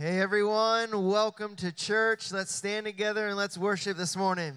Hey 0.00 0.18
everyone, 0.18 1.08
welcome 1.08 1.56
to 1.56 1.70
church. 1.70 2.32
Let's 2.32 2.54
stand 2.54 2.86
together 2.86 3.28
and 3.28 3.36
let's 3.36 3.58
worship 3.58 3.98
this 3.98 4.16
morning. 4.16 4.54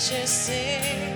just 0.00 0.46
say 0.46 1.09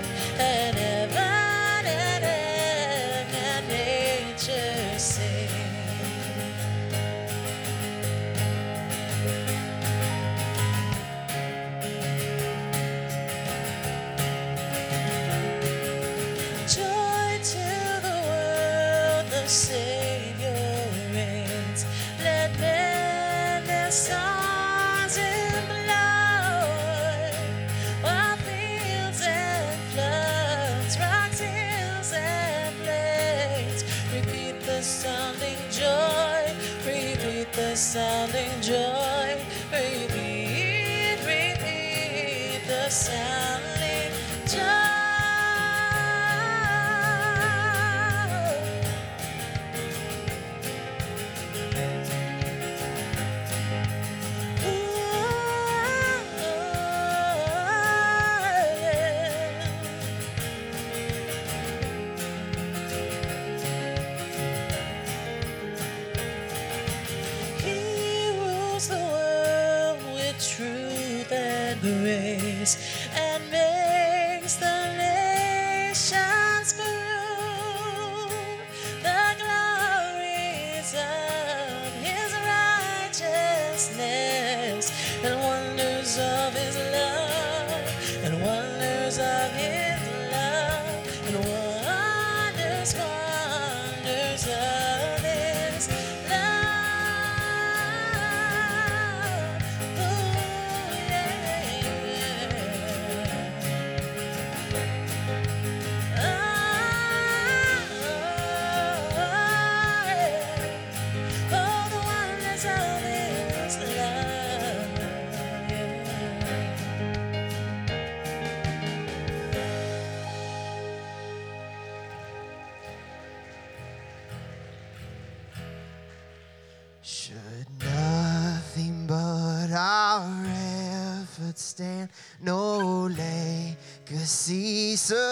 Should 127.07 127.67
nothing 127.81 129.07
but 129.07 129.71
our 129.71 130.47
efforts 130.47 131.63
stand, 131.63 132.09
no 132.41 133.09
legacy 133.09 134.97
survive, 134.97 135.27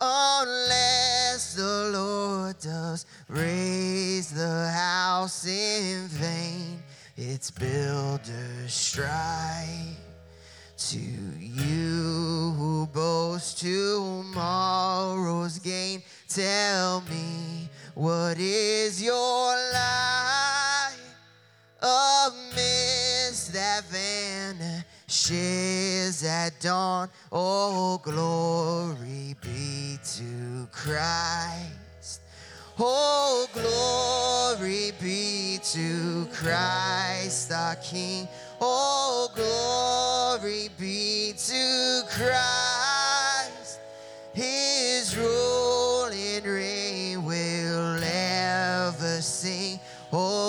unless 0.00 1.52
the 1.54 1.90
Lord 1.92 2.58
does 2.58 3.04
raise 3.28 4.30
the 4.30 4.70
house 4.70 5.46
in 5.46 6.08
vain, 6.08 6.82
its 7.14 7.50
builders 7.50 8.72
strive. 8.72 9.98
To 10.88 10.98
you 10.98 12.54
who 12.56 12.86
boast 12.86 13.58
tomorrow's 13.60 15.58
gain, 15.58 16.02
tell 16.28 17.02
me 17.02 17.68
what 17.94 18.38
is 18.38 19.02
your 19.02 19.54
light 19.54 20.96
amidst 21.82 23.52
that 23.52 23.84
vanishes 23.90 24.84
at 26.24 26.58
dawn? 26.58 27.10
Oh, 27.30 28.00
glory 28.02 29.36
be 29.42 29.98
to 30.02 30.66
Christ. 30.72 32.22
Oh, 32.78 33.46
glory 33.52 34.92
be 34.98 35.58
to 35.62 36.26
Christ 36.32 37.52
our 37.52 37.76
King. 37.76 38.26
Oh, 38.58 39.28
glory 39.34 40.70
be 40.78 41.34
to 41.36 42.04
Christ, 42.08 43.80
His 44.32 45.14
rule. 45.14 45.51
Oh. 50.14 50.41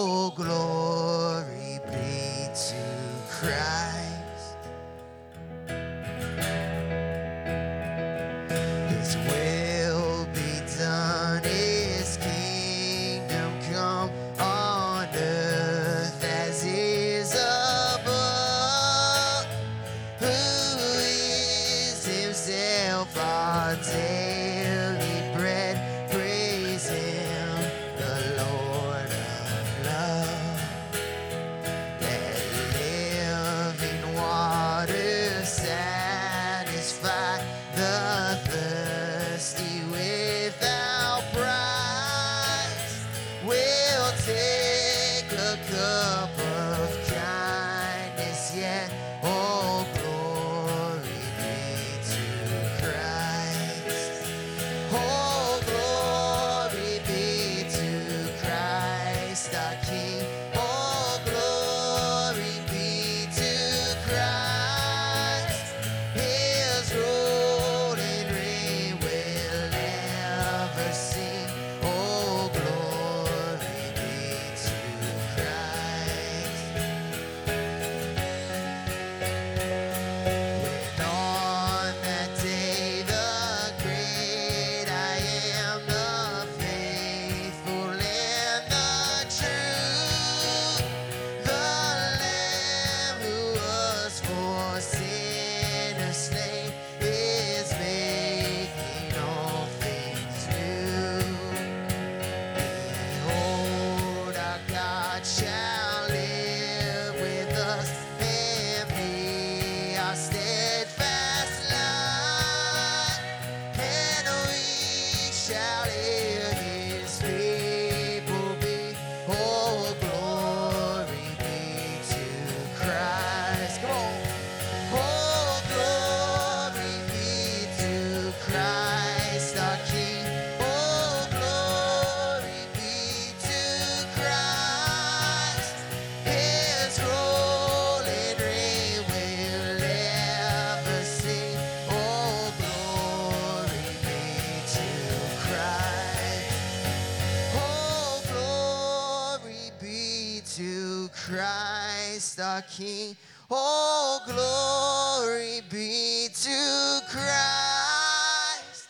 King. 152.77 153.15
Oh, 153.51 154.20
glory 154.25 155.62
be 155.70 156.27
to 156.34 157.01
Christ. 157.08 158.88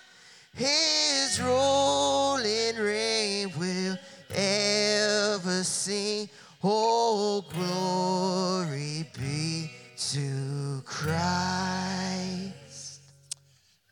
His 0.56 1.42
rolling 1.42 2.78
reign 2.78 3.52
will 3.58 3.98
ever 4.34 5.64
sing. 5.64 6.30
Oh, 6.64 7.44
glory 7.54 9.06
be 9.20 9.70
to 9.98 10.82
Christ. 10.86 11.34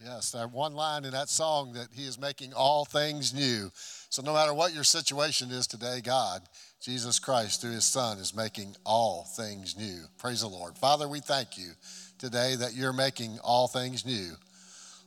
Yes, 0.02 0.32
that 0.32 0.52
one 0.52 0.74
line 0.74 1.04
in 1.04 1.12
that 1.12 1.28
song 1.28 1.74
that 1.74 1.88
He 1.94 2.06
is 2.06 2.18
making 2.18 2.54
all 2.54 2.86
things 2.86 3.34
new. 3.34 3.70
So, 4.10 4.22
no 4.22 4.34
matter 4.34 4.54
what 4.54 4.74
your 4.74 4.86
situation 4.86 5.52
is 5.52 5.68
today, 5.68 6.00
God, 6.02 6.42
Jesus 6.82 7.20
Christ, 7.20 7.62
through 7.62 7.74
His 7.74 7.86
Son, 7.86 8.18
is 8.18 8.36
making 8.36 8.76
all 8.84 9.24
things 9.36 9.78
new. 9.78 10.00
Praise 10.18 10.42
the 10.42 10.48
Lord. 10.48 10.76
Father, 10.76 11.08
we 11.08 11.20
thank 11.20 11.56
you 11.56 11.74
today 12.18 12.56
that 12.56 12.74
you're 12.74 12.92
making 12.92 13.38
all 13.44 13.68
things 13.68 14.04
new. 14.04 14.32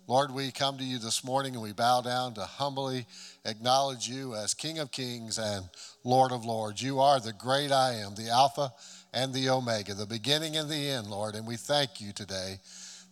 Lord, 0.07 0.31
we 0.33 0.52
come 0.52 0.78
to 0.78 0.85
you 0.85 1.00
this 1.00 1.25
morning 1.25 1.54
and 1.54 1.62
we 1.62 1.73
bow 1.73 2.00
down 2.00 2.35
to 2.35 2.43
humbly 2.43 3.07
acknowledge 3.45 4.09
you 4.09 4.37
as 4.37 4.54
King 4.54 4.78
of 4.78 4.93
Kings 4.93 5.37
and 5.37 5.69
Lord 6.04 6.31
of 6.31 6.45
Lords. 6.45 6.81
You 6.81 7.00
are 7.00 7.19
the 7.19 7.33
great 7.33 7.73
I 7.73 7.95
am, 7.95 8.14
the 8.14 8.28
Alpha 8.28 8.73
and 9.12 9.35
the 9.35 9.49
Omega, 9.49 9.95
the 9.95 10.07
beginning 10.07 10.57
and 10.57 10.71
the 10.71 10.90
end, 10.90 11.09
Lord. 11.09 11.35
And 11.35 11.45
we 11.45 11.57
thank 11.57 12.00
you 12.00 12.12
today 12.12 12.61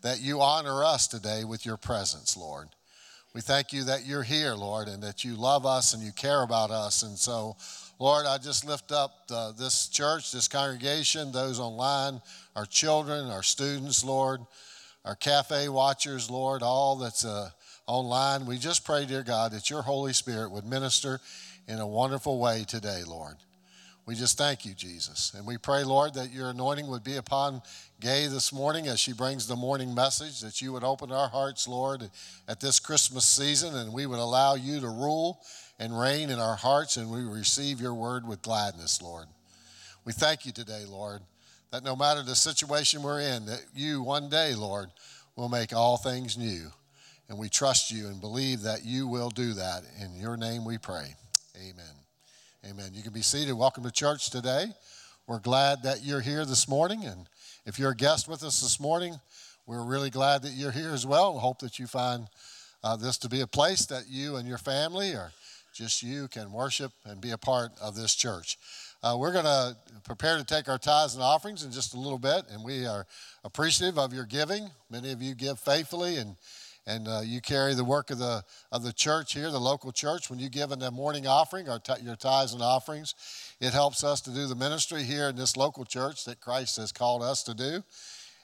that 0.03 0.21
you 0.21 0.41
honor 0.41 0.85
us 0.85 1.09
today 1.09 1.43
with 1.43 1.67
your 1.67 1.79
presence, 1.79 2.37
Lord. 2.37 2.69
We 3.35 3.41
thank 3.41 3.73
you 3.73 3.85
that 3.85 4.05
you're 4.05 4.23
here, 4.23 4.55
Lord, 4.55 4.89
and 4.89 5.03
that 5.03 5.25
you 5.25 5.35
love 5.35 5.65
us 5.65 5.95
and 5.95 6.03
you 6.03 6.13
care 6.13 6.43
about 6.43 6.71
us. 6.71 7.03
And 7.03 7.19
so, 7.19 7.57
Lord, 8.03 8.27
I 8.27 8.37
just 8.39 8.67
lift 8.67 8.91
up 8.91 9.13
uh, 9.31 9.53
this 9.53 9.87
church, 9.89 10.33
this 10.33 10.49
congregation, 10.49 11.31
those 11.31 11.61
online, 11.61 12.21
our 12.57 12.67
children, 12.67 13.31
our 13.31 13.45
students, 13.45 14.05
Lord 14.05 14.41
our 15.05 15.17
cafe 15.17 15.69
watchers, 15.69 16.31
Lord, 16.31 16.63
all 16.63 16.97
that's 16.97 17.25
uh, 17.25 17.51
online. 17.87 18.47
We 18.47 18.59
just 18.59 18.85
pray, 18.85 19.05
dear 19.05 19.23
God, 19.23 19.53
that 19.53 19.69
your 19.69 19.83
Holy 19.83 20.13
Spirit 20.13 20.53
would 20.53 20.65
minister 20.65 21.21
in 21.67 21.81
a 21.81 21.87
wonderful 21.87 22.39
way 22.39 22.65
today, 22.67 23.03
Lord. 23.07 23.37
We 24.05 24.15
just 24.15 24.37
thank 24.37 24.67
you, 24.67 24.75
Jesus. 24.75 25.33
And 25.35 25.47
we 25.47 25.59
pray, 25.59 25.85
Lord, 25.85 26.15
that 26.15 26.33
your 26.33 26.51
anointing 26.51 26.89
would 26.89 27.05
be 27.05 27.17
upon 27.17 27.63
Gay 28.01 28.27
this 28.27 28.53
morning 28.53 28.89
as 28.89 28.99
she 28.99 29.13
brings 29.13 29.47
the 29.47 29.55
morning 29.55 29.95
message, 29.95 30.41
that 30.41 30.61
you 30.61 30.73
would 30.73 30.83
open 30.83 31.13
our 31.13 31.29
hearts, 31.29 31.69
Lord, 31.69 32.11
at 32.49 32.59
this 32.59 32.81
Christmas 32.81 33.25
season, 33.25 33.77
and 33.77 33.93
we 33.93 34.07
would 34.07 34.19
allow 34.19 34.55
you 34.55 34.81
to 34.81 34.89
rule 34.89 35.41
and 35.79 35.97
reign 35.97 36.31
in 36.31 36.41
our 36.41 36.57
hearts, 36.57 36.97
and 36.97 37.13
we 37.13 37.23
receive 37.23 37.81
your 37.81 37.95
word 37.95 38.27
with 38.27 38.43
gladness, 38.43 39.01
Lord. 39.01 39.27
We 40.05 40.13
thank 40.13 40.45
you 40.47 40.53
today, 40.53 40.85
Lord 40.89 41.23
that 41.73 41.83
no 41.83 41.97
matter 41.97 42.23
the 42.23 42.37
situation 42.37 43.03
we're 43.03 43.21
in, 43.21 43.47
that 43.47 43.65
you 43.75 44.03
one 44.03 44.29
day, 44.29 44.55
Lord, 44.55 44.91
will 45.37 45.49
make 45.49 45.75
all 45.75 45.97
things 45.97 46.39
new. 46.39 46.71
And 47.29 47.39
we 47.39 47.49
trust 47.49 47.91
you 47.91 48.09
and 48.09 48.21
believe 48.21 48.63
that 48.63 48.85
you 48.85 49.09
will 49.09 49.31
do 49.31 49.55
that. 49.55 49.83
In 50.01 50.15
your 50.15 50.37
name 50.37 50.67
we 50.67 50.77
pray. 50.77 51.15
Amen. 51.57 52.02
Amen. 52.65 52.91
You 52.95 53.03
can 53.03 53.13
be 53.13 53.23
seated. 53.23 53.55
Welcome 53.55 53.83
to 53.83 53.91
church 53.91 54.31
today. 54.31 54.67
We're 55.27 55.41
glad 55.41 55.83
that 55.83 56.05
you're 56.05 56.21
here 56.21 56.45
this 56.45 56.69
morning. 56.69 57.05
And 57.05 57.27
if 57.67 57.77
you're 57.77 57.91
a 57.91 57.97
guest 57.97 58.29
with 58.29 58.45
us 58.45 58.61
this 58.61 58.79
morning, 58.79 59.17
we're 59.67 59.83
really 59.83 60.11
glad 60.11 60.43
that 60.43 60.53
you're 60.53 60.71
here 60.71 60.91
as 60.91 61.05
well. 61.05 61.35
We 61.35 61.41
hope 61.41 61.59
that 61.59 61.81
you 61.81 61.89
find 61.89 62.29
uh, 62.85 62.95
this 62.95 63.19
to 63.19 63.29
be 63.29 63.41
a 63.41 63.49
place 63.49 63.87
that 63.87 64.05
you 64.09 64.37
and 64.37 64.47
your 64.47 64.59
family 64.59 65.13
or 65.13 65.33
just 65.75 66.05
you 66.05 66.29
can 66.29 66.53
worship 66.53 66.93
and 67.05 67.21
be 67.21 67.33
a 67.33 67.39
part 67.39 67.73
of 67.83 67.97
this 67.97 68.15
church. 68.15 68.59
Uh, 69.03 69.17
we're 69.19 69.33
going 69.33 69.45
to 69.45 69.77
prepare 70.05 70.39
to 70.39 70.45
take 70.45 70.69
our 70.69 70.79
tithes 70.79 71.15
and 71.15 71.23
offerings 71.25 71.65
in 71.65 71.73
just 71.73 71.95
a 71.95 71.99
little 71.99 72.19
bit, 72.19 72.45
and 72.53 72.63
we 72.63 72.87
are 72.87 73.09
appreciative 73.43 73.99
of 73.99 74.13
your 74.13 74.25
giving. 74.25 74.71
Many 74.89 75.11
of 75.11 75.21
you 75.21 75.35
give 75.35 75.59
faithfully, 75.59 76.19
and 76.19 76.37
and 76.87 77.07
uh, 77.07 77.21
you 77.25 77.41
carry 77.41 77.75
the 77.75 77.85
work 77.85 78.11
of 78.11 78.19
the 78.19 78.43
of 78.71 78.83
the 78.83 78.93
church 78.93 79.35
here, 79.35 79.51
the 79.51 79.61
local 79.61 79.93
church. 79.93 80.31
When 80.31 80.39
you 80.39 80.49
give 80.49 80.73
in 80.73 80.79
the 80.79 80.91
morning 80.91 81.27
offering, 81.27 81.69
or 81.69 81.79
t- 81.79 82.03
your 82.03 82.17
tithes 82.17 82.53
and 82.53 82.63
offerings, 82.63 83.15
it 83.61 83.73
helps 83.73 84.03
us 84.05 84.21
to 84.23 84.31
do 84.31 84.47
the 84.47 84.55
ministry 84.55 85.03
here 85.03 85.29
in 85.29 85.37
this 85.37 85.57
local 85.57 85.85
church 85.85 86.25
that 86.25 86.41
Christ 86.41 86.77
has 86.77 86.93
called 86.93 87.23
us 87.23 87.43
to 87.45 87.55
do, 87.55 87.83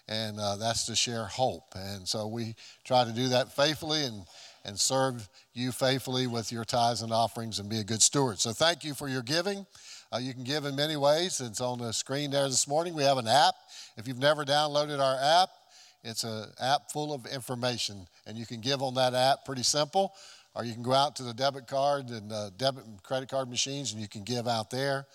and 0.08 0.38
uh, 0.38 0.56
that's 0.56 0.86
to 0.86 0.94
share 0.96 1.24
hope. 1.24 1.74
And 1.74 2.06
so 2.06 2.26
we 2.28 2.54
try 2.84 3.04
to 3.04 3.12
do 3.12 3.28
that 3.28 3.52
faithfully 3.54 4.04
and 4.04 4.24
and 4.64 4.78
serve 4.78 5.28
you 5.54 5.72
faithfully 5.72 6.26
with 6.26 6.52
your 6.52 6.64
tithes 6.64 7.02
and 7.02 7.12
offerings 7.12 7.58
and 7.58 7.68
be 7.68 7.78
a 7.78 7.84
good 7.84 8.02
steward. 8.02 8.38
So 8.38 8.52
thank 8.52 8.84
you 8.84 8.94
for 8.94 9.08
your 9.08 9.22
giving. 9.22 9.66
Uh, 10.12 10.18
you 10.18 10.32
can 10.32 10.44
give 10.44 10.64
in 10.64 10.76
many 10.76 10.96
ways. 10.96 11.40
It's 11.40 11.60
on 11.60 11.78
the 11.78 11.92
screen 11.92 12.30
there 12.30 12.48
this 12.48 12.68
morning. 12.68 12.94
We 12.94 13.02
have 13.02 13.18
an 13.18 13.28
app. 13.28 13.54
If 13.96 14.06
you've 14.06 14.18
never 14.18 14.44
downloaded 14.44 15.00
our 15.00 15.16
app, 15.20 15.50
it's 16.04 16.24
an 16.24 16.46
app 16.60 16.90
full 16.92 17.12
of 17.12 17.26
information, 17.26 18.06
and 18.26 18.36
you 18.36 18.46
can 18.46 18.60
give 18.60 18.82
on 18.82 18.94
that 18.94 19.14
app 19.14 19.44
pretty 19.44 19.62
simple. 19.62 20.14
Or 20.54 20.64
you 20.64 20.72
can 20.72 20.82
go 20.82 20.92
out 20.92 21.14
to 21.16 21.22
the 21.22 21.34
debit 21.34 21.66
card 21.66 22.08
and 22.08 22.32
uh, 22.32 22.50
debit 22.56 22.84
and 22.84 23.00
credit 23.02 23.28
card 23.28 23.48
machines, 23.48 23.92
and 23.92 24.00
you 24.00 24.08
can 24.08 24.24
give 24.24 24.48
out 24.48 24.70
there. 24.70 25.06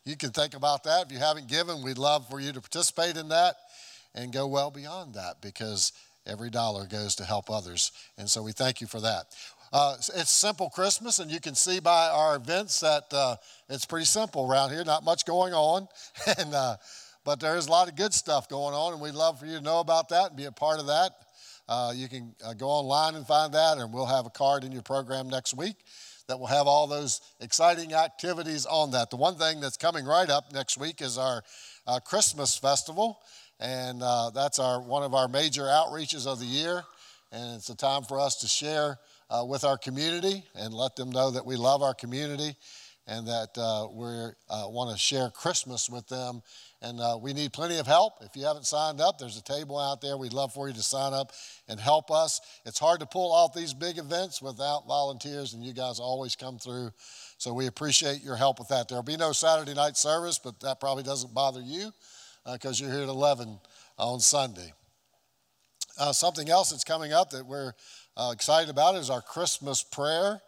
you 0.05 0.17
can 0.17 0.31
think 0.31 0.55
about 0.55 0.85
that. 0.85 1.07
If 1.07 1.13
you 1.13 1.19
haven't 1.19 1.49
given, 1.49 1.83
we'd 1.83 1.99
love 1.99 2.29
for 2.29 2.41
you 2.41 2.53
to 2.53 2.61
participate 2.61 3.17
in 3.17 3.29
that 3.29 3.55
and 4.15 4.33
go 4.33 4.47
well 4.47 4.71
beyond 4.71 5.15
that 5.15 5.41
because 5.41 5.93
every 6.27 6.51
dollar 6.51 6.87
goes 6.87 7.15
to 7.17 7.25
help 7.25 7.51
others. 7.51 7.93
And 8.19 8.29
so 8.29 8.43
we 8.43 8.53
thank 8.53 8.81
you 8.81 8.87
for 8.87 9.01
that. 9.01 9.27
Uh, 9.73 9.97
it's 10.15 10.31
simple 10.31 10.69
Christmas, 10.69 11.19
and 11.19 11.31
you 11.31 11.41
can 11.41 11.55
see 11.55 11.81
by 11.81 12.09
our 12.09 12.37
events 12.37 12.81
that 12.81 13.05
uh, 13.11 13.37
it's 13.71 13.87
pretty 13.87 14.05
simple 14.05 14.51
around 14.51 14.71
here. 14.71 14.85
Not 14.85 15.03
much 15.03 15.25
going 15.25 15.55
on, 15.55 15.89
and 16.39 16.55
uh, 16.55 16.77
but 17.25 17.41
there 17.41 17.57
is 17.57 17.69
a 17.69 17.71
lot 17.71 17.89
of 17.89 17.97
good 17.97 18.13
stuff 18.13 18.49
going 18.51 18.75
on, 18.75 18.93
and 18.93 19.01
we'd 19.01 19.15
love 19.15 19.41
for 19.41 19.47
you 19.47 19.57
to 19.57 19.65
know 19.65 19.81
about 19.81 20.11
that 20.11 20.29
and 20.29 20.37
be 20.37 20.45
a 20.45 20.53
part 20.53 20.79
of 20.79 20.89
that. 20.89 21.13
Uh, 21.69 21.93
you 21.95 22.07
can 22.09 22.35
uh, 22.45 22.53
go 22.53 22.67
online 22.67 23.15
and 23.15 23.27
find 23.27 23.55
that, 23.55 23.79
and 23.79 23.95
we'll 23.95 24.05
have 24.05 24.27
a 24.27 24.31
card 24.31 24.65
in 24.65 24.73
your 24.73 24.83
program 24.83 25.29
next 25.29 25.55
week 25.55 25.77
that 26.29 26.39
will 26.39 26.47
have 26.47 26.67
all 26.67 26.87
those 26.87 27.21
exciting 27.41 27.95
activities 27.95 28.67
on 28.67 28.91
that. 28.91 29.11
The 29.11 29.17
one 29.17 29.37
thing 29.37 29.61
that's 29.61 29.77
coming 29.77 30.05
right 30.05 30.29
up 30.29 30.53
next 30.53 30.77
week 30.79 31.01
is 31.01 31.19
our 31.19 31.43
uh, 31.87 31.99
Christmas 32.01 32.57
festival, 32.57 33.21
and 33.61 34.03
uh, 34.03 34.31
that's 34.31 34.59
our 34.59 34.81
one 34.81 35.03
of 35.03 35.15
our 35.15 35.29
major 35.29 35.63
outreaches 35.63 36.27
of 36.27 36.41
the 36.41 36.47
year. 36.47 36.83
And 37.31 37.57
it's 37.57 37.71
a 37.71 37.77
time 37.77 38.03
for 38.03 38.21
us 38.21 38.37
to 38.37 38.47
share 38.47 38.99
uh, 39.31 39.45
with 39.45 39.65
our 39.65 39.79
community 39.79 40.45
and 40.55 40.75
let 40.75 40.97
them 40.97 41.11
know 41.11 41.31
that 41.31 41.47
we 41.47 41.57
love 41.57 41.83
our 41.83 41.95
community 41.95 42.55
and 43.07 43.27
that 43.27 43.51
uh, 43.57 43.89
we 43.91 44.07
uh, 44.51 44.69
want 44.69 44.93
to 44.93 44.99
share 44.99 45.31
Christmas 45.31 45.89
with 45.89 46.07
them 46.09 46.43
and 46.83 47.01
uh, 47.01 47.17
we 47.21 47.33
need 47.33 47.53
plenty 47.53 47.79
of 47.79 47.87
help. 47.87 48.15
If 48.23 48.37
you 48.37 48.45
haven't 48.45 48.67
signed 48.67 49.01
up, 49.01 49.19
there's 49.19 49.37
a 49.37 49.43
table 49.43 49.79
out 49.79 50.01
there. 50.01 50.17
We'd 50.17 50.33
love 50.33 50.53
for 50.53 50.69
you 50.69 50.75
to 50.75 50.83
sign 50.83 51.15
up 51.15 51.33
and 51.69 51.79
help 51.79 52.11
us. 52.11 52.41
It's 52.67 52.79
hard 52.79 53.01
to 53.01 53.07
pull 53.07 53.33
off 53.33 53.55
these 53.55 53.73
big 53.73 53.99
events 53.99 54.43
without 54.43 54.87
volunteers, 54.87 55.55
and 55.55 55.65
you 55.65 55.73
guys 55.73 56.01
always 56.01 56.35
come 56.35 56.59
through. 56.59 56.91
So 57.39 57.55
we 57.55 57.69
appreciate 57.69 58.23
your 58.23 58.37
help 58.37 58.59
with 58.59 58.69
that. 58.69 58.89
There'll 58.89 59.05
be 59.05 59.17
no 59.17 59.33
Saturday 59.33 59.75
night 59.75 59.97
service, 59.97 60.41
but 60.43 60.59
that 60.61 60.81
probably 60.81 61.05
doesn't 61.05 61.33
bother 61.33 61.61
you 61.61 61.93
because 62.51 62.81
uh, 62.81 62.85
you're 62.85 62.95
here 62.95 63.03
at 63.05 63.09
11 63.09 63.59
on 63.99 64.21
Sunday. 64.21 64.73
Uh, 65.99 66.13
something 66.13 66.49
else 66.49 66.71
that's 66.71 66.85
coming 66.85 67.13
up 67.13 67.31
that 67.31 67.47
we're 67.47 67.73
uh, 68.17 68.31
excited 68.33 68.71
about 68.71 68.95
is 68.95 69.11
our 69.11 69.21
Christmas 69.21 69.83
prayer. 69.83 70.41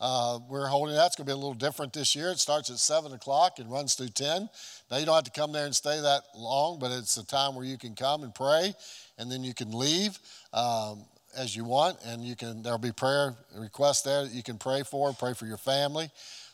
Uh, 0.00 0.38
we're 0.48 0.66
holding 0.66 0.94
that. 0.96 1.06
It's 1.06 1.16
going 1.16 1.26
to 1.26 1.30
be 1.30 1.32
a 1.32 1.36
little 1.36 1.54
different 1.54 1.92
this 1.92 2.16
year. 2.16 2.30
It 2.30 2.38
starts 2.38 2.70
at 2.70 2.78
7 2.78 3.12
o'clock 3.12 3.58
and 3.58 3.70
runs 3.70 3.94
through 3.94 4.08
10. 4.08 4.48
Now, 4.90 4.96
you 4.96 5.06
don't 5.06 5.14
have 5.14 5.24
to 5.24 5.30
come 5.30 5.52
there 5.52 5.64
and 5.66 5.74
stay 5.74 6.00
that 6.00 6.22
long, 6.36 6.78
but 6.78 6.90
it's 6.90 7.16
a 7.16 7.26
time 7.26 7.54
where 7.54 7.64
you 7.64 7.78
can 7.78 7.94
come 7.94 8.22
and 8.22 8.34
pray, 8.34 8.74
and 9.18 9.30
then 9.30 9.44
you 9.44 9.54
can 9.54 9.70
leave 9.70 10.18
um, 10.52 11.04
as 11.36 11.54
you 11.54 11.64
want, 11.64 11.98
and 12.04 12.24
you 12.24 12.34
can. 12.34 12.62
There'll 12.62 12.78
be 12.78 12.92
prayer 12.92 13.34
requests 13.56 14.02
there 14.02 14.24
that 14.24 14.32
you 14.32 14.42
can 14.42 14.58
pray 14.58 14.82
for, 14.82 15.12
pray 15.12 15.34
for 15.34 15.46
your 15.46 15.56
family. 15.56 16.10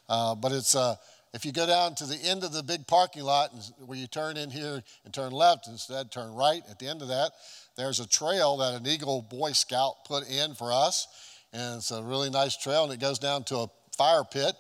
Uh, 0.09 0.35
but 0.35 0.53
it's 0.53 0.75
uh, 0.75 0.97
if 1.35 1.45
you 1.45 1.53
go 1.53 1.67
down 1.67 1.95
to 1.97 2.07
the 2.07 2.17
end 2.17 2.45
of 2.45 2.53
the 2.53 2.63
big 2.63 2.87
parking 2.87 3.23
lot 3.23 3.53
and 3.53 3.63
where 3.87 3.99
you 3.99 4.07
turn 4.07 4.37
in 4.37 4.51
here 4.51 4.83
and 5.05 5.15
turn 5.15 5.33
left 5.33 5.69
instead, 5.69 6.11
turn 6.11 6.35
right. 6.35 6.63
At 6.71 6.79
the 6.79 6.89
end 6.89 7.03
of 7.03 7.09
that, 7.09 7.33
there's 7.77 8.01
a 8.01 8.09
trail 8.09 8.57
that 8.59 8.75
an 8.75 8.87
Eagle 8.87 9.23
Boy 9.23 9.53
Scout 9.53 10.05
put 10.07 10.29
in 10.29 10.55
for 10.55 10.73
us 10.73 11.07
and 11.53 11.77
it's 11.77 11.91
a 11.91 12.03
really 12.03 12.31
nice 12.31 12.57
trail, 12.57 12.85
and 12.85 12.93
it 12.93 13.01
goes 13.01 13.19
down 13.19 13.45
to 13.45 13.57
a 13.57 13.71
fire 13.97 14.25
pit, 14.25 14.55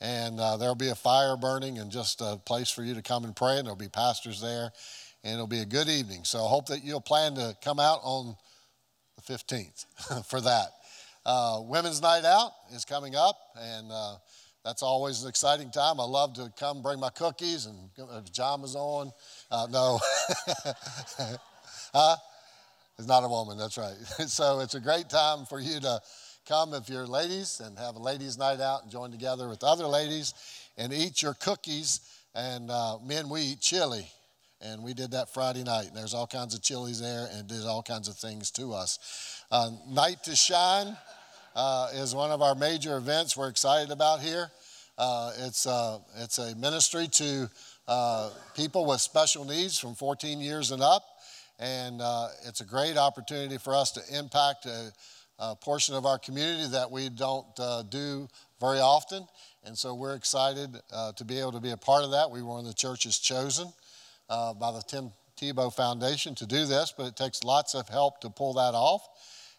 and 0.00 0.38
uh, 0.38 0.56
there'll 0.56 0.74
be 0.74 0.88
a 0.88 0.94
fire 0.94 1.36
burning 1.36 1.78
and 1.78 1.90
just 1.90 2.20
a 2.20 2.40
place 2.44 2.70
for 2.70 2.82
you 2.82 2.94
to 2.94 3.02
come 3.02 3.24
and 3.24 3.34
pray, 3.34 3.58
and 3.58 3.66
there'll 3.66 3.76
be 3.76 3.88
pastors 3.88 4.40
there, 4.40 4.70
and 5.24 5.34
it'll 5.34 5.46
be 5.46 5.60
a 5.60 5.66
good 5.66 5.88
evening. 5.88 6.24
So 6.24 6.44
I 6.44 6.48
hope 6.48 6.66
that 6.66 6.84
you'll 6.84 7.00
plan 7.00 7.34
to 7.34 7.56
come 7.62 7.80
out 7.80 8.00
on 8.02 8.36
the 9.16 9.32
15th 9.32 10.26
for 10.26 10.40
that. 10.40 10.68
Uh, 11.26 11.60
Women's 11.62 12.00
Night 12.00 12.24
Out 12.24 12.52
is 12.72 12.84
coming 12.84 13.16
up, 13.16 13.36
and 13.60 13.90
uh, 13.90 14.14
that's 14.68 14.82
always 14.82 15.22
an 15.22 15.30
exciting 15.30 15.70
time. 15.70 15.98
I 15.98 16.04
love 16.04 16.34
to 16.34 16.52
come 16.58 16.82
bring 16.82 17.00
my 17.00 17.08
cookies 17.08 17.64
and 17.64 17.88
my 17.96 18.20
pajamas 18.20 18.76
on. 18.76 19.10
Uh, 19.50 19.66
no. 19.70 19.98
huh? 21.94 22.16
It's 22.98 23.08
not 23.08 23.24
a 23.24 23.28
woman, 23.28 23.56
that's 23.56 23.78
right. 23.78 23.96
so 24.26 24.60
it's 24.60 24.74
a 24.74 24.80
great 24.80 25.08
time 25.08 25.46
for 25.46 25.58
you 25.58 25.80
to 25.80 26.00
come 26.46 26.74
if 26.74 26.90
you're 26.90 27.06
ladies 27.06 27.62
and 27.64 27.78
have 27.78 27.96
a 27.96 27.98
ladies' 27.98 28.36
night 28.36 28.60
out 28.60 28.82
and 28.82 28.92
join 28.92 29.10
together 29.10 29.48
with 29.48 29.64
other 29.64 29.86
ladies 29.86 30.34
and 30.76 30.92
eat 30.92 31.22
your 31.22 31.32
cookies. 31.32 32.00
And 32.34 32.70
uh, 32.70 32.98
men, 33.02 33.30
we 33.30 33.40
eat 33.40 33.60
chili. 33.60 34.06
And 34.60 34.82
we 34.82 34.92
did 34.92 35.12
that 35.12 35.32
Friday 35.32 35.64
night. 35.64 35.86
And 35.86 35.96
there's 35.96 36.12
all 36.12 36.26
kinds 36.26 36.54
of 36.54 36.60
chilies 36.60 37.00
there 37.00 37.26
and 37.32 37.48
did 37.48 37.64
all 37.64 37.82
kinds 37.82 38.06
of 38.06 38.16
things 38.16 38.50
to 38.50 38.74
us. 38.74 39.44
Uh, 39.50 39.70
night 39.88 40.24
to 40.24 40.36
Shine 40.36 40.94
uh, 41.56 41.88
is 41.94 42.14
one 42.14 42.30
of 42.30 42.42
our 42.42 42.54
major 42.54 42.98
events 42.98 43.34
we're 43.34 43.48
excited 43.48 43.90
about 43.90 44.20
here. 44.20 44.50
Uh, 44.98 45.32
it's, 45.38 45.66
uh, 45.66 45.98
it's 46.16 46.38
a 46.38 46.54
ministry 46.56 47.06
to 47.06 47.48
uh, 47.86 48.30
people 48.56 48.84
with 48.84 49.00
special 49.00 49.44
needs 49.44 49.78
from 49.78 49.94
14 49.94 50.40
years 50.40 50.72
and 50.72 50.82
up. 50.82 51.04
And 51.60 52.00
it's 52.46 52.60
a 52.60 52.64
great 52.64 52.96
opportunity 52.96 53.58
for 53.58 53.74
us 53.74 53.92
to 53.92 54.00
impact 54.16 54.66
a, 54.66 54.92
a 55.38 55.54
portion 55.56 55.94
of 55.94 56.04
our 56.04 56.18
community 56.18 56.68
that 56.68 56.90
we 56.90 57.08
don't 57.08 57.46
uh, 57.58 57.82
do 57.82 58.28
very 58.60 58.80
often. 58.80 59.26
And 59.64 59.76
so 59.76 59.94
we're 59.94 60.14
excited 60.14 60.70
uh, 60.92 61.12
to 61.12 61.24
be 61.24 61.38
able 61.38 61.52
to 61.52 61.60
be 61.60 61.70
a 61.70 61.76
part 61.76 62.04
of 62.04 62.10
that. 62.10 62.30
We 62.30 62.42
were 62.42 62.48
one 62.48 62.60
of 62.60 62.66
the 62.66 62.74
churches 62.74 63.18
chosen 63.18 63.72
uh, 64.28 64.54
by 64.54 64.72
the 64.72 64.82
Tim 64.82 65.12
Tebow 65.40 65.72
Foundation 65.72 66.34
to 66.36 66.46
do 66.46 66.66
this, 66.66 66.92
but 66.96 67.06
it 67.06 67.16
takes 67.16 67.44
lots 67.44 67.74
of 67.74 67.88
help 67.88 68.20
to 68.22 68.30
pull 68.30 68.54
that 68.54 68.74
off. 68.74 69.06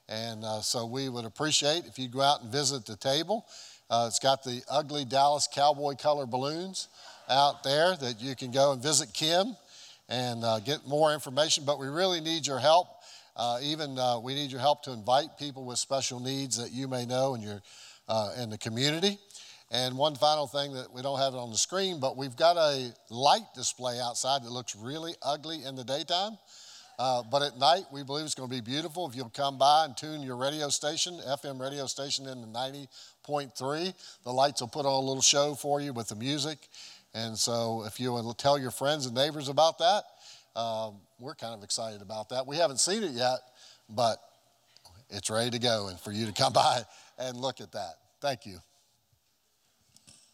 And 0.09 0.43
uh, 0.43 0.61
so 0.61 0.85
we 0.85 1.07
would 1.07 1.25
appreciate 1.25 1.85
if 1.85 1.99
you 1.99 2.07
go 2.07 2.21
out 2.21 2.41
and 2.41 2.51
visit 2.51 2.85
the 2.85 2.95
table. 2.97 3.45
Uh, 3.89 4.05
it's 4.07 4.19
got 4.19 4.43
the 4.43 4.61
ugly 4.69 5.05
Dallas 5.05 5.47
cowboy 5.51 5.95
color 5.95 6.25
balloons 6.25 6.87
out 7.29 7.63
there 7.63 7.95
that 7.95 8.21
you 8.21 8.35
can 8.35 8.51
go 8.51 8.71
and 8.71 8.81
visit 8.81 9.13
Kim 9.13 9.55
and 10.07 10.43
uh, 10.43 10.59
get 10.59 10.87
more 10.87 11.13
information. 11.13 11.63
But 11.65 11.79
we 11.79 11.87
really 11.87 12.21
need 12.21 12.45
your 12.45 12.59
help 12.59 12.87
uh, 13.39 13.57
even 13.61 13.97
uh, 13.97 14.19
we 14.19 14.35
need 14.35 14.51
your 14.51 14.59
help 14.59 14.83
to 14.83 14.91
invite 14.91 15.37
people 15.39 15.63
with 15.63 15.79
special 15.79 16.19
needs 16.19 16.57
that 16.57 16.73
you 16.73 16.89
may 16.89 17.05
know 17.05 17.35
in, 17.35 17.41
your, 17.41 17.61
uh, 18.09 18.31
in 18.37 18.49
the 18.49 18.57
community. 18.57 19.17
And 19.71 19.97
one 19.97 20.15
final 20.15 20.45
thing 20.45 20.73
that 20.73 20.91
we 20.93 21.01
don't 21.01 21.19
have 21.19 21.33
it 21.33 21.37
on 21.37 21.49
the 21.49 21.57
screen, 21.57 22.01
but 22.01 22.17
we've 22.17 22.35
got 22.35 22.57
a 22.57 22.91
light 23.09 23.45
display 23.55 23.97
outside 23.97 24.43
that 24.43 24.49
looks 24.49 24.75
really 24.75 25.13
ugly 25.21 25.63
in 25.63 25.75
the 25.75 25.85
daytime. 25.85 26.37
Uh, 26.99 27.23
but 27.23 27.41
at 27.41 27.57
night, 27.57 27.85
we 27.93 28.03
believe 28.03 28.25
it's 28.25 28.35
going 28.35 28.49
to 28.49 28.53
be 28.53 28.59
beautiful. 28.59 29.07
If 29.07 29.15
you'll 29.15 29.29
come 29.29 29.57
by 29.57 29.85
and 29.85 29.95
tune 29.95 30.21
your 30.21 30.35
radio 30.35 30.67
station, 30.67 31.17
FM 31.25 31.57
radio 31.57 31.85
station, 31.85 32.27
in 32.27 32.41
the 32.41 32.47
90.3, 32.47 33.93
the 34.25 34.33
lights 34.33 34.59
will 34.59 34.67
put 34.67 34.85
on 34.85 34.91
a 34.91 34.99
little 34.99 35.21
show 35.21 35.55
for 35.55 35.79
you 35.79 35.93
with 35.93 36.09
the 36.09 36.15
music. 36.15 36.57
And 37.13 37.37
so 37.37 37.85
if 37.85 38.01
you 38.01 38.11
will 38.11 38.33
tell 38.33 38.59
your 38.59 38.71
friends 38.71 39.05
and 39.05 39.15
neighbors 39.15 39.47
about 39.47 39.77
that, 39.77 40.03
um, 40.59 40.95
we're 41.19 41.35
kind 41.35 41.53
of 41.53 41.63
excited 41.63 42.01
about 42.01 42.27
that. 42.29 42.45
We 42.45 42.57
haven't 42.57 42.81
seen 42.81 43.01
it 43.01 43.11
yet, 43.11 43.39
but 43.89 44.17
it's 45.09 45.29
ready 45.29 45.51
to 45.51 45.59
go 45.59 45.87
and 45.87 45.97
for 45.97 46.11
you 46.11 46.25
to 46.25 46.33
come 46.33 46.51
by 46.63 46.81
and 47.17 47.37
look 47.37 47.61
at 47.61 47.71
that. 47.71 47.93
Thank 48.19 48.45
you. 48.45 48.59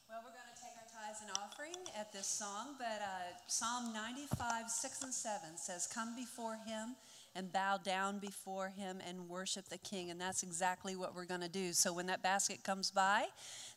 Well, 0.10 0.18
we're 0.26 0.34
going 0.34 0.50
to 0.50 0.60
take 0.60 0.74
our 0.82 0.90
tithes 0.90 1.22
and 1.22 1.30
offering 1.38 1.76
at 2.06 2.14
this 2.14 2.28
song, 2.28 2.76
but 2.78 3.02
uh, 3.02 3.34
Psalm 3.48 3.94
95, 3.94 4.70
6 4.70 5.02
and 5.04 5.14
7 5.14 5.40
says, 5.56 5.88
Come 5.88 6.16
before 6.16 6.58
him 6.66 6.96
and 7.36 7.52
bow 7.52 7.78
down 7.78 8.20
before 8.20 8.70
him 8.70 9.00
and 9.08 9.28
worship 9.30 9.70
the 9.70 9.78
king. 9.78 10.12
And 10.12 10.20
that's 10.20 10.44
exactly 10.44 10.96
what 10.96 11.16
we're 11.16 11.26
going 11.26 11.42
to 11.42 11.50
do. 11.50 11.74
So 11.74 11.94
when 11.94 12.08
that 12.08 12.22
basket 12.22 12.64
comes 12.64 12.92
by, 12.92 13.26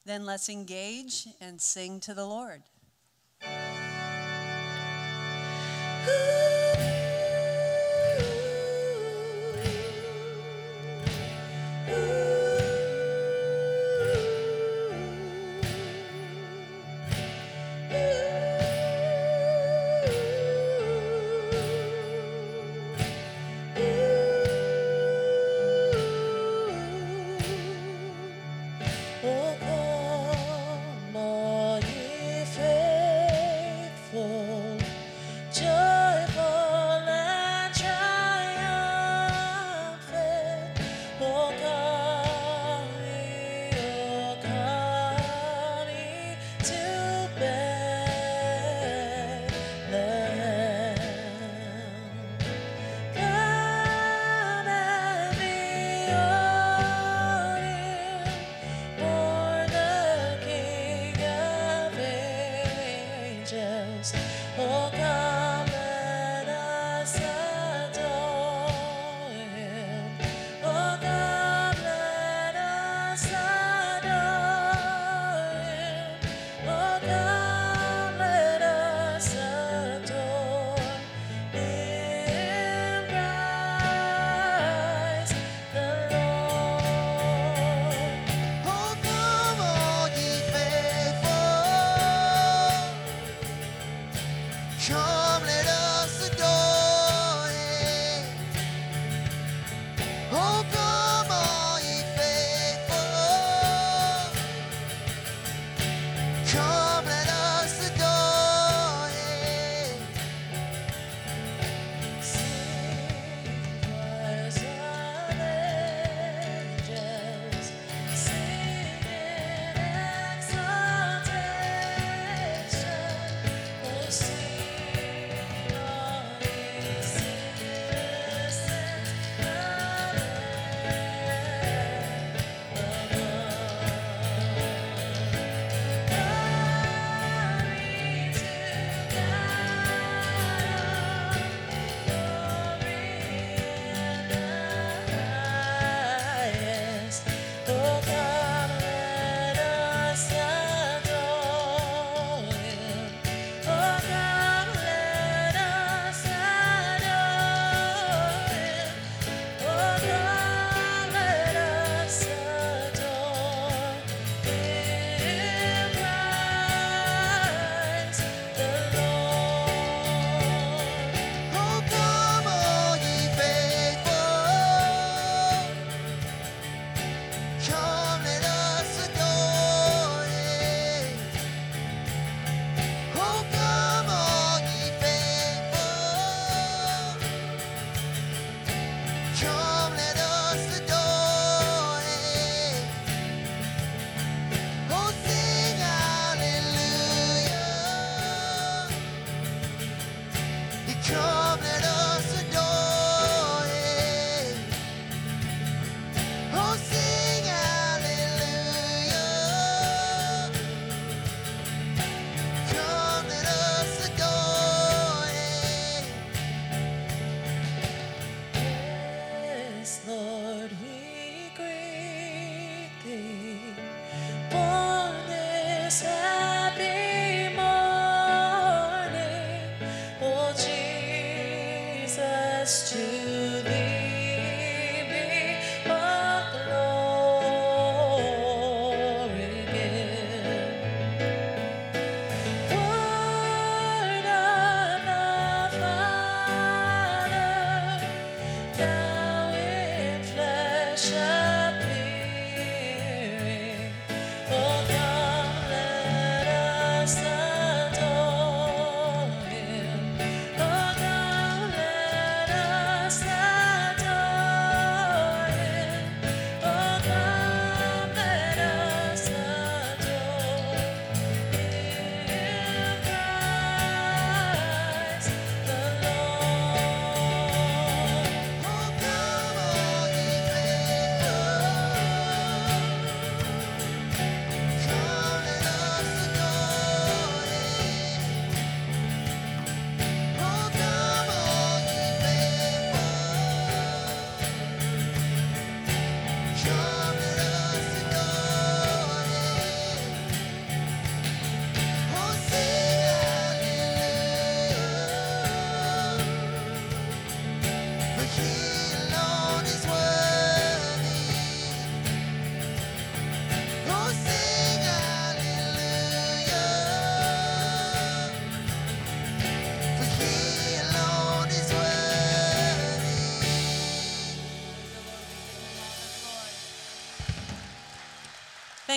then 0.04 0.26
let's 0.26 0.48
engage 0.48 1.26
and 1.40 1.60
sing 1.60 2.00
to 2.00 2.14
the 2.14 2.26
Lord. 2.26 2.62
Oh, 6.10 6.67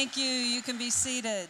Thank 0.01 0.17
you. 0.17 0.25
You 0.25 0.63
can 0.63 0.79
be 0.79 0.89
seated. 0.89 1.47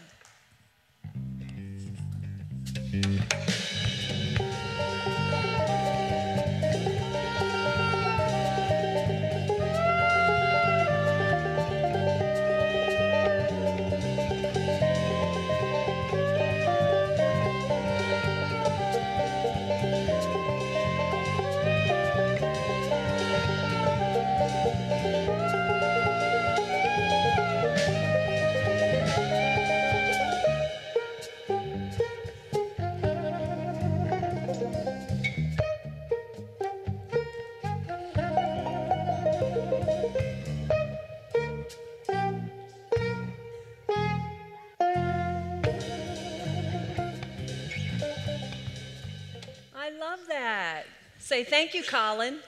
Say 51.32 51.46
thank 51.46 51.74
you, 51.74 51.82
Colin. 51.82 52.40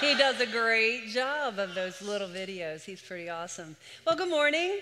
He 0.00 0.14
does 0.14 0.40
a 0.40 0.46
great 0.46 1.08
job 1.08 1.58
of 1.58 1.74
those 1.74 2.00
little 2.00 2.28
videos. 2.28 2.82
He's 2.82 3.02
pretty 3.02 3.28
awesome. 3.28 3.76
Well, 4.06 4.16
good 4.16 4.30
morning. 4.30 4.78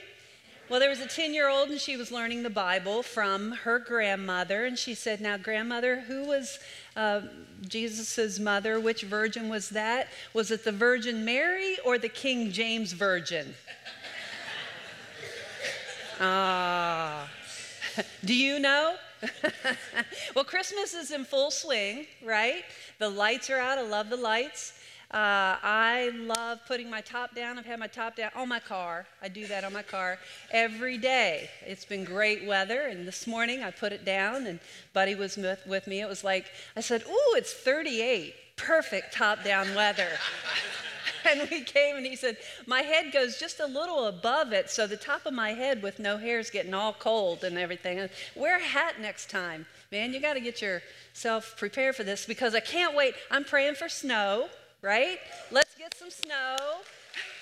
Well, 0.69 0.79
there 0.79 0.89
was 0.89 1.01
a 1.01 1.09
10 1.09 1.35
year 1.35 1.49
old, 1.49 1.71
and 1.71 1.81
she 1.81 1.97
was 1.97 2.13
learning 2.13 2.45
the 2.45 2.49
Bible 2.49 3.03
from 3.03 3.51
her 3.65 3.81
grandmother. 3.81 4.67
And 4.67 4.79
she 4.79 4.95
said, 4.95 5.21
Now, 5.21 5.37
grandmother, 5.37 6.03
who 6.03 6.27
was 6.27 6.61
uh, 6.95 7.23
Jesus' 7.67 8.39
mother? 8.39 8.79
Which 8.79 9.03
virgin 9.03 9.49
was 9.49 9.71
that? 9.71 10.07
Was 10.33 10.53
it 10.53 10.63
the 10.63 10.71
Virgin 10.71 11.25
Mary 11.25 11.79
or 11.85 11.99
the 11.99 12.09
King 12.09 12.53
James 12.53 12.93
Virgin? 12.93 13.53
Ah. 16.21 17.29
Do 18.25 18.33
you 18.33 18.61
know? 18.61 18.95
well, 20.35 20.45
Christmas 20.45 20.95
is 20.95 21.11
in 21.11 21.25
full 21.25 21.51
swing, 21.51 22.07
right? 22.25 22.65
The 22.99 23.09
lights 23.09 23.51
are 23.51 23.59
out. 23.59 23.79
I 23.79 23.83
love 23.83 24.11
the 24.11 24.17
lights. 24.17 24.75
Uh, 25.13 25.61
I 25.63 26.11
love 26.15 26.61
putting 26.67 26.89
my 26.89 27.03
top 27.03 27.35
down. 27.35 27.59
I've 27.59 27.67
had 27.67 27.79
my 27.79 27.87
top 27.87 28.17
down 28.17 28.31
on 28.35 28.49
my 28.49 28.61
car. 28.61 29.07
I 29.21 29.29
do 29.29 29.47
that 29.47 29.63
on 29.63 29.73
my 29.73 29.83
car 29.83 30.19
every 30.51 30.97
day. 30.97 31.51
It's 31.67 31.85
been 31.85 32.05
great 32.05 32.47
weather, 32.47 32.81
and 32.83 33.07
this 33.07 33.27
morning 33.27 33.63
I 33.63 33.71
put 33.71 33.93
it 33.93 34.07
down, 34.07 34.47
and 34.47 34.59
Buddy 34.95 35.15
was 35.15 35.37
with, 35.37 35.61
with 35.67 35.87
me. 35.87 36.01
It 36.01 36.09
was 36.09 36.25
like, 36.25 36.47
I 36.77 36.81
said, 36.81 37.03
Ooh, 37.07 37.35
it's 37.37 37.53
38. 37.53 38.35
Perfect 38.57 39.13
top 39.13 39.45
down 39.45 39.75
weather. 39.75 40.09
and 41.29 41.49
we 41.51 41.63
came 41.63 41.97
and 41.97 42.07
he 42.07 42.17
said, 42.17 42.37
My 42.67 42.83
head 42.83 43.13
goes 43.13 43.39
just 43.39 43.61
a 43.61 43.67
little 43.67 44.07
above 44.07 44.53
it, 44.53 44.71
so 44.71 44.87
the 44.87 44.97
top 44.97 45.27
of 45.27 45.35
my 45.35 45.51
head 45.51 45.83
with 45.83 45.99
no 45.99 46.17
hair 46.17 46.39
is 46.39 46.51
getting 46.51 46.75
all 46.75 46.93
cold 46.93 47.45
and 47.45 47.59
everything. 47.59 47.99
And 47.99 48.11
Wear 48.35 48.57
a 48.57 48.61
hat 48.63 49.01
next 49.01 49.31
time. 49.31 49.67
Man, 49.91 50.13
you 50.13 50.21
got 50.21 50.35
to 50.35 50.41
get 50.41 50.63
yourself 50.63 51.55
prepared 51.57 51.97
for 51.97 52.05
this 52.05 52.27
because 52.27 52.55
I 52.55 52.61
can't 52.61 52.95
wait. 52.95 53.15
I'm 53.31 53.45
praying 53.45 53.75
for 53.75 53.89
snow, 53.89 54.49
right? 54.81 55.19
Let's 55.51 55.75
get 55.75 55.95
some 55.95 56.11
snow. 56.11 56.57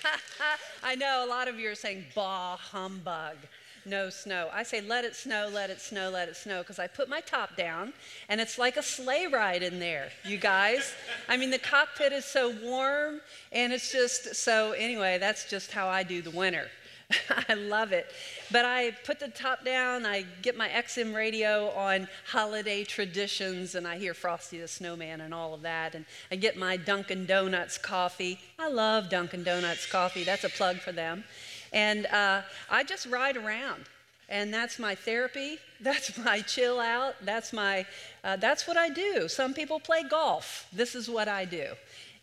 I 0.83 0.95
know 0.95 1.23
a 1.25 1.29
lot 1.29 1.47
of 1.47 1.59
you 1.59 1.69
are 1.69 1.75
saying, 1.75 2.05
bah, 2.13 2.57
humbug 2.57 3.37
no 3.85 4.09
snow. 4.09 4.49
I 4.53 4.63
say, 4.63 4.81
let 4.81 5.05
it 5.05 5.15
snow, 5.15 5.49
let 5.51 5.69
it 5.69 5.81
snow, 5.81 6.09
let 6.09 6.29
it 6.29 6.35
snow, 6.35 6.59
because 6.59 6.79
I 6.79 6.87
put 6.87 7.09
my 7.09 7.21
top 7.21 7.55
down 7.55 7.93
and 8.29 8.39
it's 8.39 8.57
like 8.57 8.77
a 8.77 8.83
sleigh 8.83 9.27
ride 9.27 9.63
in 9.63 9.79
there, 9.79 10.09
you 10.23 10.37
guys. 10.37 10.93
I 11.27 11.37
mean, 11.37 11.49
the 11.49 11.59
cockpit 11.59 12.11
is 12.11 12.25
so 12.25 12.53
warm 12.61 13.21
and 13.51 13.73
it's 13.73 13.91
just, 13.91 14.35
so 14.35 14.73
anyway, 14.73 15.17
that's 15.17 15.49
just 15.49 15.71
how 15.71 15.87
I 15.87 16.03
do 16.03 16.21
the 16.21 16.31
winter. 16.31 16.67
I 17.49 17.53
love 17.53 17.91
it. 17.91 18.07
But 18.51 18.65
I 18.65 18.91
put 19.05 19.19
the 19.19 19.27
top 19.27 19.63
down, 19.65 20.05
I 20.05 20.25
get 20.41 20.57
my 20.57 20.69
XM 20.69 21.13
radio 21.15 21.69
on 21.71 22.07
holiday 22.27 22.83
traditions, 22.83 23.75
and 23.75 23.87
I 23.87 23.97
hear 23.97 24.13
Frosty 24.13 24.59
the 24.59 24.67
Snowman 24.67 25.21
and 25.21 25.33
all 25.33 25.53
of 25.53 25.61
that. 25.61 25.95
And 25.95 26.05
I 26.31 26.35
get 26.35 26.57
my 26.57 26.77
Dunkin' 26.77 27.25
Donuts 27.25 27.77
coffee. 27.77 28.39
I 28.59 28.69
love 28.69 29.09
Dunkin' 29.09 29.43
Donuts 29.43 29.85
coffee, 29.85 30.23
that's 30.23 30.43
a 30.43 30.49
plug 30.49 30.77
for 30.77 30.91
them. 30.91 31.23
And 31.71 32.05
uh, 32.07 32.41
I 32.69 32.83
just 32.83 33.07
ride 33.07 33.37
around. 33.37 33.85
And 34.29 34.53
that's 34.53 34.79
my 34.79 34.95
therapy. 34.95 35.57
That's 35.81 36.15
my 36.15 36.41
chill 36.41 36.79
out. 36.79 37.15
That's 37.23 37.51
my, 37.51 37.87
uh, 38.23 38.35
that's 38.35 38.67
what 38.67 38.77
I 38.77 38.87
do. 38.87 39.27
Some 39.27 39.51
people 39.51 39.79
play 39.79 40.03
golf. 40.03 40.67
This 40.71 40.93
is 40.93 41.09
what 41.09 41.27
I 41.27 41.43
do. 41.43 41.73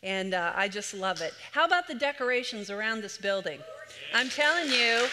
And 0.05 0.33
uh, 0.33 0.53
I 0.55 0.69
just 0.69 0.95
love 0.95 1.21
it. 1.21 1.35
How 1.51 1.65
about 1.65 1.89
the 1.89 1.97
decorations 1.97 2.71
around 2.71 3.03
this 3.03 3.19
building? 3.19 3.59
I'm 4.15 4.29
telling 4.29 4.71
you, 4.71 5.09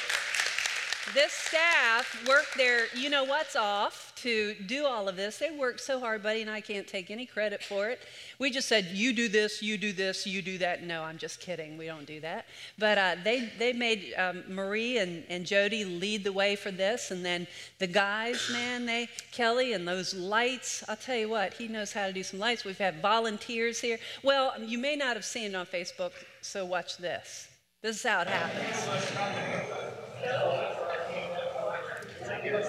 this 1.16 1.32
staff 1.34 2.24
worked 2.28 2.56
their, 2.56 2.86
you 2.96 3.10
know 3.10 3.24
what's 3.24 3.56
off 3.56 4.05
to 4.26 4.56
do 4.66 4.88
all 4.88 5.08
of 5.08 5.16
this. 5.16 5.38
They 5.38 5.52
worked 5.52 5.82
so 5.82 6.00
hard, 6.00 6.24
Buddy 6.24 6.42
and 6.42 6.50
I 6.50 6.60
can't 6.60 6.88
take 6.88 7.12
any 7.12 7.28
credit 7.28 7.64
for 7.64 7.90
it. 7.90 8.00
We 8.40 8.50
just 8.50 8.68
said, 8.68 8.86
you 8.86 9.14
do 9.14 9.30
this, 9.30 9.62
you 9.62 9.78
do 9.78 9.94
this, 9.94 10.26
you 10.26 10.42
do 10.42 10.58
that. 10.58 10.82
No, 10.82 11.04
I'm 11.04 11.20
just 11.20 11.40
kidding. 11.40 11.78
We 11.78 11.86
don't 11.86 12.08
do 12.08 12.20
that. 12.22 12.48
But 12.80 12.98
uh, 12.98 13.16
they, 13.24 13.52
they 13.60 13.72
made 13.72 14.16
um, 14.18 14.44
Marie 14.50 14.98
and, 14.98 15.24
and 15.30 15.46
Jody 15.46 15.86
lead 15.86 16.24
the 16.24 16.34
way 16.34 16.56
for 16.56 16.72
this. 16.72 17.12
And 17.12 17.24
then 17.24 17.46
the 17.78 17.86
guys, 17.86 18.50
man, 18.52 18.88
they, 18.88 19.10
Kelly 19.32 19.74
and 19.74 19.88
those 19.88 20.16
lights, 20.16 20.84
I'll 20.90 20.96
tell 20.96 21.18
you 21.18 21.30
what, 21.30 21.54
he 21.54 21.68
knows 21.68 21.94
how 21.94 22.08
to 22.08 22.14
do 22.14 22.24
some 22.24 22.40
lights. 22.40 22.66
We've 22.66 22.76
had 22.80 23.04
volunteers 23.04 23.80
here. 23.80 24.00
Well, 24.24 24.54
you 24.60 24.80
may 24.80 24.96
not 24.96 25.16
have 25.16 25.26
seen 25.26 25.52
it 25.52 25.56
on 25.56 25.68
Facebook, 25.68 26.14
so 26.42 26.66
watch 26.66 26.98
this. 26.98 27.48
This 27.84 27.98
is 27.98 28.04
how 28.04 28.22
it 28.22 28.28
happens. 28.28 28.88
Wow, 32.46 32.62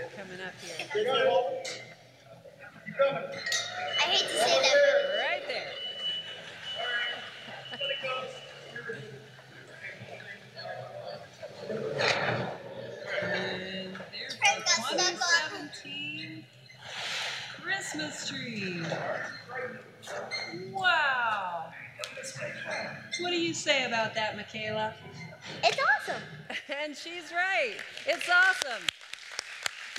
favorite 0.00 0.16
coming 0.16 0.40
up 0.40 0.52
here. 0.60 0.76
I 3.98 4.02
hate 4.02 4.20
to 4.20 4.28
say 4.28 4.60
that, 4.62 4.72
but 4.72 5.18
Right 5.18 5.44
there. 5.48 5.70
And 13.32 13.94
our 13.94 14.58
got 14.58 14.90
2017 14.90 16.44
Christmas 17.62 18.28
tree. 18.28 18.82
Wow. 20.72 21.66
What 23.20 23.30
do 23.30 23.40
you 23.40 23.54
say 23.54 23.84
about 23.84 24.14
that, 24.14 24.36
Michaela? 24.36 24.94
it's 25.62 25.78
awesome. 25.98 26.22
And 26.82 26.96
she's 26.96 27.32
right. 27.32 27.76
It's 28.06 28.28
awesome. 28.28 28.82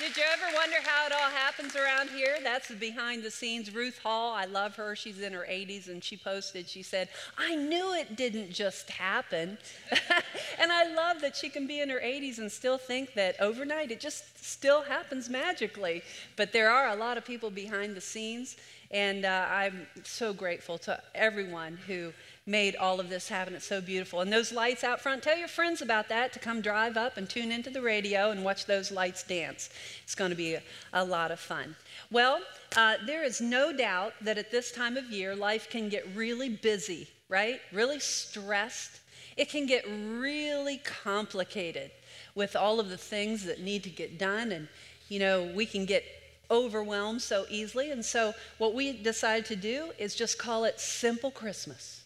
Did 0.02 0.16
you 0.16 0.24
ever 0.32 0.56
wonder 0.56 0.78
how 0.82 1.06
it 1.06 1.12
all 1.12 1.30
happens 1.30 1.76
around 1.76 2.10
here? 2.10 2.38
That's 2.42 2.66
the 2.66 2.74
behind 2.74 3.22
the 3.22 3.30
scenes. 3.30 3.72
Ruth 3.72 3.98
Hall, 3.98 4.34
I 4.34 4.46
love 4.46 4.74
her. 4.74 4.96
She's 4.96 5.20
in 5.20 5.32
her 5.32 5.46
80s 5.48 5.86
and 5.86 6.02
she 6.02 6.16
posted, 6.16 6.68
she 6.68 6.82
said, 6.82 7.08
I 7.38 7.54
knew 7.54 7.94
it 7.94 8.16
didn't 8.16 8.50
just 8.50 8.90
happen. 8.90 9.58
and 10.58 10.72
I 10.72 10.92
love 10.92 11.20
that 11.20 11.36
she 11.36 11.48
can 11.48 11.68
be 11.68 11.80
in 11.80 11.88
her 11.88 12.00
80s 12.00 12.38
and 12.38 12.50
still 12.50 12.78
think 12.78 13.14
that 13.14 13.36
overnight 13.40 13.92
it 13.92 14.00
just 14.00 14.44
still 14.44 14.82
happens 14.82 15.30
magically. 15.30 16.02
But 16.34 16.52
there 16.52 16.68
are 16.68 16.88
a 16.88 16.96
lot 16.96 17.16
of 17.16 17.24
people 17.24 17.50
behind 17.50 17.94
the 17.94 18.00
scenes. 18.00 18.56
And 18.90 19.24
uh, 19.24 19.46
I'm 19.48 19.86
so 20.02 20.32
grateful 20.32 20.78
to 20.78 21.00
everyone 21.14 21.78
who 21.86 22.12
made 22.46 22.74
all 22.74 22.98
of 22.98 23.08
this 23.08 23.28
happen. 23.28 23.54
It's 23.54 23.66
so 23.66 23.80
beautiful. 23.80 24.20
And 24.20 24.32
those 24.32 24.52
lights 24.52 24.82
out 24.82 25.00
front, 25.00 25.22
tell 25.22 25.36
your 25.36 25.48
friends 25.48 25.80
about 25.80 26.08
that 26.08 26.32
to 26.32 26.40
come 26.40 26.60
drive 26.60 26.96
up 26.96 27.16
and 27.16 27.28
tune 27.28 27.52
into 27.52 27.70
the 27.70 27.82
radio 27.82 28.30
and 28.32 28.44
watch 28.44 28.66
those 28.66 28.90
lights 28.90 29.22
dance. 29.22 29.70
It's 30.02 30.16
going 30.16 30.30
to 30.30 30.36
be 30.36 30.54
a, 30.54 30.62
a 30.92 31.04
lot 31.04 31.30
of 31.30 31.38
fun. 31.38 31.76
Well, 32.10 32.40
uh, 32.76 32.96
there 33.06 33.22
is 33.22 33.40
no 33.40 33.72
doubt 33.72 34.14
that 34.22 34.38
at 34.38 34.50
this 34.50 34.72
time 34.72 34.96
of 34.96 35.08
year, 35.10 35.36
life 35.36 35.70
can 35.70 35.88
get 35.88 36.04
really 36.16 36.48
busy, 36.48 37.08
right? 37.28 37.60
Really 37.72 38.00
stressed. 38.00 39.00
It 39.36 39.48
can 39.48 39.66
get 39.66 39.84
really 39.88 40.78
complicated 40.78 41.92
with 42.34 42.56
all 42.56 42.80
of 42.80 42.90
the 42.90 42.96
things 42.96 43.44
that 43.44 43.60
need 43.60 43.84
to 43.84 43.90
get 43.90 44.18
done. 44.18 44.50
And, 44.50 44.68
you 45.08 45.20
know, 45.20 45.44
we 45.54 45.64
can 45.64 45.84
get 45.84 46.02
overwhelmed 46.50 47.22
so 47.22 47.46
easily. 47.48 47.92
And 47.92 48.04
so, 48.04 48.34
what 48.58 48.74
we 48.74 48.92
decided 49.00 49.44
to 49.46 49.56
do 49.56 49.92
is 49.96 50.16
just 50.16 50.38
call 50.38 50.64
it 50.64 50.80
Simple 50.80 51.30
Christmas 51.30 52.01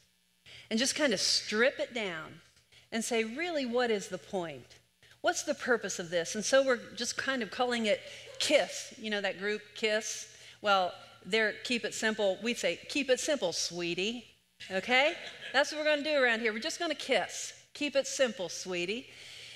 and 0.71 0.79
just 0.79 0.95
kind 0.95 1.13
of 1.13 1.21
strip 1.21 1.79
it 1.79 1.95
down 1.95 2.41
and 2.93 3.05
say, 3.05 3.25
really, 3.25 3.67
what 3.67 3.91
is 3.91 4.09
the 4.09 4.19
point? 4.19 4.77
What's 5.21 5.43
the 5.43 5.55
purpose 5.55 5.99
of 5.99 6.11
this? 6.11 6.35
And 6.35 6.45
so 6.45 6.65
we're 6.65 6.81
just 6.95 7.17
kind 7.17 7.43
of 7.43 7.51
calling 7.51 7.87
it 7.87 8.01
KISS. 8.39 8.95
You 8.99 9.11
know 9.11 9.21
that 9.21 9.39
group, 9.39 9.63
KISS? 9.75 10.29
Well, 10.63 10.93
they're 11.25 11.55
keep 11.65 11.85
it 11.85 11.95
simple. 11.95 12.39
We 12.43 12.55
say, 12.55 12.79
keep 12.89 13.11
it 13.11 13.19
simple, 13.19 13.53
sweetie. 13.53 14.25
Okay? 14.71 15.15
That's 15.53 15.73
what 15.73 15.79
we're 15.79 15.85
going 15.85 16.05
to 16.05 16.11
do 16.11 16.23
around 16.23 16.41
here. 16.41 16.53
We're 16.53 16.61
just 16.61 16.79
going 16.79 16.91
to 16.91 16.97
kiss. 16.97 17.53
Keep 17.75 17.97
it 17.97 18.07
simple, 18.07 18.49
sweetie. 18.49 19.09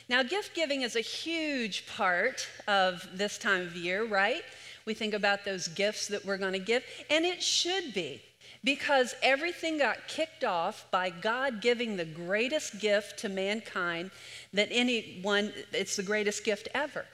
Now, 0.09 0.25
gift 0.25 0.55
giving 0.55 0.83
is 0.83 0.96
a 0.96 1.01
huge 1.01 1.87
part 1.87 2.49
of 2.66 3.09
this 3.14 3.38
time 3.38 3.62
of 3.62 3.77
year, 3.77 4.05
right? 4.05 4.42
We 4.85 4.94
think 4.94 5.14
about 5.14 5.44
those 5.44 5.68
gifts 5.68 6.09
that 6.09 6.25
we're 6.25 6.37
going 6.37 6.53
to 6.53 6.59
give, 6.59 6.83
and 7.09 7.25
it 7.25 7.42
should 7.42 7.94
be 7.94 8.20
because 8.62 9.14
everything 9.23 9.79
got 9.79 10.07
kicked 10.07 10.44
off 10.44 10.87
by 10.90 11.11
God 11.11 11.61
giving 11.61 11.96
the 11.96 12.05
greatest 12.05 12.79
gift 12.79 13.18
to 13.20 13.29
mankind 13.29 14.11
that 14.53 14.68
anyone, 14.70 15.53
it's 15.73 15.96
the 15.96 16.03
greatest 16.03 16.44
gift 16.44 16.68
ever. 16.75 17.07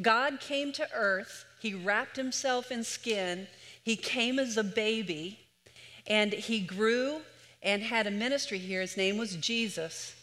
God 0.00 0.40
came 0.40 0.72
to 0.72 0.88
earth, 0.94 1.46
He 1.58 1.74
wrapped 1.74 2.16
Himself 2.16 2.70
in 2.70 2.84
skin, 2.84 3.46
He 3.82 3.96
came 3.96 4.38
as 4.38 4.56
a 4.56 4.64
baby, 4.64 5.38
and 6.06 6.32
He 6.32 6.60
grew 6.60 7.22
and 7.62 7.82
had 7.82 8.06
a 8.06 8.10
ministry 8.10 8.58
here. 8.58 8.80
His 8.80 8.96
name 8.96 9.16
was 9.16 9.36
Jesus. 9.36 10.14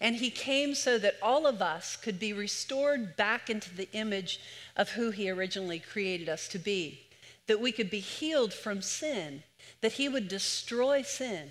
And 0.00 0.16
He 0.16 0.30
came 0.30 0.74
so 0.74 0.98
that 0.98 1.16
all 1.22 1.46
of 1.46 1.60
us 1.60 1.96
could 1.96 2.18
be 2.18 2.32
restored 2.32 3.16
back 3.16 3.50
into 3.50 3.74
the 3.74 3.90
image 3.92 4.40
of 4.76 4.90
who 4.90 5.10
He 5.10 5.30
originally 5.30 5.78
created 5.78 6.28
us 6.28 6.48
to 6.48 6.58
be, 6.58 7.00
that 7.46 7.60
we 7.60 7.72
could 7.72 7.90
be 7.90 8.00
healed 8.00 8.54
from 8.54 8.80
sin 8.80 9.42
that 9.80 9.92
he 9.92 10.08
would 10.08 10.28
destroy 10.28 11.02
sin 11.02 11.50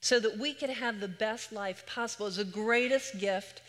so 0.00 0.20
that 0.20 0.38
we 0.38 0.54
could 0.54 0.70
have 0.70 1.00
the 1.00 1.08
best 1.08 1.52
life 1.52 1.84
possible. 1.86 2.26
Was 2.26 2.36
the 2.36 2.44
greatest 2.44 3.18
gift 3.18 3.62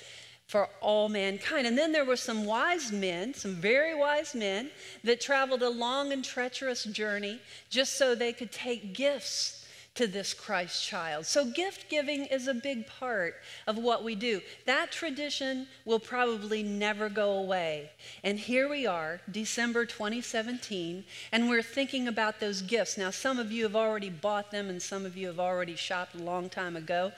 for 0.47 0.69
all 0.81 1.09
mankind. 1.09 1.67
And 1.67 1.77
then 1.77 1.91
there 1.91 2.05
were 2.05 2.15
some 2.15 2.45
wise 2.45 2.91
men, 2.91 3.33
some 3.33 3.55
very 3.55 3.93
wise 3.93 4.33
men, 4.33 4.71
that 5.03 5.19
traveled 5.19 5.61
a 5.61 5.69
long 5.69 6.13
and 6.13 6.23
treacherous 6.23 6.85
journey 6.85 7.41
just 7.69 7.97
so 7.97 8.15
they 8.15 8.33
could 8.33 8.51
take 8.51 8.93
gifts 8.93 9.66
to 9.97 10.07
this 10.07 10.33
Christ 10.33 10.83
child. 10.83 11.25
So, 11.25 11.43
gift 11.43 11.89
giving 11.89 12.25
is 12.25 12.47
a 12.47 12.53
big 12.53 12.85
part 12.87 13.35
of 13.65 13.77
what 13.77 14.03
we 14.03 14.13
do. 14.13 14.41
That 14.65 14.91
tradition 14.91 15.67
will 15.85 15.99
probably 15.99 16.61
never 16.61 17.09
go 17.09 17.31
away. 17.33 17.89
And 18.23 18.39
here 18.39 18.69
we 18.69 18.85
are, 18.85 19.19
December 19.29 19.85
2017, 19.85 21.03
and 21.31 21.49
we're 21.49 21.63
thinking 21.63 22.07
about 22.07 22.39
those 22.39 22.61
gifts. 22.61 22.97
Now, 22.97 23.09
some 23.09 23.39
of 23.39 23.51
you 23.51 23.63
have 23.63 23.75
already 23.75 24.09
bought 24.09 24.51
them, 24.51 24.69
and 24.69 24.81
some 24.81 25.03
of 25.03 25.17
you 25.17 25.27
have 25.27 25.39
already 25.39 25.75
shopped 25.75 26.13
a 26.13 26.23
long 26.23 26.47
time 26.47 26.75
ago. 26.75 27.11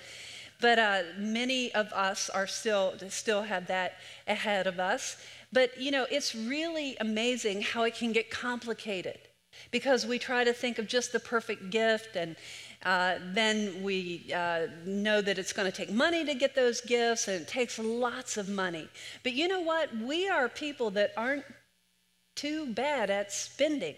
But 0.62 0.80
uh, 0.80 1.02
many 1.18 1.74
of 1.74 1.92
us 1.94 2.30
are 2.30 2.48
still 2.48 2.94
still 3.10 3.44
have 3.44 3.68
that 3.68 3.98
ahead 4.28 4.68
of 4.68 4.80
us. 4.80 5.18
But 5.52 5.80
you 5.80 5.92
know, 5.92 6.06
it's 6.10 6.34
really 6.34 6.96
amazing 7.00 7.62
how 7.62 7.84
it 7.84 7.96
can 7.96 8.14
get 8.14 8.30
complicated 8.30 9.20
because 9.72 10.06
we 10.06 10.20
try 10.20 10.44
to 10.44 10.54
think 10.54 10.78
of 10.78 10.88
just 10.88 11.12
the 11.12 11.20
perfect 11.20 11.70
gift 11.70 12.16
and 12.16 12.36
uh, 12.84 13.16
then 13.34 13.84
we 13.84 14.32
uh, 14.34 14.68
know 14.86 15.22
that 15.22 15.38
it's 15.38 15.52
going 15.52 15.70
to 15.70 15.76
take 15.76 15.92
money 15.92 16.24
to 16.24 16.34
get 16.34 16.56
those 16.56 16.80
gifts, 16.82 17.28
and 17.28 17.42
it 17.42 17.48
takes 17.48 17.78
lots 17.78 18.38
of 18.38 18.48
money. 18.48 18.88
But 19.24 19.34
you 19.34 19.48
know 19.48 19.62
what? 19.62 19.96
We 19.98 20.30
are 20.30 20.48
people 20.48 20.90
that 20.92 21.12
aren't 21.18 21.44
too 22.36 22.68
bad 22.74 23.10
at 23.10 23.34
spending. 23.34 23.96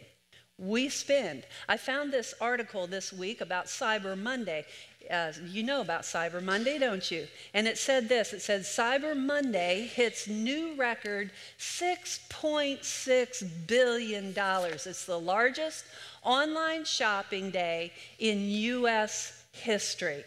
We 0.58 0.90
spend. 0.90 1.46
I 1.70 1.78
found 1.78 2.12
this 2.12 2.34
article 2.42 2.88
this 2.88 3.14
week 3.14 3.42
about 3.42 3.66
Cyber 3.66 4.18
Monday. 4.18 4.66
Uh, 5.10 5.32
you 5.46 5.64
know 5.64 5.80
about 5.82 6.04
Cyber 6.04 6.44
Monday, 6.44 6.78
don't 6.78 7.10
you? 7.12 7.28
And 7.54 7.68
it 7.68 7.78
said 7.78 8.08
this 8.10 8.34
it 8.34 8.42
said, 8.42 8.62
Cyber 8.62 9.16
Monday 9.18 9.90
hits 9.94 10.28
new 10.28 10.74
record 10.76 11.32
$6.6 11.60 13.68
billion. 13.68 14.34
It's 14.38 15.06
the 15.06 15.20
largest 15.20 15.86
online 16.24 16.86
shopping 16.86 17.52
day 17.52 17.92
in 18.20 18.50
U.S. 18.50 19.44
history. 19.52 20.24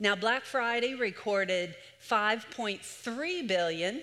Now, 0.00 0.14
Black 0.14 0.44
Friday 0.44 0.94
recorded 0.94 1.74
5.3 2.08 3.48
billion, 3.48 4.00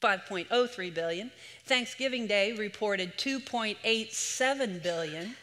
5.03 0.00 0.94
billion. 0.94 1.32
Thanksgiving 1.64 2.28
Day 2.28 2.52
reported 2.52 3.16
2.87 3.16 4.82
billion. 4.82 5.34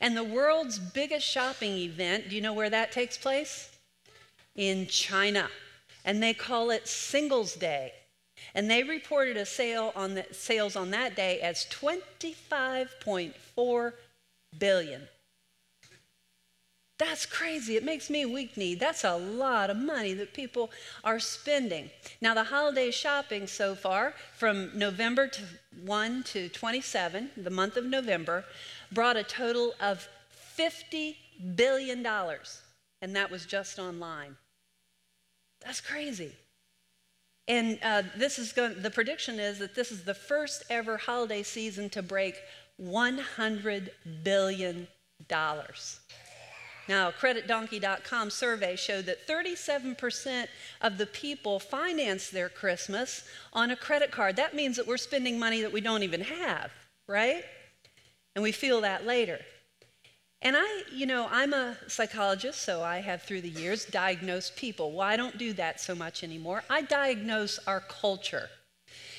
And 0.00 0.16
the 0.16 0.24
world's 0.24 0.78
biggest 0.78 1.26
shopping 1.26 1.76
event, 1.76 2.28
do 2.28 2.36
you 2.36 2.40
know 2.40 2.54
where 2.54 2.70
that 2.70 2.92
takes 2.92 3.18
place? 3.18 3.70
In 4.54 4.86
China. 4.86 5.48
And 6.04 6.22
they 6.22 6.34
call 6.34 6.70
it 6.70 6.86
Singles 6.88 7.54
Day. 7.54 7.92
And 8.54 8.70
they 8.70 8.82
reported 8.82 9.36
a 9.36 9.46
sale 9.46 9.92
on 9.94 10.14
the, 10.14 10.26
sales 10.32 10.74
on 10.76 10.90
that 10.90 11.16
day 11.16 11.40
as 11.40 11.66
25.4 11.66 13.92
billion. 14.58 15.02
That's 16.98 17.24
crazy. 17.26 17.76
It 17.76 17.84
makes 17.84 18.10
me 18.10 18.26
weak 18.26 18.56
kneed. 18.56 18.78
That's 18.78 19.02
a 19.02 19.16
lot 19.16 19.70
of 19.70 19.76
money 19.76 20.14
that 20.14 20.34
people 20.34 20.70
are 21.02 21.18
spending. 21.18 21.90
Now, 22.20 22.34
the 22.34 22.44
holiday 22.44 22.92
shopping 22.92 23.48
so 23.48 23.74
far, 23.74 24.14
from 24.36 24.70
November 24.78 25.26
to 25.26 25.42
1 25.84 26.22
to 26.24 26.48
27, 26.48 27.30
the 27.36 27.50
month 27.50 27.76
of 27.76 27.86
November, 27.86 28.44
brought 28.94 29.16
a 29.16 29.22
total 29.22 29.74
of 29.80 30.08
$50 30.58 31.16
billion. 31.54 32.06
And 33.02 33.16
that 33.16 33.30
was 33.30 33.46
just 33.46 33.78
online. 33.78 34.36
That's 35.64 35.80
crazy. 35.80 36.32
And 37.48 37.78
uh, 37.82 38.02
this 38.16 38.38
is 38.38 38.52
going. 38.52 38.80
The 38.80 38.90
prediction 38.90 39.40
is 39.40 39.58
that 39.58 39.74
this 39.74 39.90
is 39.90 40.04
the 40.04 40.14
first 40.14 40.62
ever 40.70 40.96
holiday 40.96 41.42
season 41.42 41.90
to 41.90 42.02
break 42.02 42.36
100 42.76 43.90
billion 44.22 44.86
dollars. 45.28 46.00
Now, 46.88 47.10
creditdonkey.com 47.12 48.30
survey 48.30 48.74
showed 48.74 49.06
that 49.06 49.26
37% 49.28 50.46
of 50.80 50.98
the 50.98 51.06
people 51.06 51.60
finance 51.60 52.28
their 52.28 52.48
Christmas 52.48 53.24
on 53.52 53.70
a 53.70 53.76
credit 53.76 54.10
card. 54.10 54.36
That 54.36 54.54
means 54.54 54.76
that 54.76 54.86
we're 54.86 54.96
spending 54.96 55.38
money 55.38 55.62
that 55.62 55.72
we 55.72 55.80
don't 55.80 56.02
even 56.02 56.22
have, 56.22 56.72
right? 57.06 57.44
And 58.34 58.42
we 58.42 58.52
feel 58.52 58.80
that 58.80 59.06
later. 59.06 59.40
And 60.40 60.56
I, 60.58 60.82
you 60.92 61.06
know, 61.06 61.28
I'm 61.30 61.52
a 61.52 61.76
psychologist, 61.86 62.62
so 62.62 62.82
I 62.82 62.98
have 62.98 63.22
through 63.22 63.42
the 63.42 63.48
years 63.48 63.84
diagnosed 63.84 64.56
people. 64.56 64.92
Well, 64.92 65.06
I 65.06 65.16
don't 65.16 65.38
do 65.38 65.52
that 65.52 65.80
so 65.80 65.94
much 65.94 66.24
anymore. 66.24 66.64
I 66.68 66.82
diagnose 66.82 67.60
our 67.66 67.80
culture. 67.80 68.48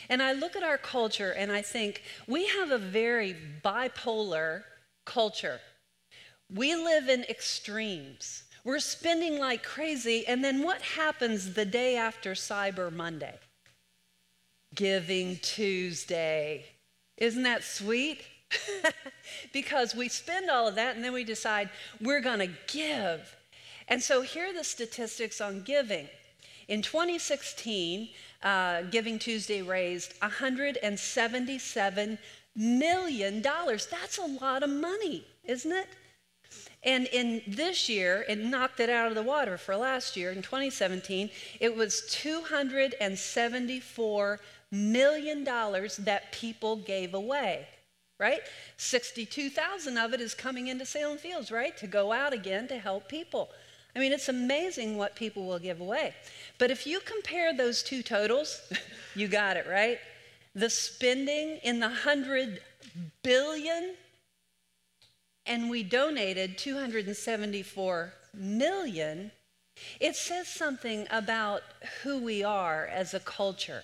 And 0.09 0.21
I 0.21 0.33
look 0.33 0.55
at 0.55 0.63
our 0.63 0.77
culture 0.77 1.31
and 1.31 1.51
I 1.51 1.61
think 1.61 2.03
we 2.27 2.47
have 2.47 2.71
a 2.71 2.77
very 2.77 3.35
bipolar 3.63 4.63
culture. 5.05 5.59
We 6.53 6.75
live 6.75 7.07
in 7.07 7.23
extremes. 7.23 8.43
We're 8.63 8.79
spending 8.79 9.39
like 9.39 9.63
crazy, 9.63 10.25
and 10.25 10.43
then 10.43 10.63
what 10.63 10.81
happens 10.81 11.53
the 11.53 11.65
day 11.65 11.97
after 11.97 12.31
Cyber 12.31 12.91
Monday? 12.91 13.37
Giving 14.73 15.37
Tuesday. 15.37 16.65
Isn't 17.17 17.43
that 17.43 17.63
sweet? 17.63 18.21
because 19.53 19.95
we 19.95 20.09
spend 20.09 20.49
all 20.49 20.67
of 20.67 20.75
that 20.75 20.95
and 20.95 21.03
then 21.03 21.13
we 21.13 21.23
decide 21.23 21.69
we're 22.01 22.21
going 22.21 22.39
to 22.39 22.49
give. 22.67 23.35
And 23.87 24.01
so 24.01 24.21
here 24.21 24.49
are 24.49 24.53
the 24.53 24.63
statistics 24.63 25.41
on 25.41 25.63
giving. 25.63 26.07
In 26.67 26.81
2016, 26.81 28.09
uh, 28.43 28.83
Giving 28.83 29.17
Tuesday 29.19 29.61
raised 29.61 30.17
$177 30.21 32.17
million. 32.55 33.41
That's 33.41 34.17
a 34.17 34.25
lot 34.25 34.63
of 34.63 34.69
money, 34.69 35.25
isn't 35.45 35.71
it? 35.71 35.87
And 36.83 37.07
in 37.07 37.41
this 37.47 37.87
year, 37.87 38.25
it 38.27 38.39
knocked 38.39 38.81
it 38.81 38.89
out 38.89 39.07
of 39.07 39.15
the 39.15 39.23
water 39.23 39.57
for 39.57 39.77
last 39.77 40.17
year. 40.17 40.31
In 40.31 40.41
2017, 40.41 41.29
it 41.59 41.75
was 41.75 42.01
$274 42.09 44.37
million 44.71 45.43
that 45.45 46.31
people 46.31 46.75
gave 46.75 47.13
away, 47.13 47.67
right? 48.19 48.41
62,000 48.77 49.97
of 49.97 50.13
it 50.13 50.21
is 50.21 50.33
coming 50.33 50.67
into 50.67 50.85
Salem 50.85 51.17
Fields, 51.17 51.51
right? 51.51 51.75
To 51.77 51.87
go 51.87 52.11
out 52.11 52.33
again 52.33 52.67
to 52.67 52.77
help 52.77 53.09
people. 53.09 53.49
I 53.95 53.99
mean, 53.99 54.11
it's 54.11 54.29
amazing 54.29 54.97
what 54.97 55.15
people 55.15 55.45
will 55.45 55.59
give 55.59 55.79
away. 55.79 56.15
But 56.57 56.71
if 56.71 56.87
you 56.87 56.99
compare 56.99 57.53
those 57.53 57.83
two 57.83 58.01
totals, 58.01 58.61
you 59.15 59.27
got 59.27 59.57
it, 59.57 59.67
right? 59.67 59.99
The 60.55 60.69
spending 60.69 61.59
in 61.63 61.79
the 61.79 61.87
100 61.87 62.61
billion 63.23 63.95
and 65.45 65.69
we 65.69 65.83
donated 65.83 66.57
274 66.57 68.13
million, 68.33 69.31
it 69.99 70.15
says 70.15 70.47
something 70.47 71.07
about 71.11 71.61
who 72.01 72.19
we 72.23 72.43
are 72.43 72.85
as 72.85 73.13
a 73.13 73.19
culture. 73.19 73.83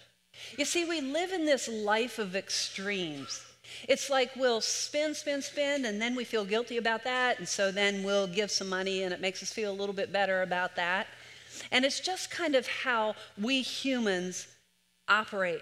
You 0.57 0.65
see, 0.65 0.85
we 0.85 1.01
live 1.01 1.31
in 1.31 1.45
this 1.45 1.67
life 1.67 2.17
of 2.17 2.35
extremes. 2.35 3.45
It's 3.87 4.09
like 4.09 4.35
we'll 4.35 4.61
spend, 4.61 5.15
spend, 5.15 5.43
spend, 5.43 5.85
and 5.85 6.01
then 6.01 6.15
we 6.15 6.23
feel 6.23 6.45
guilty 6.45 6.77
about 6.77 7.03
that, 7.03 7.39
and 7.39 7.47
so 7.47 7.71
then 7.71 8.03
we'll 8.03 8.27
give 8.27 8.51
some 8.51 8.69
money, 8.69 9.03
and 9.03 9.13
it 9.13 9.21
makes 9.21 9.41
us 9.43 9.51
feel 9.51 9.71
a 9.71 9.79
little 9.79 9.95
bit 9.95 10.11
better 10.11 10.41
about 10.41 10.75
that. 10.75 11.07
And 11.71 11.85
it's 11.85 11.99
just 11.99 12.31
kind 12.31 12.55
of 12.55 12.67
how 12.67 13.15
we 13.39 13.61
humans 13.61 14.47
operate. 15.07 15.61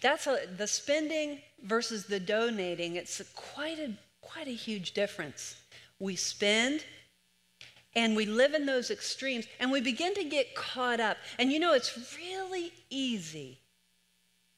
That's 0.00 0.26
a, 0.26 0.40
the 0.56 0.66
spending 0.66 1.40
versus 1.62 2.04
the 2.04 2.20
donating. 2.20 2.96
It's 2.96 3.20
quite 3.34 3.78
a 3.78 3.92
quite 4.20 4.46
a 4.46 4.52
huge 4.52 4.92
difference. 4.92 5.56
We 5.98 6.16
spend 6.16 6.84
and 7.94 8.14
we 8.14 8.26
live 8.26 8.54
in 8.54 8.66
those 8.66 8.90
extremes 8.90 9.46
and 9.58 9.72
we 9.72 9.80
begin 9.80 10.14
to 10.14 10.24
get 10.24 10.54
caught 10.54 11.00
up. 11.00 11.16
And 11.38 11.50
you 11.50 11.58
know, 11.58 11.74
it's 11.74 12.16
really 12.16 12.72
easy 12.90 13.58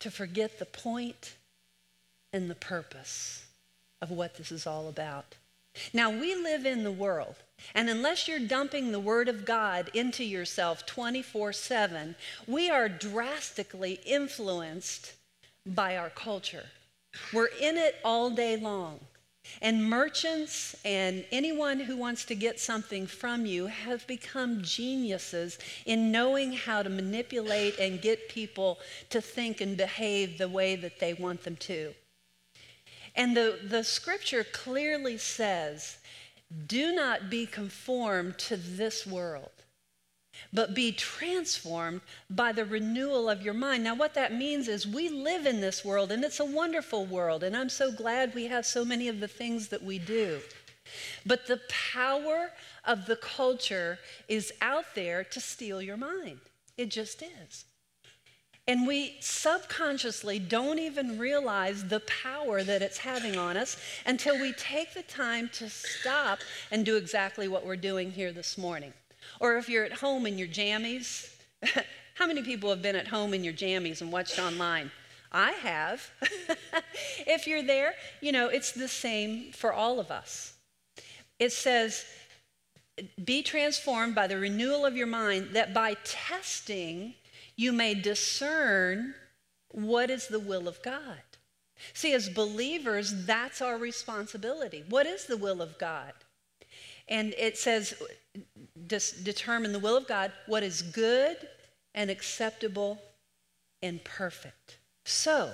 to 0.00 0.10
forget 0.10 0.58
the 0.58 0.66
point 0.66 1.36
and 2.32 2.50
the 2.50 2.54
purpose 2.54 3.44
of 4.00 4.10
what 4.10 4.36
this 4.36 4.52
is 4.52 4.66
all 4.66 4.88
about. 4.88 5.36
Now, 5.92 6.10
we 6.10 6.34
live 6.34 6.66
in 6.66 6.82
the 6.82 6.90
world, 6.90 7.36
and 7.74 7.88
unless 7.88 8.26
you're 8.26 8.40
dumping 8.40 8.90
the 8.90 9.00
Word 9.00 9.28
of 9.28 9.44
God 9.44 9.90
into 9.94 10.24
yourself 10.24 10.84
24 10.86 11.52
7, 11.52 12.16
we 12.46 12.68
are 12.68 12.88
drastically 12.88 14.00
influenced 14.04 15.12
by 15.64 15.96
our 15.96 16.10
culture. 16.10 16.66
We're 17.32 17.50
in 17.60 17.76
it 17.76 17.96
all 18.04 18.30
day 18.30 18.56
long. 18.56 19.00
And 19.62 19.88
merchants 19.88 20.76
and 20.84 21.24
anyone 21.32 21.80
who 21.80 21.96
wants 21.96 22.24
to 22.26 22.34
get 22.34 22.60
something 22.60 23.06
from 23.06 23.46
you 23.46 23.66
have 23.66 24.06
become 24.06 24.62
geniuses 24.62 25.58
in 25.86 26.12
knowing 26.12 26.52
how 26.52 26.82
to 26.82 26.90
manipulate 26.90 27.78
and 27.78 28.02
get 28.02 28.28
people 28.28 28.78
to 29.08 29.20
think 29.20 29.60
and 29.60 29.76
behave 29.76 30.38
the 30.38 30.48
way 30.48 30.76
that 30.76 31.00
they 31.00 31.14
want 31.14 31.42
them 31.42 31.56
to. 31.56 31.94
And 33.14 33.36
the, 33.36 33.58
the 33.62 33.84
scripture 33.84 34.44
clearly 34.44 35.18
says, 35.18 35.98
do 36.66 36.92
not 36.92 37.30
be 37.30 37.46
conformed 37.46 38.38
to 38.38 38.56
this 38.56 39.06
world 39.06 39.50
but 40.52 40.74
be 40.74 40.92
transformed 40.92 42.00
by 42.28 42.52
the 42.52 42.64
renewal 42.64 43.28
of 43.28 43.42
your 43.42 43.54
mind. 43.54 43.84
Now, 43.84 43.94
what 43.94 44.14
that 44.14 44.34
means 44.34 44.68
is 44.68 44.86
we 44.86 45.08
live 45.08 45.46
in 45.46 45.60
this 45.60 45.84
world, 45.84 46.10
and 46.10 46.24
it's 46.24 46.40
a 46.40 46.44
wonderful 46.44 47.06
world, 47.06 47.42
and 47.42 47.56
I'm 47.56 47.68
so 47.68 47.92
glad 47.92 48.34
we 48.34 48.46
have 48.46 48.66
so 48.66 48.84
many 48.84 49.08
of 49.08 49.20
the 49.20 49.28
things 49.28 49.68
that 49.68 49.82
we 49.82 49.98
do. 49.98 50.40
But 51.24 51.46
the 51.46 51.60
power 51.92 52.50
of 52.84 53.06
the 53.06 53.16
culture 53.16 53.98
is 54.28 54.52
out 54.60 54.86
there 54.94 55.22
to 55.24 55.40
steal 55.40 55.80
your 55.80 55.96
mind. 55.96 56.40
It 56.76 56.90
just 56.90 57.22
is. 57.22 57.64
And 58.70 58.86
we 58.86 59.16
subconsciously 59.18 60.38
don't 60.38 60.78
even 60.78 61.18
realize 61.18 61.82
the 61.82 61.98
power 61.98 62.62
that 62.62 62.82
it's 62.82 62.98
having 62.98 63.36
on 63.36 63.56
us 63.56 63.76
until 64.06 64.40
we 64.40 64.52
take 64.52 64.94
the 64.94 65.02
time 65.02 65.50
to 65.54 65.68
stop 65.68 66.38
and 66.70 66.86
do 66.86 66.96
exactly 66.96 67.48
what 67.48 67.66
we're 67.66 67.74
doing 67.74 68.12
here 68.12 68.30
this 68.30 68.56
morning. 68.56 68.92
Or 69.40 69.56
if 69.56 69.68
you're 69.68 69.82
at 69.82 69.94
home 69.94 70.24
in 70.24 70.38
your 70.38 70.46
jammies, 70.46 71.34
how 72.14 72.28
many 72.28 72.42
people 72.42 72.70
have 72.70 72.80
been 72.80 72.94
at 72.94 73.08
home 73.08 73.34
in 73.34 73.42
your 73.42 73.54
jammies 73.54 74.02
and 74.02 74.12
watched 74.12 74.38
online? 74.38 74.92
I 75.32 75.50
have. 75.50 76.08
if 77.26 77.48
you're 77.48 77.64
there, 77.64 77.94
you 78.20 78.30
know, 78.30 78.50
it's 78.50 78.70
the 78.70 78.86
same 78.86 79.50
for 79.50 79.72
all 79.72 79.98
of 79.98 80.12
us. 80.12 80.54
It 81.40 81.50
says, 81.50 82.04
be 83.24 83.42
transformed 83.42 84.14
by 84.14 84.28
the 84.28 84.38
renewal 84.38 84.86
of 84.86 84.96
your 84.96 85.08
mind, 85.08 85.54
that 85.54 85.74
by 85.74 85.96
testing 86.04 87.14
you 87.60 87.72
may 87.72 87.92
discern 87.92 89.14
what 89.72 90.08
is 90.08 90.28
the 90.28 90.40
will 90.40 90.66
of 90.66 90.80
God. 90.82 91.20
See, 91.92 92.14
as 92.14 92.30
believers, 92.30 93.26
that's 93.26 93.60
our 93.60 93.76
responsibility. 93.76 94.82
What 94.88 95.06
is 95.06 95.26
the 95.26 95.36
will 95.36 95.60
of 95.60 95.76
God? 95.78 96.14
And 97.06 97.34
it 97.36 97.58
says, 97.58 97.92
determine 98.86 99.72
the 99.72 99.78
will 99.78 99.98
of 99.98 100.08
God, 100.08 100.32
what 100.46 100.62
is 100.62 100.80
good 100.80 101.36
and 101.94 102.08
acceptable 102.08 102.98
and 103.82 104.02
perfect. 104.04 104.78
So, 105.04 105.52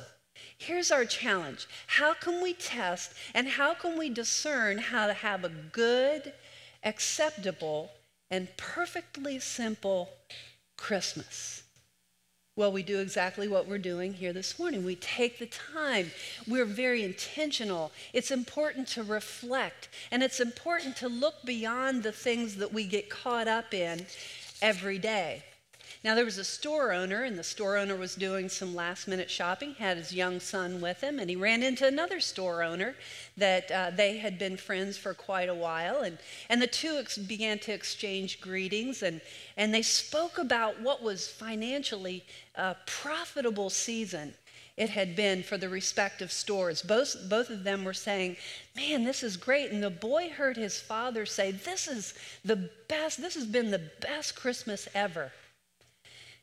here's 0.59 0.92
our 0.92 1.07
challenge 1.07 1.66
How 1.88 2.14
can 2.14 2.40
we 2.40 2.52
test 2.52 3.14
and 3.34 3.48
how 3.48 3.74
can 3.74 3.98
we 3.98 4.11
discern 4.11 4.78
how 4.78 5.09
to 5.09 5.12
have 5.12 5.42
a 5.42 5.48
good, 5.48 6.32
acceptable, 6.84 7.90
and 8.30 8.48
perfectly 8.57 9.40
simple 9.40 10.11
Christmas? 10.76 11.64
Well, 12.57 12.72
we 12.72 12.82
do 12.82 13.00
exactly 13.00 13.48
what 13.48 13.68
we're 13.68 13.76
doing 13.76 14.14
here 14.14 14.32
this 14.32 14.59
morning. 14.59 14.82
We 14.82 14.96
take 14.96 15.38
the 15.38 15.46
time. 15.46 16.11
We're 16.48 16.64
very 16.64 17.04
intentional. 17.04 17.92
It's 18.14 18.30
important 18.30 18.88
to 18.88 19.02
reflect, 19.02 19.90
and 20.11 20.22
it's 20.22 20.40
important 20.40 20.96
to 20.96 21.09
look 21.09 21.34
beyond 21.44 22.02
the 22.02 22.12
things 22.12 22.57
that 22.57 22.72
we 22.72 22.86
get 22.86 23.11
caught 23.11 23.46
up 23.46 23.74
in 23.74 24.07
every 24.62 24.98
day. 24.98 25.44
Now, 26.07 26.14
there 26.14 26.24
was 26.24 26.38
a 26.38 26.44
store 26.44 26.92
owner, 26.92 27.24
and 27.24 27.36
the 27.36 27.42
store 27.42 27.76
owner 27.76 27.96
was 27.96 28.14
doing 28.14 28.48
some 28.48 28.76
last 28.76 29.09
minute 29.09 29.28
shopping, 29.28 29.74
had 29.74 29.96
his 29.96 30.12
young 30.12 30.38
son 30.38 30.80
with 30.80 31.00
him, 31.00 31.18
and 31.18 31.28
he 31.28 31.34
ran 31.34 31.64
into 31.64 31.84
another 31.84 32.20
store 32.20 32.62
owner 32.62 32.94
that 33.36 33.68
uh, 33.72 33.90
they 33.90 34.18
had 34.18 34.38
been 34.38 34.57
friends 34.57 34.96
for 34.96 35.14
quite 35.14 35.48
a 35.48 35.54
while. 35.54 36.02
And, 36.02 36.18
and 36.48 36.62
the 36.62 36.68
two 36.68 36.98
ex- 37.00 37.18
began 37.18 37.59
to 37.59 37.72
exchange 37.72 38.40
greetings, 38.40 39.02
and, 39.02 39.20
and 39.57 39.74
they 39.74 39.82
spoke 39.82 40.38
about 40.38 40.80
what 40.80 41.02
was 41.02 41.26
financially 41.26 42.22
a 42.54 42.76
profitable 42.86 43.68
season 43.68 44.34
it 44.76 44.90
had 44.90 45.16
been 45.16 45.42
for 45.42 45.59
the 45.59 45.68
respective 45.68 46.30
stores. 46.30 46.82
Both, 46.82 47.28
both 47.28 47.50
of 47.50 47.64
them 47.64 47.82
were 47.82 47.92
saying, 47.92 48.36
Man, 48.76 49.02
this 49.02 49.24
is 49.24 49.36
great. 49.36 49.72
And 49.72 49.82
the 49.82 49.90
boy 49.90 50.28
heard 50.28 50.57
his 50.57 50.78
father 50.78 51.26
say, 51.26 51.50
This 51.50 51.88
is 51.88 52.14
the 52.44 52.70
best, 52.86 53.20
this 53.20 53.34
has 53.34 53.46
been 53.46 53.72
the 53.72 53.90
best 54.00 54.36
Christmas 54.36 54.86
ever. 54.94 55.32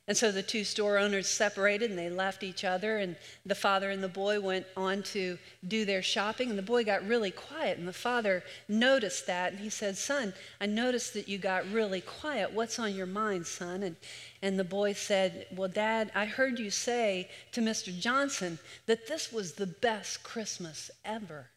And 0.05 0.17
so 0.17 0.33
the 0.33 0.43
two 0.43 0.65
store 0.65 0.97
owners 0.97 1.29
separated 1.29 1.89
and 1.89 1.97
they 1.97 2.09
left 2.09 2.43
each 2.43 2.65
other, 2.65 2.97
and 2.97 3.15
the 3.45 3.55
father 3.55 3.89
and 3.89 4.03
the 4.03 4.09
boy 4.09 4.41
went 4.41 4.65
on 4.75 5.01
to 5.03 5.37
do 5.65 5.85
their 5.85 6.01
shopping. 6.01 6.49
And 6.49 6.57
the 6.57 6.63
boy 6.63 6.83
got 6.83 7.07
really 7.07 7.31
quiet, 7.31 7.77
and 7.77 7.87
the 7.87 7.93
father 7.93 8.43
noticed 8.67 9.27
that, 9.27 9.53
and 9.53 9.61
he 9.61 9.69
said, 9.69 9.97
Son, 9.97 10.33
I 10.59 10.65
noticed 10.65 11.13
that 11.13 11.29
you 11.29 11.37
got 11.37 11.71
really 11.71 12.01
quiet. 12.01 12.51
What's 12.51 12.79
on 12.79 12.93
your 12.93 13.05
mind, 13.05 13.47
son? 13.47 13.81
And, 13.81 13.95
and 14.41 14.59
the 14.59 14.65
boy 14.65 14.91
said, 14.91 15.47
Well, 15.55 15.69
Dad, 15.69 16.11
I 16.13 16.25
heard 16.25 16.59
you 16.59 16.69
say 16.69 17.29
to 17.53 17.61
Mr. 17.61 17.97
Johnson 17.97 18.59
that 18.87 19.07
this 19.07 19.31
was 19.31 19.53
the 19.53 19.67
best 19.67 20.21
Christmas 20.21 20.91
ever. 21.05 21.47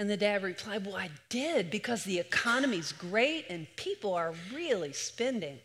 And 0.00 0.10
the 0.10 0.16
dad 0.16 0.42
replied, 0.42 0.84
Well, 0.84 0.96
I 0.96 1.10
did 1.28 1.70
because 1.70 2.02
the 2.02 2.18
economy's 2.18 2.90
great 2.90 3.46
and 3.48 3.68
people 3.76 4.14
are 4.14 4.34
really 4.52 4.92
spending. 4.92 5.60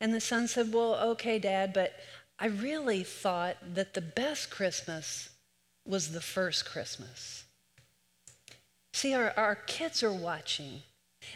And 0.00 0.14
the 0.14 0.20
son 0.20 0.48
said, 0.48 0.72
Well, 0.72 0.94
okay, 1.10 1.38
Dad, 1.38 1.72
but 1.72 1.94
I 2.38 2.46
really 2.46 3.02
thought 3.02 3.56
that 3.74 3.94
the 3.94 4.00
best 4.00 4.50
Christmas 4.50 5.30
was 5.84 6.12
the 6.12 6.20
first 6.20 6.64
Christmas. 6.64 7.44
See, 8.92 9.14
our, 9.14 9.32
our 9.36 9.54
kids 9.54 10.02
are 10.02 10.12
watching 10.12 10.82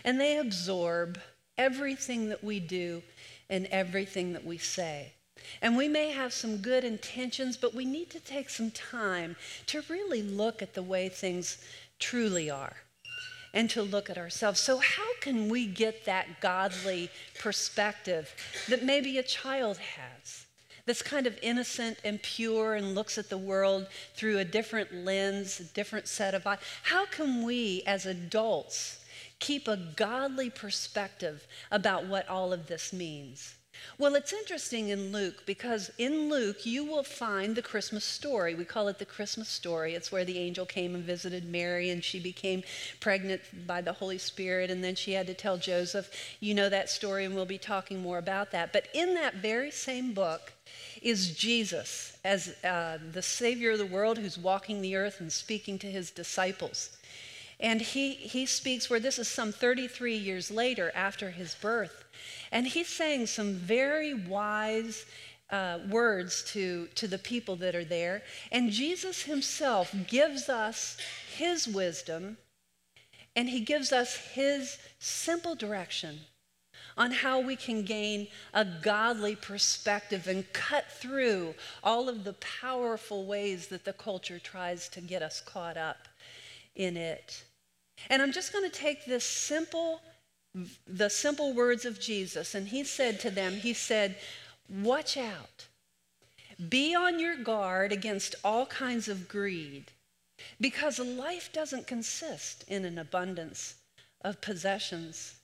and 0.04 0.20
they 0.20 0.38
absorb 0.38 1.20
everything 1.58 2.28
that 2.28 2.42
we 2.42 2.60
do 2.60 3.02
and 3.50 3.66
everything 3.66 4.32
that 4.32 4.44
we 4.44 4.58
say. 4.58 5.12
And 5.60 5.76
we 5.76 5.88
may 5.88 6.10
have 6.10 6.32
some 6.32 6.58
good 6.58 6.84
intentions, 6.84 7.56
but 7.56 7.74
we 7.74 7.84
need 7.84 8.10
to 8.10 8.20
take 8.20 8.48
some 8.48 8.70
time 8.70 9.36
to 9.66 9.82
really 9.88 10.22
look 10.22 10.62
at 10.62 10.74
the 10.74 10.82
way 10.82 11.08
things 11.08 11.58
truly 11.98 12.48
are. 12.50 12.76
And 13.54 13.68
to 13.70 13.82
look 13.82 14.08
at 14.08 14.18
ourselves. 14.18 14.60
So, 14.60 14.78
how 14.78 15.08
can 15.20 15.48
we 15.48 15.66
get 15.66 16.04
that 16.06 16.40
godly 16.40 17.10
perspective 17.38 18.34
that 18.68 18.84
maybe 18.84 19.18
a 19.18 19.22
child 19.22 19.78
has? 19.78 20.46
That's 20.84 21.02
kind 21.02 21.26
of 21.26 21.38
innocent 21.42 21.98
and 22.04 22.20
pure 22.22 22.74
and 22.74 22.94
looks 22.94 23.16
at 23.16 23.28
the 23.28 23.38
world 23.38 23.86
through 24.14 24.38
a 24.38 24.44
different 24.44 24.92
lens, 24.92 25.60
a 25.60 25.64
different 25.64 26.08
set 26.08 26.34
of 26.34 26.46
eyes. 26.46 26.58
How 26.82 27.06
can 27.06 27.44
we, 27.44 27.82
as 27.86 28.04
adults, 28.04 29.04
keep 29.38 29.68
a 29.68 29.76
godly 29.76 30.50
perspective 30.50 31.46
about 31.70 32.06
what 32.06 32.28
all 32.28 32.52
of 32.52 32.66
this 32.66 32.92
means? 32.92 33.54
Well, 33.98 34.14
it's 34.14 34.32
interesting 34.32 34.88
in 34.88 35.12
Luke 35.12 35.44
because 35.46 35.90
in 35.98 36.28
Luke 36.28 36.66
you 36.66 36.84
will 36.84 37.02
find 37.02 37.54
the 37.54 37.62
Christmas 37.62 38.04
story. 38.04 38.54
We 38.54 38.64
call 38.64 38.88
it 38.88 38.98
the 38.98 39.04
Christmas 39.04 39.48
story. 39.48 39.94
It's 39.94 40.10
where 40.10 40.24
the 40.24 40.38
angel 40.38 40.66
came 40.66 40.94
and 40.94 41.04
visited 41.04 41.44
Mary 41.44 41.90
and 41.90 42.02
she 42.02 42.18
became 42.18 42.62
pregnant 43.00 43.42
by 43.66 43.80
the 43.80 43.92
Holy 43.92 44.18
Spirit 44.18 44.70
and 44.70 44.82
then 44.82 44.94
she 44.94 45.12
had 45.12 45.26
to 45.26 45.34
tell 45.34 45.56
Joseph. 45.56 46.10
You 46.40 46.54
know 46.54 46.68
that 46.68 46.90
story 46.90 47.24
and 47.24 47.34
we'll 47.34 47.46
be 47.46 47.58
talking 47.58 48.02
more 48.02 48.18
about 48.18 48.50
that. 48.50 48.72
But 48.72 48.88
in 48.92 49.14
that 49.14 49.36
very 49.36 49.70
same 49.70 50.12
book 50.12 50.52
is 51.00 51.34
Jesus 51.34 52.16
as 52.24 52.54
uh, 52.64 52.98
the 53.12 53.22
Savior 53.22 53.72
of 53.72 53.78
the 53.78 53.86
world 53.86 54.18
who's 54.18 54.38
walking 54.38 54.80
the 54.80 54.96
earth 54.96 55.20
and 55.20 55.30
speaking 55.30 55.78
to 55.80 55.90
his 55.90 56.10
disciples. 56.10 56.96
And 57.62 57.80
he, 57.80 58.14
he 58.14 58.44
speaks 58.44 58.90
where 58.90 59.00
this 59.00 59.20
is 59.20 59.28
some 59.28 59.52
33 59.52 60.16
years 60.16 60.50
later 60.50 60.90
after 60.94 61.30
his 61.30 61.54
birth. 61.54 62.04
And 62.50 62.66
he's 62.66 62.88
saying 62.88 63.26
some 63.26 63.54
very 63.54 64.12
wise 64.12 65.06
uh, 65.48 65.78
words 65.88 66.42
to, 66.52 66.88
to 66.96 67.06
the 67.06 67.18
people 67.18 67.54
that 67.56 67.76
are 67.76 67.84
there. 67.84 68.22
And 68.50 68.72
Jesus 68.72 69.22
himself 69.22 69.94
gives 70.08 70.48
us 70.48 70.96
his 71.36 71.68
wisdom 71.68 72.36
and 73.36 73.48
he 73.48 73.60
gives 73.60 73.92
us 73.92 74.16
his 74.16 74.78
simple 74.98 75.54
direction 75.54 76.20
on 76.96 77.10
how 77.10 77.40
we 77.40 77.56
can 77.56 77.84
gain 77.84 78.26
a 78.52 78.64
godly 78.64 79.36
perspective 79.36 80.26
and 80.26 80.52
cut 80.52 80.90
through 80.90 81.54
all 81.82 82.08
of 82.08 82.24
the 82.24 82.34
powerful 82.34 83.24
ways 83.24 83.68
that 83.68 83.84
the 83.84 83.92
culture 83.92 84.38
tries 84.38 84.88
to 84.90 85.00
get 85.00 85.22
us 85.22 85.40
caught 85.40 85.76
up 85.76 86.08
in 86.74 86.96
it. 86.96 87.44
And 88.10 88.22
I'm 88.22 88.32
just 88.32 88.52
going 88.52 88.68
to 88.68 88.76
take 88.76 89.04
this 89.04 89.24
simple 89.24 90.00
the 90.86 91.08
simple 91.08 91.54
words 91.54 91.84
of 91.84 92.00
Jesus. 92.00 92.54
And 92.54 92.68
he 92.68 92.84
said 92.84 93.20
to 93.20 93.30
them, 93.30 93.54
He 93.54 93.72
said, 93.72 94.16
Watch 94.68 95.16
out. 95.16 95.68
Be 96.68 96.94
on 96.94 97.18
your 97.18 97.36
guard 97.36 97.92
against 97.92 98.34
all 98.44 98.66
kinds 98.66 99.08
of 99.08 99.28
greed, 99.28 99.86
because 100.60 100.98
life 100.98 101.50
doesn't 101.52 101.86
consist 101.86 102.64
in 102.68 102.84
an 102.84 102.98
abundance 102.98 103.76
of 104.22 104.40
possessions. 104.40 105.36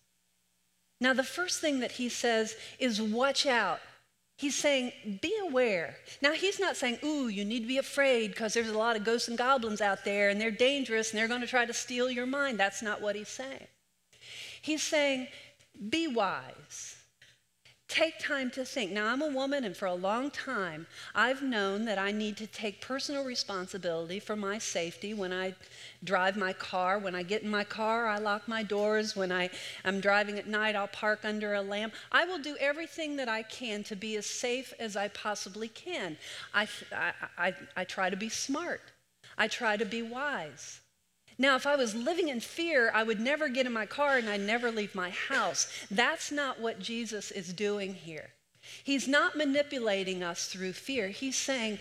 Now, 1.00 1.14
the 1.14 1.24
first 1.24 1.60
thing 1.60 1.80
that 1.80 1.92
he 1.92 2.08
says 2.08 2.56
is 2.78 3.00
watch 3.00 3.46
out. 3.46 3.80
He's 4.38 4.54
saying, 4.54 4.92
be 5.20 5.34
aware. 5.42 5.96
Now, 6.22 6.32
he's 6.32 6.60
not 6.60 6.76
saying, 6.76 7.00
ooh, 7.02 7.26
you 7.26 7.44
need 7.44 7.62
to 7.62 7.66
be 7.66 7.78
afraid 7.78 8.28
because 8.28 8.54
there's 8.54 8.68
a 8.68 8.78
lot 8.78 8.94
of 8.94 9.02
ghosts 9.02 9.26
and 9.26 9.36
goblins 9.36 9.80
out 9.80 10.04
there 10.04 10.28
and 10.28 10.40
they're 10.40 10.52
dangerous 10.52 11.10
and 11.10 11.18
they're 11.18 11.26
going 11.26 11.40
to 11.40 11.46
try 11.48 11.66
to 11.66 11.72
steal 11.72 12.08
your 12.08 12.24
mind. 12.24 12.56
That's 12.56 12.80
not 12.80 13.02
what 13.02 13.16
he's 13.16 13.28
saying. 13.28 13.66
He's 14.62 14.84
saying, 14.84 15.26
be 15.88 16.06
wise. 16.06 16.97
Take 17.88 18.18
time 18.18 18.50
to 18.50 18.66
think. 18.66 18.92
Now, 18.92 19.06
I'm 19.06 19.22
a 19.22 19.28
woman, 19.28 19.64
and 19.64 19.74
for 19.74 19.86
a 19.86 19.94
long 19.94 20.30
time, 20.30 20.86
I've 21.14 21.42
known 21.42 21.86
that 21.86 21.98
I 21.98 22.12
need 22.12 22.36
to 22.36 22.46
take 22.46 22.82
personal 22.82 23.24
responsibility 23.24 24.20
for 24.20 24.36
my 24.36 24.58
safety 24.58 25.14
when 25.14 25.32
I 25.32 25.54
drive 26.04 26.36
my 26.36 26.52
car. 26.52 26.98
When 26.98 27.14
I 27.14 27.22
get 27.22 27.42
in 27.42 27.48
my 27.48 27.64
car, 27.64 28.06
I 28.06 28.18
lock 28.18 28.46
my 28.46 28.62
doors. 28.62 29.16
When 29.16 29.32
I, 29.32 29.48
am 29.86 30.00
driving 30.00 30.38
at 30.38 30.46
night, 30.46 30.76
I'll 30.76 30.86
park 30.88 31.20
under 31.24 31.54
a 31.54 31.62
lamp. 31.62 31.94
I 32.12 32.26
will 32.26 32.38
do 32.38 32.58
everything 32.60 33.16
that 33.16 33.28
I 33.28 33.42
can 33.42 33.82
to 33.84 33.96
be 33.96 34.16
as 34.16 34.26
safe 34.26 34.74
as 34.78 34.94
I 34.94 35.08
possibly 35.08 35.68
can. 35.68 36.18
I, 36.52 36.68
I, 36.94 37.12
I, 37.38 37.54
I 37.74 37.84
try 37.84 38.10
to 38.10 38.16
be 38.16 38.28
smart, 38.28 38.82
I 39.38 39.48
try 39.48 39.78
to 39.78 39.86
be 39.86 40.02
wise. 40.02 40.80
Now, 41.38 41.54
if 41.54 41.66
I 41.66 41.76
was 41.76 41.94
living 41.94 42.28
in 42.28 42.40
fear, 42.40 42.90
I 42.92 43.04
would 43.04 43.20
never 43.20 43.48
get 43.48 43.66
in 43.66 43.72
my 43.72 43.86
car 43.86 44.16
and 44.16 44.28
I'd 44.28 44.40
never 44.40 44.72
leave 44.72 44.94
my 44.94 45.10
house. 45.10 45.68
That's 45.90 46.32
not 46.32 46.60
what 46.60 46.80
Jesus 46.80 47.30
is 47.30 47.52
doing 47.52 47.94
here. 47.94 48.30
He's 48.82 49.06
not 49.06 49.36
manipulating 49.36 50.22
us 50.22 50.46
through 50.46 50.72
fear. 50.72 51.08
He's 51.08 51.36
saying, 51.36 51.78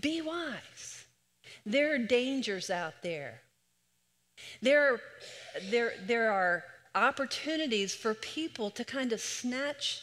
be 0.00 0.20
wise. 0.20 1.06
There 1.64 1.94
are 1.94 1.98
dangers 1.98 2.70
out 2.70 3.02
there. 3.02 3.40
There 4.60 4.94
are, 4.94 5.00
there, 5.70 5.92
there 6.06 6.32
are 6.32 6.64
opportunities 6.94 7.94
for 7.94 8.14
people 8.14 8.70
to 8.72 8.84
kind 8.84 9.12
of 9.12 9.20
snatch 9.20 10.02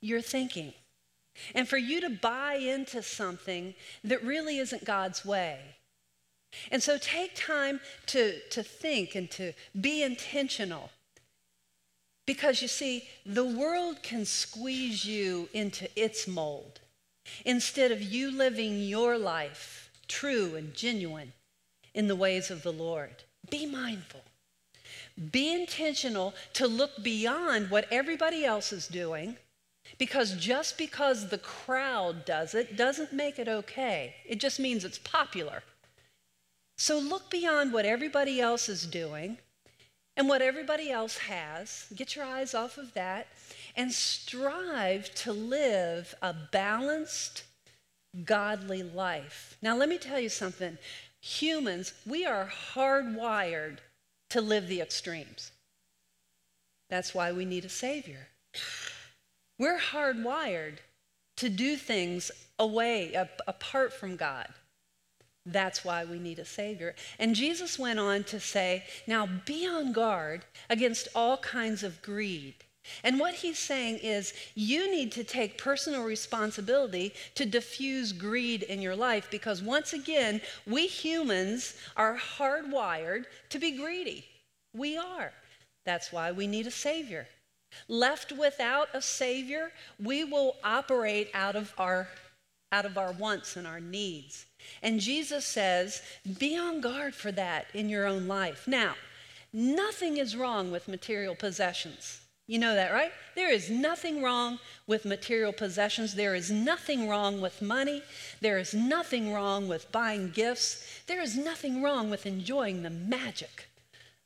your 0.00 0.20
thinking 0.20 0.72
and 1.54 1.68
for 1.68 1.76
you 1.76 2.00
to 2.00 2.10
buy 2.10 2.54
into 2.54 3.02
something 3.02 3.74
that 4.04 4.22
really 4.22 4.58
isn't 4.58 4.84
God's 4.84 5.24
way. 5.24 5.58
And 6.70 6.82
so 6.82 6.98
take 6.98 7.34
time 7.34 7.80
to, 8.06 8.40
to 8.50 8.62
think 8.62 9.14
and 9.14 9.30
to 9.32 9.52
be 9.78 10.02
intentional. 10.02 10.90
Because 12.26 12.60
you 12.60 12.68
see, 12.68 13.08
the 13.24 13.44
world 13.44 14.02
can 14.02 14.24
squeeze 14.24 15.04
you 15.04 15.48
into 15.52 15.88
its 16.00 16.26
mold 16.26 16.80
instead 17.44 17.92
of 17.92 18.02
you 18.02 18.30
living 18.30 18.82
your 18.82 19.16
life 19.16 19.90
true 20.08 20.54
and 20.54 20.74
genuine 20.74 21.32
in 21.94 22.08
the 22.08 22.16
ways 22.16 22.50
of 22.50 22.62
the 22.62 22.72
Lord. 22.72 23.24
Be 23.50 23.66
mindful. 23.66 24.22
Be 25.32 25.52
intentional 25.52 26.34
to 26.54 26.66
look 26.66 27.02
beyond 27.02 27.70
what 27.70 27.86
everybody 27.90 28.44
else 28.44 28.72
is 28.72 28.86
doing 28.86 29.36
because 29.98 30.34
just 30.34 30.76
because 30.76 31.28
the 31.28 31.38
crowd 31.38 32.24
does 32.24 32.54
it 32.54 32.76
doesn't 32.76 33.12
make 33.12 33.38
it 33.38 33.48
okay. 33.48 34.14
It 34.26 34.40
just 34.40 34.60
means 34.60 34.84
it's 34.84 34.98
popular. 34.98 35.62
So 36.76 36.98
look 36.98 37.30
beyond 37.30 37.72
what 37.72 37.86
everybody 37.86 38.40
else 38.40 38.68
is 38.68 38.86
doing 38.86 39.38
and 40.16 40.28
what 40.28 40.42
everybody 40.42 40.90
else 40.90 41.18
has. 41.18 41.86
Get 41.94 42.16
your 42.16 42.24
eyes 42.24 42.54
off 42.54 42.78
of 42.78 42.94
that 42.94 43.28
and 43.74 43.92
strive 43.92 45.14
to 45.16 45.32
live 45.32 46.14
a 46.22 46.34
balanced, 46.52 47.44
godly 48.24 48.82
life. 48.82 49.56
Now, 49.60 49.76
let 49.76 49.88
me 49.88 49.98
tell 49.98 50.20
you 50.20 50.28
something. 50.28 50.78
Humans, 51.20 51.92
we 52.06 52.24
are 52.24 52.50
hardwired 52.74 53.78
to 54.30 54.40
live 54.40 54.68
the 54.68 54.80
extremes. 54.80 55.52
That's 56.88 57.14
why 57.14 57.32
we 57.32 57.44
need 57.44 57.64
a 57.64 57.70
Savior. 57.70 58.28
We're 59.58 59.78
hardwired 59.78 60.78
to 61.38 61.48
do 61.48 61.76
things 61.76 62.30
away, 62.58 63.12
apart 63.46 63.92
from 63.92 64.16
God. 64.16 64.48
That's 65.46 65.84
why 65.84 66.04
we 66.04 66.18
need 66.18 66.40
a 66.40 66.44
Savior. 66.44 66.94
And 67.20 67.34
Jesus 67.34 67.78
went 67.78 68.00
on 68.00 68.24
to 68.24 68.40
say, 68.40 68.84
Now 69.06 69.28
be 69.46 69.66
on 69.66 69.92
guard 69.92 70.44
against 70.68 71.08
all 71.14 71.38
kinds 71.38 71.84
of 71.84 72.02
greed. 72.02 72.54
And 73.02 73.18
what 73.18 73.34
he's 73.34 73.58
saying 73.58 73.98
is, 73.98 74.32
you 74.54 74.90
need 74.90 75.12
to 75.12 75.24
take 75.24 75.58
personal 75.58 76.04
responsibility 76.04 77.14
to 77.34 77.46
diffuse 77.46 78.12
greed 78.12 78.62
in 78.62 78.80
your 78.80 78.96
life 78.96 79.28
because, 79.30 79.62
once 79.62 79.92
again, 79.92 80.40
we 80.66 80.86
humans 80.86 81.74
are 81.96 82.16
hardwired 82.16 83.24
to 83.50 83.58
be 83.58 83.72
greedy. 83.76 84.24
We 84.74 84.96
are. 84.96 85.32
That's 85.84 86.12
why 86.12 86.32
we 86.32 86.46
need 86.46 86.66
a 86.66 86.72
Savior. 86.72 87.26
Left 87.88 88.32
without 88.32 88.88
a 88.94 89.02
Savior, 89.02 89.72
we 90.02 90.24
will 90.24 90.56
operate 90.62 91.30
out 91.34 91.56
of 91.56 91.72
our, 91.78 92.08
out 92.72 92.84
of 92.84 92.98
our 92.98 93.12
wants 93.12 93.56
and 93.56 93.66
our 93.66 93.80
needs. 93.80 94.46
And 94.82 95.00
Jesus 95.00 95.44
says, 95.44 96.02
be 96.38 96.56
on 96.56 96.80
guard 96.80 97.14
for 97.14 97.32
that 97.32 97.66
in 97.74 97.88
your 97.88 98.06
own 98.06 98.28
life. 98.28 98.66
Now, 98.66 98.94
nothing 99.52 100.16
is 100.16 100.36
wrong 100.36 100.70
with 100.70 100.88
material 100.88 101.34
possessions. 101.34 102.20
You 102.46 102.60
know 102.60 102.74
that, 102.74 102.92
right? 102.92 103.10
There 103.34 103.50
is 103.50 103.70
nothing 103.70 104.22
wrong 104.22 104.60
with 104.86 105.04
material 105.04 105.52
possessions. 105.52 106.14
There 106.14 106.36
is 106.36 106.48
nothing 106.50 107.08
wrong 107.08 107.40
with 107.40 107.60
money. 107.60 108.02
There 108.40 108.58
is 108.58 108.72
nothing 108.72 109.32
wrong 109.32 109.66
with 109.66 109.90
buying 109.90 110.30
gifts. 110.30 111.02
There 111.08 111.20
is 111.20 111.36
nothing 111.36 111.82
wrong 111.82 112.08
with 112.08 112.24
enjoying 112.24 112.82
the 112.82 112.90
magic 112.90 113.68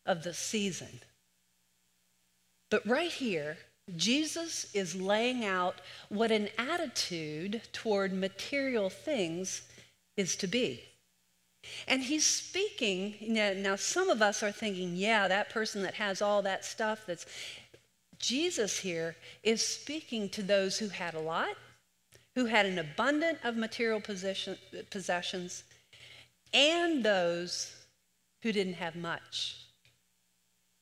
of 0.05 0.23
the 0.23 0.35
season. 0.35 1.01
But 2.71 2.87
right 2.87 3.11
here, 3.11 3.57
Jesus 3.97 4.71
is 4.75 4.95
laying 4.95 5.45
out 5.45 5.77
what 6.11 6.31
an 6.31 6.49
attitude 6.59 7.63
toward 7.73 8.13
material 8.13 8.91
things 8.91 9.63
is 10.17 10.37
to 10.37 10.47
be. 10.47 10.83
And 11.87 12.03
he's 12.03 12.27
speaking, 12.27 13.15
now 13.21 13.77
some 13.77 14.09
of 14.09 14.23
us 14.23 14.43
are 14.43 14.53
thinking, 14.53 14.97
yeah, 14.97 15.29
that 15.29 15.51
person 15.51 15.83
that 15.83 15.95
has 15.95 16.23
all 16.23 16.43
that 16.43 16.65
stuff 16.65 17.05
that's. 17.07 17.27
Jesus 18.19 18.79
here 18.79 19.17
is 19.43 19.67
speaking 19.67 20.29
to 20.29 20.43
those 20.43 20.79
who 20.79 20.89
had 20.89 21.15
a 21.15 21.21
lot, 21.21 21.57
who 22.35 22.45
had 22.45 22.67
an 22.67 22.79
abundant 22.79 23.39
of 23.43 23.57
material 23.57 23.99
possession, 23.99 24.59
possessions, 24.91 25.65
and 26.53 27.03
those 27.03 27.75
who 28.43 28.53
didn't 28.53 28.75
have 28.75 28.95
much. 28.95 29.65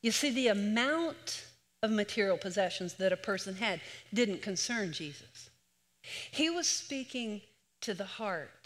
You 0.03 0.11
see, 0.11 0.31
the 0.31 0.49
amount 0.49 1.45
of 1.81 1.93
material 1.93 2.37
possessions 2.37 2.95
that 2.95 3.13
a 3.13 3.17
person 3.17 3.55
had 3.55 3.81
didn't 4.13 4.43
concern 4.43 4.93
Jesus. 4.93 5.51
He 6.33 6.51
was 6.51 6.67
speaking 6.67 7.43
to 7.83 7.95
the 7.95 8.05
heart. 8.05 8.58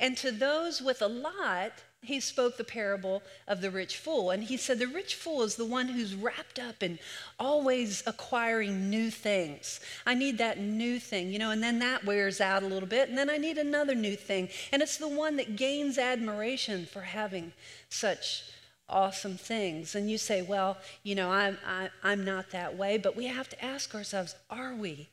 And 0.00 0.16
to 0.18 0.30
those 0.30 0.80
with 0.80 1.02
a 1.02 1.08
lot, 1.08 1.72
he 2.02 2.20
spoke 2.20 2.56
the 2.56 2.64
parable 2.64 3.22
of 3.46 3.60
the 3.60 3.70
rich 3.70 3.96
fool. 3.96 4.30
And 4.30 4.44
he 4.44 4.56
said, 4.56 4.78
The 4.78 4.86
rich 4.86 5.14
fool 5.14 5.42
is 5.42 5.56
the 5.56 5.64
one 5.64 5.88
who's 5.88 6.14
wrapped 6.14 6.58
up 6.58 6.82
in 6.82 6.98
always 7.38 8.02
acquiring 8.06 8.88
new 8.88 9.10
things. 9.10 9.80
I 10.06 10.14
need 10.14 10.38
that 10.38 10.58
new 10.58 11.00
thing, 11.00 11.30
you 11.30 11.38
know, 11.38 11.50
and 11.50 11.62
then 11.62 11.80
that 11.80 12.04
wears 12.04 12.40
out 12.40 12.62
a 12.62 12.66
little 12.66 12.88
bit, 12.88 13.08
and 13.08 13.18
then 13.18 13.28
I 13.28 13.36
need 13.36 13.58
another 13.58 13.94
new 13.94 14.14
thing. 14.14 14.48
And 14.72 14.80
it's 14.80 14.96
the 14.96 15.08
one 15.08 15.36
that 15.36 15.56
gains 15.56 15.98
admiration 15.98 16.86
for 16.86 17.00
having 17.00 17.52
such 17.88 18.44
awesome 18.88 19.36
things. 19.36 19.94
And 19.94 20.10
you 20.10 20.18
say, 20.18 20.40
Well, 20.40 20.78
you 21.02 21.14
know, 21.14 21.30
I'm, 21.30 21.58
I, 21.66 21.90
I'm 22.04 22.24
not 22.24 22.50
that 22.50 22.76
way. 22.76 22.96
But 22.98 23.16
we 23.16 23.26
have 23.26 23.48
to 23.48 23.64
ask 23.64 23.94
ourselves, 23.94 24.36
Are 24.50 24.74
we 24.74 25.08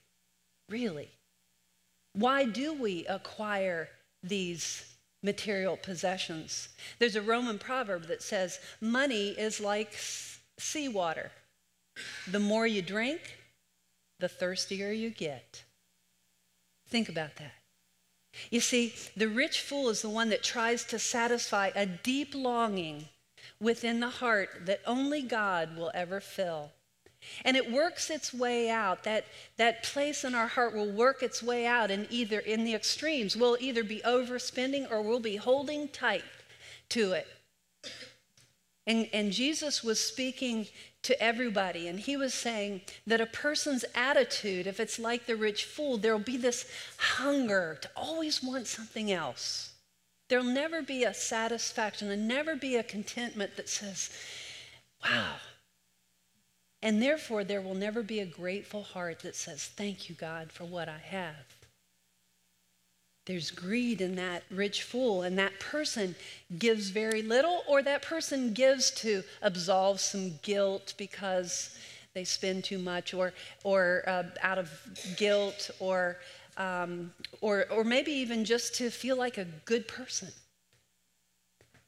really? 0.70 1.10
Why 2.14 2.46
do 2.46 2.74
we 2.74 3.06
acquire 3.08 3.90
these 4.28 4.96
material 5.24 5.78
possessions? 5.78 6.70
There's 7.00 7.16
a 7.16 7.22
Roman 7.22 7.60
proverb 7.60 8.08
that 8.08 8.22
says, 8.24 8.60
Money 8.82 9.30
is 9.30 9.60
like 9.60 9.94
seawater. 10.58 11.32
The 12.30 12.40
more 12.40 12.68
you 12.68 12.82
drink, 12.82 13.38
the 14.20 14.28
thirstier 14.28 14.92
you 14.92 15.10
get. 15.10 15.64
Think 16.88 17.10
about 17.10 17.36
that. 17.38 17.54
You 18.50 18.60
see, 18.60 18.94
the 19.16 19.28
rich 19.28 19.62
fool 19.62 19.90
is 19.90 20.02
the 20.02 20.10
one 20.10 20.30
that 20.30 20.44
tries 20.44 20.84
to 20.86 21.00
satisfy 21.00 21.72
a 21.76 21.86
deep 21.86 22.36
longing 22.36 23.06
within 23.60 24.00
the 24.00 24.10
heart 24.10 24.66
that 24.66 24.82
only 24.86 25.22
God 25.22 25.78
will 25.78 25.92
ever 25.94 26.20
fill. 26.20 26.72
And 27.44 27.56
it 27.58 27.72
works 27.72 28.10
its 28.10 28.34
way 28.34 28.70
out. 28.70 29.04
That, 29.04 29.26
that 29.58 29.84
place 29.84 30.24
in 30.24 30.36
our 30.36 30.48
heart 30.48 30.76
will 30.76 30.92
work 30.92 31.24
its 31.24 31.42
way 31.42 31.66
out 31.66 31.92
in 31.92 32.08
either 32.10 32.40
in 32.40 32.64
the 32.64 32.74
extremes. 32.74 33.36
We'll 33.36 33.58
either 33.60 33.84
be 33.84 34.02
overspending 34.06 34.92
or 34.92 35.02
we'll 35.02 35.20
be 35.20 35.36
holding 35.36 35.88
tight 35.90 36.24
to 36.90 37.14
it. 37.14 37.28
And, 38.88 39.10
and 39.14 39.32
Jesus 39.32 39.84
was 39.84 40.00
speaking 40.00 40.68
to 41.04 41.20
everybody, 41.22 41.88
and 41.88 42.00
he 42.00 42.18
was 42.18 42.34
saying 42.34 42.82
that 43.06 43.22
a 43.22 43.26
person's 43.26 43.86
attitude, 43.94 44.68
if 44.68 44.80
it's 44.80 45.00
like 45.00 45.26
the 45.26 45.36
rich 45.36 45.66
fool, 45.66 45.98
there'll 45.98 46.20
be 46.20 46.38
this 46.38 46.66
hunger 46.98 47.78
to 47.82 47.90
always 47.96 48.44
want 48.44 48.68
something 48.68 49.12
else. 49.12 49.74
There'll 50.30 50.44
never 50.44 50.82
be 50.82 51.04
a 51.04 51.14
satisfaction 51.14 52.10
and 52.10 52.28
never 52.28 52.56
be 52.56 52.76
a 52.76 52.84
contentment 52.84 53.56
that 53.58 53.70
says, 53.70 54.10
wow. 55.04 55.36
And 56.86 57.02
therefore, 57.02 57.44
there 57.44 57.62
will 57.62 57.74
never 57.74 58.04
be 58.04 58.20
a 58.20 58.28
grateful 58.28 58.84
heart 58.84 59.22
that 59.22 59.36
says, 59.36 59.66
thank 59.76 60.08
you, 60.08 60.14
God, 60.14 60.52
for 60.52 60.66
what 60.66 60.88
I 60.88 61.00
have. 61.00 61.56
There's 63.26 63.50
greed 63.50 64.02
in 64.02 64.14
that 64.18 64.44
rich 64.52 64.84
fool, 64.84 65.24
and 65.24 65.36
that 65.40 65.60
person 65.60 66.14
gives 66.60 66.90
very 66.92 67.24
little, 67.24 67.64
or 67.68 67.82
that 67.82 68.04
person 68.04 68.54
gives 68.54 68.92
to 69.02 69.24
absolve 69.42 70.00
some 70.00 70.34
guilt 70.44 70.94
because 70.96 71.76
they 72.14 72.24
spend 72.24 72.64
too 72.64 72.78
much, 72.78 73.16
or, 73.16 73.34
or 73.64 74.04
uh, 74.06 74.26
out 74.44 74.60
of 74.60 74.70
guilt, 75.18 75.72
or, 75.80 76.18
um, 76.58 77.12
or, 77.42 77.66
or 77.72 77.84
maybe 77.84 78.12
even 78.12 78.46
just 78.46 78.76
to 78.76 78.92
feel 78.92 79.18
like 79.18 79.40
a 79.40 79.48
good 79.66 79.88
person. 79.88 80.28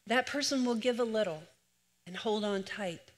That 0.08 0.26
person 0.26 0.66
will 0.66 0.74
give 0.74 1.00
a 1.00 1.04
little 1.04 1.44
and 2.08 2.18
hold 2.18 2.44
on 2.44 2.64
tight. 2.64 3.12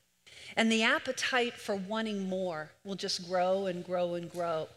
And 0.56 0.72
the 0.72 0.84
appetite 0.84 1.54
for 1.54 1.76
wanting 1.76 2.28
more 2.28 2.72
will 2.84 2.96
just 2.96 3.28
grow 3.28 3.66
and 3.66 3.84
grow 3.84 4.16
and 4.16 4.32
grow. 4.32 4.68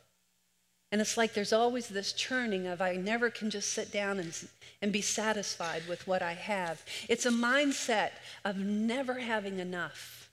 And 0.92 1.00
it's 1.00 1.16
like 1.16 1.32
there's 1.32 1.54
always 1.54 1.88
this 1.88 2.12
churning 2.12 2.66
of 2.66 2.82
I 2.82 2.96
never 2.96 3.30
can 3.30 3.48
just 3.48 3.72
sit 3.72 3.90
down 3.90 4.18
and, 4.18 4.48
and 4.82 4.92
be 4.92 5.00
satisfied 5.00 5.82
with 5.88 6.06
what 6.06 6.20
I 6.20 6.34
have. 6.34 6.84
It's 7.08 7.24
a 7.24 7.30
mindset 7.30 8.10
of 8.44 8.58
never 8.58 9.14
having 9.14 9.58
enough. 9.58 10.30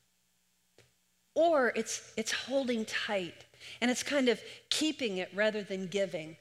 Or 1.33 1.71
it's, 1.75 2.11
it's 2.17 2.33
holding 2.33 2.83
tight 2.83 3.45
and 3.79 3.89
it's 3.89 4.03
kind 4.03 4.27
of 4.27 4.41
keeping 4.69 5.17
it 5.17 5.29
rather 5.33 5.63
than 5.63 5.87
giving. 5.87 6.35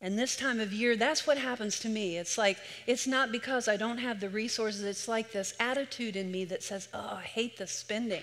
And 0.00 0.16
this 0.16 0.36
time 0.36 0.60
of 0.60 0.72
year, 0.72 0.96
that's 0.96 1.26
what 1.26 1.38
happens 1.38 1.80
to 1.80 1.88
me. 1.88 2.18
It's 2.18 2.38
like, 2.38 2.58
it's 2.86 3.06
not 3.06 3.32
because 3.32 3.66
I 3.66 3.76
don't 3.76 3.98
have 3.98 4.20
the 4.20 4.28
resources, 4.28 4.82
it's 4.82 5.08
like 5.08 5.32
this 5.32 5.54
attitude 5.58 6.14
in 6.14 6.30
me 6.30 6.44
that 6.46 6.62
says, 6.62 6.88
oh, 6.94 7.16
I 7.16 7.22
hate 7.22 7.56
the 7.56 7.66
spending. 7.66 8.22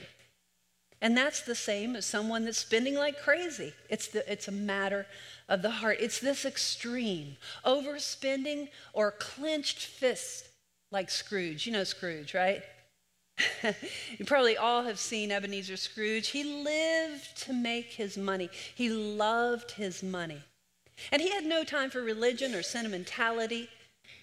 And 1.02 1.18
that's 1.18 1.42
the 1.42 1.56
same 1.56 1.96
as 1.96 2.06
someone 2.06 2.46
that's 2.46 2.58
spending 2.58 2.96
like 2.96 3.20
crazy. 3.20 3.74
It's, 3.90 4.08
the, 4.08 4.32
it's 4.32 4.48
a 4.48 4.54
matter 4.54 5.06
of 5.50 5.62
the 5.62 5.70
heart. 5.70 5.98
It's 6.00 6.20
this 6.20 6.46
extreme 6.46 7.36
overspending 7.66 8.70
or 8.94 9.12
clenched 9.12 9.86
fist 9.86 10.48
like 10.92 11.10
Scrooge. 11.10 11.68
You 11.68 11.74
know 11.74 11.84
Scrooge, 11.84 12.34
right? 12.34 12.64
you 14.18 14.26
probably 14.26 14.56
all 14.56 14.84
have 14.84 14.98
seen 14.98 15.32
Ebenezer 15.32 15.76
Scrooge. 15.76 16.30
He 16.30 16.44
lived 16.44 17.38
to 17.44 17.54
make 17.54 17.92
his 17.92 18.18
money, 18.18 18.50
he 18.74 18.90
loved 18.90 19.72
his 19.72 20.02
money. 20.02 20.42
And 21.12 21.22
he 21.22 21.32
had 21.32 21.46
no 21.46 21.64
time 21.64 21.90
for 21.90 22.02
religion 22.02 22.56
or 22.56 22.64
sentimentality, 22.64 23.70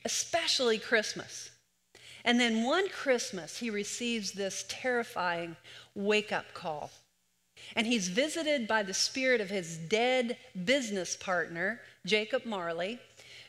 especially 0.05 0.79
Christmas. 0.79 1.51
And 2.25 2.39
then 2.39 2.65
one 2.65 2.89
Christmas, 2.89 3.59
he 3.59 3.71
receives 3.71 4.33
this 4.33 4.65
terrifying 4.69 5.57
wake 5.95 6.33
up 6.33 6.55
call. 6.55 6.91
And 7.77 7.87
he's 7.87 8.09
visited 8.09 8.67
by 8.67 8.83
the 8.83 8.95
spirit 8.95 9.41
of 9.41 9.51
his 9.51 9.77
dead 9.77 10.37
business 10.65 11.17
partner, 11.17 11.81
Jacob 12.07 12.45
Marley, 12.45 12.99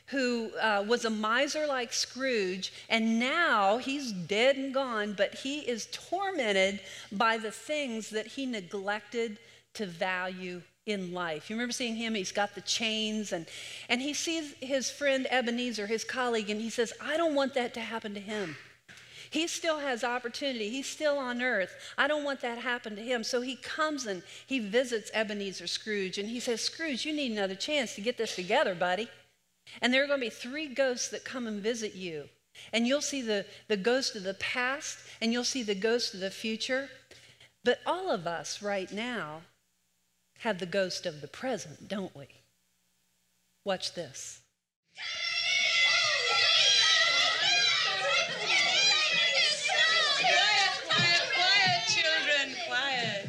who 0.06 0.50
uh, 0.60 0.84
was 0.86 1.04
a 1.04 1.10
miser 1.10 1.66
like 1.66 1.92
Scrooge, 1.92 2.72
and 2.90 3.18
now 3.18 3.78
he's 3.78 4.12
dead 4.12 4.56
and 4.56 4.74
gone, 4.74 5.14
but 5.14 5.34
he 5.34 5.60
is 5.60 5.88
tormented 5.92 6.80
by 7.10 7.38
the 7.38 7.50
things 7.50 8.10
that 8.10 8.26
he 8.26 8.44
neglected 8.44 9.38
to 9.72 9.86
value 9.86 10.60
in 10.86 11.12
life. 11.12 11.48
You 11.48 11.56
remember 11.56 11.72
seeing 11.72 11.96
him? 11.96 12.14
He's 12.14 12.32
got 12.32 12.54
the 12.54 12.60
chains, 12.60 13.32
and, 13.32 13.46
and 13.88 14.02
he 14.02 14.12
sees 14.12 14.54
his 14.60 14.90
friend 14.90 15.26
Ebenezer, 15.30 15.86
his 15.86 16.04
colleague, 16.04 16.50
and 16.50 16.60
he 16.60 16.70
says, 16.70 16.92
I 17.00 17.16
don't 17.16 17.34
want 17.34 17.54
that 17.54 17.74
to 17.74 17.80
happen 17.80 18.14
to 18.14 18.20
him. 18.20 18.56
He 19.30 19.48
still 19.48 19.80
has 19.80 20.04
opportunity. 20.04 20.70
He's 20.70 20.86
still 20.86 21.18
on 21.18 21.42
earth. 21.42 21.74
I 21.98 22.06
don't 22.06 22.22
want 22.22 22.40
that 22.42 22.56
to 22.56 22.60
happen 22.60 22.94
to 22.94 23.02
him. 23.02 23.24
So 23.24 23.40
he 23.40 23.56
comes 23.56 24.06
and 24.06 24.22
he 24.46 24.60
visits 24.60 25.10
Ebenezer 25.12 25.66
Scrooge 25.66 26.18
and 26.18 26.28
he 26.28 26.38
says, 26.38 26.60
Scrooge, 26.60 27.04
you 27.04 27.12
need 27.12 27.32
another 27.32 27.56
chance 27.56 27.96
to 27.96 28.00
get 28.00 28.16
this 28.16 28.36
together, 28.36 28.76
buddy. 28.76 29.08
And 29.82 29.92
there 29.92 30.04
are 30.04 30.06
going 30.06 30.20
to 30.20 30.26
be 30.26 30.30
three 30.30 30.68
ghosts 30.68 31.08
that 31.08 31.24
come 31.24 31.48
and 31.48 31.60
visit 31.60 31.96
you. 31.96 32.28
And 32.72 32.86
you'll 32.86 33.00
see 33.00 33.22
the, 33.22 33.44
the 33.66 33.76
ghost 33.76 34.14
of 34.14 34.22
the 34.22 34.34
past 34.34 34.98
and 35.20 35.32
you'll 35.32 35.42
see 35.42 35.64
the 35.64 35.74
ghost 35.74 36.14
of 36.14 36.20
the 36.20 36.30
future. 36.30 36.88
But 37.64 37.80
all 37.86 38.12
of 38.12 38.28
us 38.28 38.62
right 38.62 38.92
now 38.92 39.40
have 40.40 40.58
the 40.58 40.66
ghost 40.66 41.06
of 41.06 41.20
the 41.20 41.28
present, 41.28 41.88
don't 41.88 42.14
we? 42.16 42.26
Watch 43.64 43.94
this. 43.94 44.40
Quiet, 50.20 50.72
quiet, 50.86 51.22
quiet, 51.34 51.80
children, 51.88 52.56
quiet. 52.66 53.24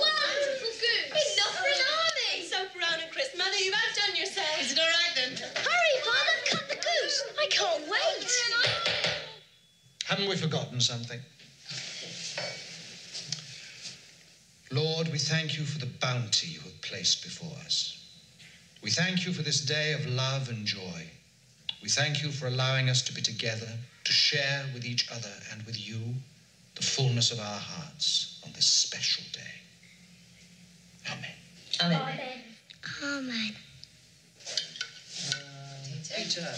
Wonderful 0.00 0.74
goose! 0.80 1.12
Enough 1.12 1.54
for 1.54 1.68
an 1.68 1.82
army! 1.98 2.46
So 2.48 2.56
and 3.02 3.12
Chris, 3.12 3.30
Mother, 3.36 3.58
you've 3.58 3.74
outdone 3.74 4.16
yourselves. 4.16 4.62
Is 4.62 4.72
it 4.72 4.78
all 4.78 4.86
right 4.86 5.14
then? 5.14 5.36
Hurry, 5.36 5.94
Father, 6.04 6.36
cut 6.50 6.68
the 6.68 6.76
goose! 6.76 7.22
I 7.38 7.46
can't 7.50 7.84
wait! 7.88 7.98
Haven't 10.06 10.28
we 10.28 10.36
forgotten 10.36 10.80
something? 10.80 11.20
Lord, 14.70 15.08
we 15.08 15.18
thank 15.18 15.56
you 15.56 15.64
for 15.64 15.78
the 15.78 15.86
bounty 15.86 16.48
you 16.48 16.60
have 16.60 16.82
placed 16.82 17.22
before 17.22 17.56
us. 17.64 17.98
We 18.82 18.90
thank 18.90 19.24
you 19.24 19.32
for 19.32 19.42
this 19.42 19.60
day 19.60 19.92
of 19.92 20.06
love 20.06 20.48
and 20.50 20.66
joy. 20.66 21.06
We 21.82 21.88
thank 21.88 22.22
you 22.22 22.30
for 22.30 22.46
allowing 22.46 22.90
us 22.90 23.00
to 23.02 23.12
be 23.14 23.22
together, 23.22 23.68
to 24.04 24.12
share 24.12 24.66
with 24.74 24.84
each 24.84 25.10
other 25.10 25.32
and 25.52 25.62
with 25.62 25.88
you 25.88 26.14
the 26.74 26.82
fullness 26.82 27.30
of 27.30 27.40
our 27.40 27.58
hearts 27.58 28.40
on 28.44 28.52
this 28.52 28.66
special 28.66 29.24
day. 29.32 29.40
Amen. 31.10 31.30
Amen. 31.80 32.30
Amen. 33.02 33.54
Peter. 36.14 36.54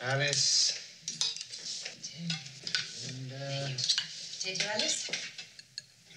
Alice. 0.00 0.84
And, 3.08 3.32
uh, 3.32 4.07
Alice? 4.74 5.10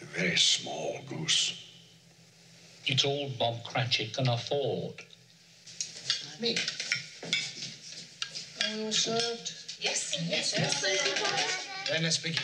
A 0.02 0.06
very 0.06 0.38
small 0.38 1.02
goose. 1.10 1.54
It's 2.86 3.04
all 3.04 3.30
Bob 3.38 3.64
Cratchit 3.64 4.14
can 4.14 4.28
afford. 4.30 4.94
me. 6.40 6.56
Are 8.64 8.78
we 8.78 8.86
all 8.86 8.92
served? 8.92 9.54
Yes, 9.82 10.16
yes, 10.30 10.54
yes. 10.58 10.82
Then 11.90 12.04
let's 12.04 12.18
begin. 12.18 12.42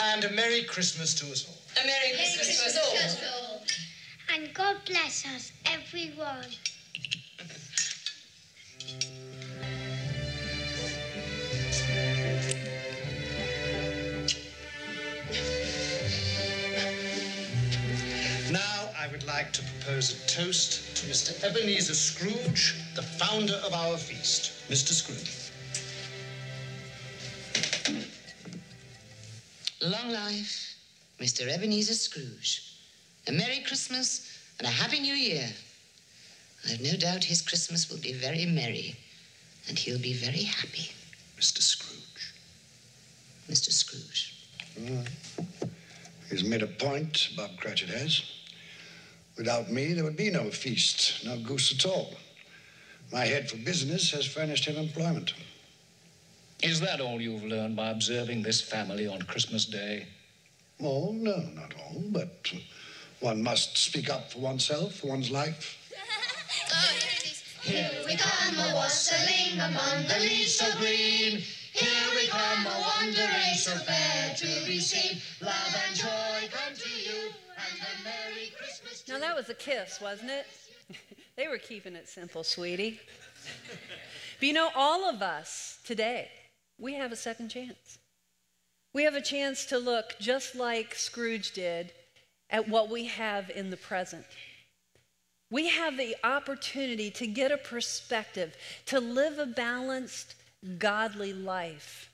And 0.00 0.24
a 0.24 0.30
Merry 0.30 0.62
Christmas 0.62 1.14
to 1.14 1.32
us 1.32 1.46
all. 1.48 1.82
A 1.82 1.86
Merry 1.86 2.14
Christmas 2.14 2.58
to 2.58 2.66
us 3.06 3.18
all. 3.24 3.64
And 4.34 4.54
God 4.54 4.76
bless 4.86 5.26
us, 5.26 5.52
everyone. 5.66 6.46
Like 19.36 19.52
to 19.52 19.62
propose 19.62 20.12
a 20.12 20.28
toast 20.28 20.96
to 20.96 21.06
Mr. 21.06 21.32
Ebenezer 21.42 21.92
Scrooge, 21.92 22.76
the 22.94 23.02
founder 23.02 23.58
of 23.66 23.74
our 23.74 23.96
feast. 23.96 24.52
Mr. 24.70 24.92
Scrooge. 24.92 25.34
Long 29.82 30.10
life, 30.12 30.76
Mr. 31.18 31.48
Ebenezer 31.48 31.94
Scrooge. 31.94 32.76
A 33.26 33.32
Merry 33.32 33.58
Christmas 33.66 34.38
and 34.60 34.68
a 34.68 34.70
Happy 34.70 35.00
New 35.00 35.14
Year. 35.14 35.48
I've 36.70 36.80
no 36.80 36.94
doubt 36.96 37.24
his 37.24 37.42
Christmas 37.42 37.90
will 37.90 37.98
be 37.98 38.12
very 38.12 38.46
merry 38.46 38.94
and 39.68 39.76
he'll 39.76 39.98
be 39.98 40.12
very 40.12 40.44
happy. 40.44 40.92
Mr. 41.40 41.60
Scrooge. 41.60 42.34
Mr. 43.50 43.72
Scrooge. 43.72 44.36
He's 46.30 46.44
made 46.44 46.62
a 46.62 46.68
point, 46.68 47.30
Bob 47.36 47.50
Cratchit 47.58 47.88
has. 47.88 48.22
Without 49.36 49.70
me, 49.70 49.92
there 49.92 50.04
would 50.04 50.16
be 50.16 50.30
no 50.30 50.50
feast, 50.50 51.24
no 51.24 51.36
goose 51.38 51.72
at 51.74 51.86
all. 51.86 52.14
My 53.12 53.24
head 53.24 53.50
for 53.50 53.56
business 53.56 54.10
has 54.12 54.26
furnished 54.26 54.66
him 54.66 54.76
employment. 54.76 55.34
Is 56.62 56.80
that 56.80 57.00
all 57.00 57.20
you've 57.20 57.44
learned 57.44 57.76
by 57.76 57.90
observing 57.90 58.42
this 58.42 58.60
family 58.60 59.06
on 59.06 59.22
Christmas 59.22 59.66
Day? 59.66 60.06
Oh, 60.80 61.12
no, 61.12 61.36
not 61.54 61.74
all, 61.78 62.02
but 62.10 62.52
one 63.20 63.42
must 63.42 63.76
speak 63.76 64.08
up 64.08 64.32
for 64.32 64.38
oneself, 64.38 64.94
for 64.96 65.08
one's 65.08 65.30
life. 65.30 65.78
Oh, 66.76 67.70
here 67.70 67.90
we 68.06 68.16
come 68.16 68.54
a 68.58 68.74
wassailing 68.74 69.58
among 69.60 70.06
the 70.06 70.18
leaves 70.20 70.54
so 70.56 70.66
green. 70.78 71.40
Here 71.72 72.10
we 72.14 72.26
come 72.28 72.66
a 72.66 72.80
wandering 72.80 73.54
so 73.54 73.72
fair 73.72 74.34
to 74.36 74.66
be 74.66 74.78
seen. 74.80 75.20
Love 75.40 75.76
and 75.86 75.96
joy 75.96 76.48
come 76.52 76.74
to 76.74 76.88
you 76.90 77.13
Now 79.08 79.18
that 79.18 79.36
was 79.36 79.48
a 79.48 79.54
kiss, 79.54 80.00
wasn't 80.00 80.30
it? 80.30 80.46
they 81.36 81.48
were 81.48 81.58
keeping 81.58 81.94
it 81.94 82.08
simple, 82.08 82.44
sweetie. 82.44 83.00
but 84.38 84.46
you 84.46 84.52
know, 84.52 84.70
all 84.74 85.08
of 85.08 85.22
us 85.22 85.78
today, 85.84 86.30
we 86.78 86.94
have 86.94 87.12
a 87.12 87.16
second 87.16 87.48
chance. 87.48 87.98
We 88.92 89.04
have 89.04 89.14
a 89.14 89.20
chance 89.20 89.66
to 89.66 89.78
look 89.78 90.16
just 90.20 90.54
like 90.54 90.94
Scrooge 90.94 91.52
did 91.52 91.92
at 92.50 92.68
what 92.68 92.90
we 92.90 93.06
have 93.06 93.50
in 93.50 93.70
the 93.70 93.76
present. 93.76 94.24
We 95.50 95.68
have 95.68 95.96
the 95.96 96.16
opportunity 96.24 97.10
to 97.12 97.26
get 97.26 97.52
a 97.52 97.56
perspective, 97.56 98.56
to 98.86 99.00
live 99.00 99.38
a 99.38 99.46
balanced, 99.46 100.34
godly 100.78 101.32
life, 101.32 102.10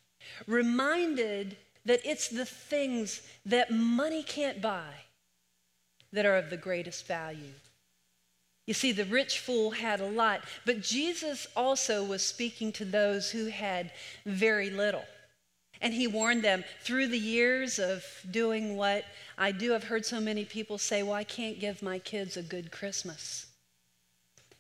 reminded 0.46 1.56
that 1.84 2.00
it's 2.04 2.28
the 2.28 2.44
things 2.44 3.22
that 3.46 3.70
money 3.70 4.22
can't 4.22 4.60
buy 4.60 4.92
that 6.12 6.26
are 6.26 6.36
of 6.36 6.50
the 6.50 6.56
greatest 6.56 7.06
value. 7.06 7.52
You 8.66 8.74
see, 8.74 8.92
the 8.92 9.04
rich 9.04 9.40
fool 9.40 9.72
had 9.72 10.00
a 10.00 10.06
lot, 10.06 10.44
but 10.64 10.80
Jesus 10.80 11.46
also 11.56 12.04
was 12.04 12.24
speaking 12.24 12.72
to 12.72 12.84
those 12.84 13.30
who 13.30 13.46
had 13.46 13.90
very 14.24 14.70
little. 14.70 15.04
And 15.80 15.94
he 15.94 16.06
warned 16.06 16.44
them 16.44 16.62
through 16.82 17.08
the 17.08 17.18
years 17.18 17.78
of 17.78 18.04
doing 18.30 18.76
what 18.76 19.06
I 19.38 19.50
do. 19.50 19.74
I've 19.74 19.84
heard 19.84 20.04
so 20.04 20.20
many 20.20 20.44
people 20.44 20.76
say, 20.76 21.02
Well, 21.02 21.14
I 21.14 21.24
can't 21.24 21.58
give 21.58 21.82
my 21.82 21.98
kids 21.98 22.36
a 22.36 22.42
good 22.42 22.70
Christmas. 22.70 23.46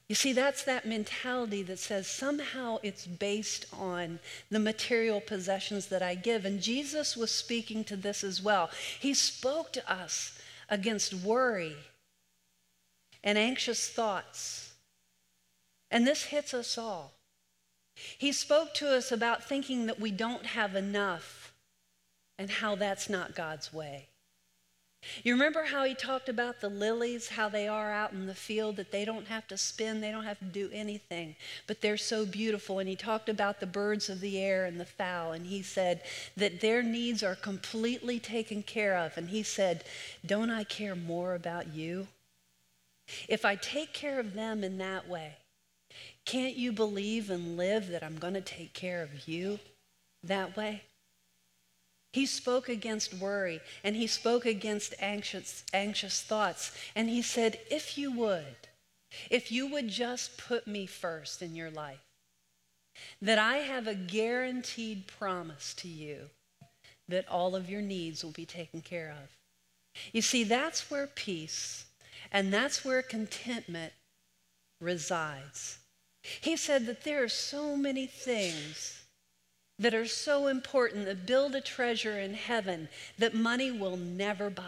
You 0.08 0.16
see, 0.16 0.32
that's 0.32 0.64
that 0.64 0.86
mentality 0.86 1.62
that 1.62 1.78
says 1.78 2.08
somehow 2.08 2.78
it's 2.82 3.06
based 3.06 3.66
on 3.72 4.18
the 4.50 4.58
material 4.58 5.20
possessions 5.20 5.86
that 5.86 6.02
I 6.02 6.16
give. 6.16 6.44
And 6.44 6.60
Jesus 6.60 7.16
was 7.16 7.30
speaking 7.30 7.84
to 7.84 7.94
this 7.96 8.24
as 8.24 8.42
well. 8.42 8.70
He 8.98 9.14
spoke 9.14 9.72
to 9.74 9.92
us 9.92 10.36
against 10.70 11.12
worry 11.12 11.76
and 13.22 13.36
anxious 13.36 13.88
thoughts. 13.88 14.72
And 15.90 16.06
this 16.06 16.24
hits 16.24 16.54
us 16.54 16.78
all. 16.78 17.12
He 18.16 18.32
spoke 18.32 18.72
to 18.74 18.94
us 18.94 19.12
about 19.12 19.44
thinking 19.44 19.86
that 19.86 20.00
we 20.00 20.10
don't 20.10 20.46
have 20.46 20.74
enough 20.74 21.52
and 22.38 22.48
how 22.48 22.76
that's 22.76 23.10
not 23.10 23.34
God's 23.34 23.72
way. 23.72 24.08
You 25.22 25.32
remember 25.32 25.64
how 25.64 25.84
he 25.84 25.94
talked 25.94 26.28
about 26.28 26.60
the 26.60 26.68
lilies, 26.68 27.28
how 27.28 27.48
they 27.48 27.66
are 27.66 27.90
out 27.90 28.12
in 28.12 28.26
the 28.26 28.34
field, 28.34 28.76
that 28.76 28.92
they 28.92 29.04
don't 29.06 29.26
have 29.28 29.48
to 29.48 29.56
spin, 29.56 30.00
they 30.00 30.10
don't 30.10 30.24
have 30.24 30.38
to 30.40 30.44
do 30.44 30.68
anything, 30.72 31.36
but 31.66 31.80
they're 31.80 31.96
so 31.96 32.26
beautiful. 32.26 32.78
And 32.78 32.88
he 32.88 32.96
talked 32.96 33.28
about 33.28 33.60
the 33.60 33.66
birds 33.66 34.10
of 34.10 34.20
the 34.20 34.38
air 34.38 34.66
and 34.66 34.78
the 34.78 34.84
fowl, 34.84 35.32
and 35.32 35.46
he 35.46 35.62
said 35.62 36.02
that 36.36 36.60
their 36.60 36.82
needs 36.82 37.22
are 37.22 37.34
completely 37.34 38.20
taken 38.20 38.62
care 38.62 38.96
of. 38.96 39.16
And 39.16 39.30
he 39.30 39.42
said, 39.42 39.84
Don't 40.24 40.50
I 40.50 40.64
care 40.64 40.94
more 40.94 41.34
about 41.34 41.68
you? 41.68 42.06
If 43.26 43.44
I 43.44 43.56
take 43.56 43.94
care 43.94 44.20
of 44.20 44.34
them 44.34 44.62
in 44.62 44.78
that 44.78 45.08
way, 45.08 45.36
can't 46.24 46.56
you 46.56 46.72
believe 46.72 47.30
and 47.30 47.56
live 47.56 47.88
that 47.88 48.04
I'm 48.04 48.18
going 48.18 48.34
to 48.34 48.40
take 48.40 48.74
care 48.74 49.02
of 49.02 49.26
you 49.26 49.58
that 50.22 50.56
way? 50.56 50.82
He 52.12 52.26
spoke 52.26 52.68
against 52.68 53.14
worry 53.14 53.60
and 53.84 53.94
he 53.94 54.06
spoke 54.06 54.44
against 54.44 54.94
anxious, 54.98 55.64
anxious 55.72 56.22
thoughts. 56.22 56.72
And 56.94 57.08
he 57.08 57.22
said, 57.22 57.58
If 57.70 57.96
you 57.96 58.10
would, 58.12 58.68
if 59.30 59.52
you 59.52 59.68
would 59.68 59.88
just 59.88 60.36
put 60.36 60.66
me 60.66 60.86
first 60.86 61.42
in 61.42 61.54
your 61.54 61.70
life, 61.70 62.04
that 63.22 63.38
I 63.38 63.58
have 63.58 63.86
a 63.86 63.94
guaranteed 63.94 65.06
promise 65.06 65.72
to 65.74 65.88
you 65.88 66.30
that 67.08 67.28
all 67.28 67.56
of 67.56 67.70
your 67.70 67.82
needs 67.82 68.24
will 68.24 68.30
be 68.32 68.46
taken 68.46 68.80
care 68.80 69.10
of. 69.10 69.30
You 70.12 70.22
see, 70.22 70.44
that's 70.44 70.90
where 70.90 71.06
peace 71.06 71.86
and 72.32 72.52
that's 72.52 72.84
where 72.84 73.02
contentment 73.02 73.92
resides. 74.80 75.78
He 76.22 76.56
said 76.56 76.86
that 76.86 77.04
there 77.04 77.22
are 77.22 77.28
so 77.28 77.76
many 77.76 78.06
things 78.06 78.99
that 79.80 79.94
are 79.94 80.06
so 80.06 80.46
important 80.46 81.06
that 81.06 81.26
build 81.26 81.54
a 81.54 81.60
treasure 81.60 82.20
in 82.20 82.34
heaven 82.34 82.88
that 83.18 83.34
money 83.34 83.70
will 83.70 83.96
never 83.96 84.50
buy. 84.50 84.62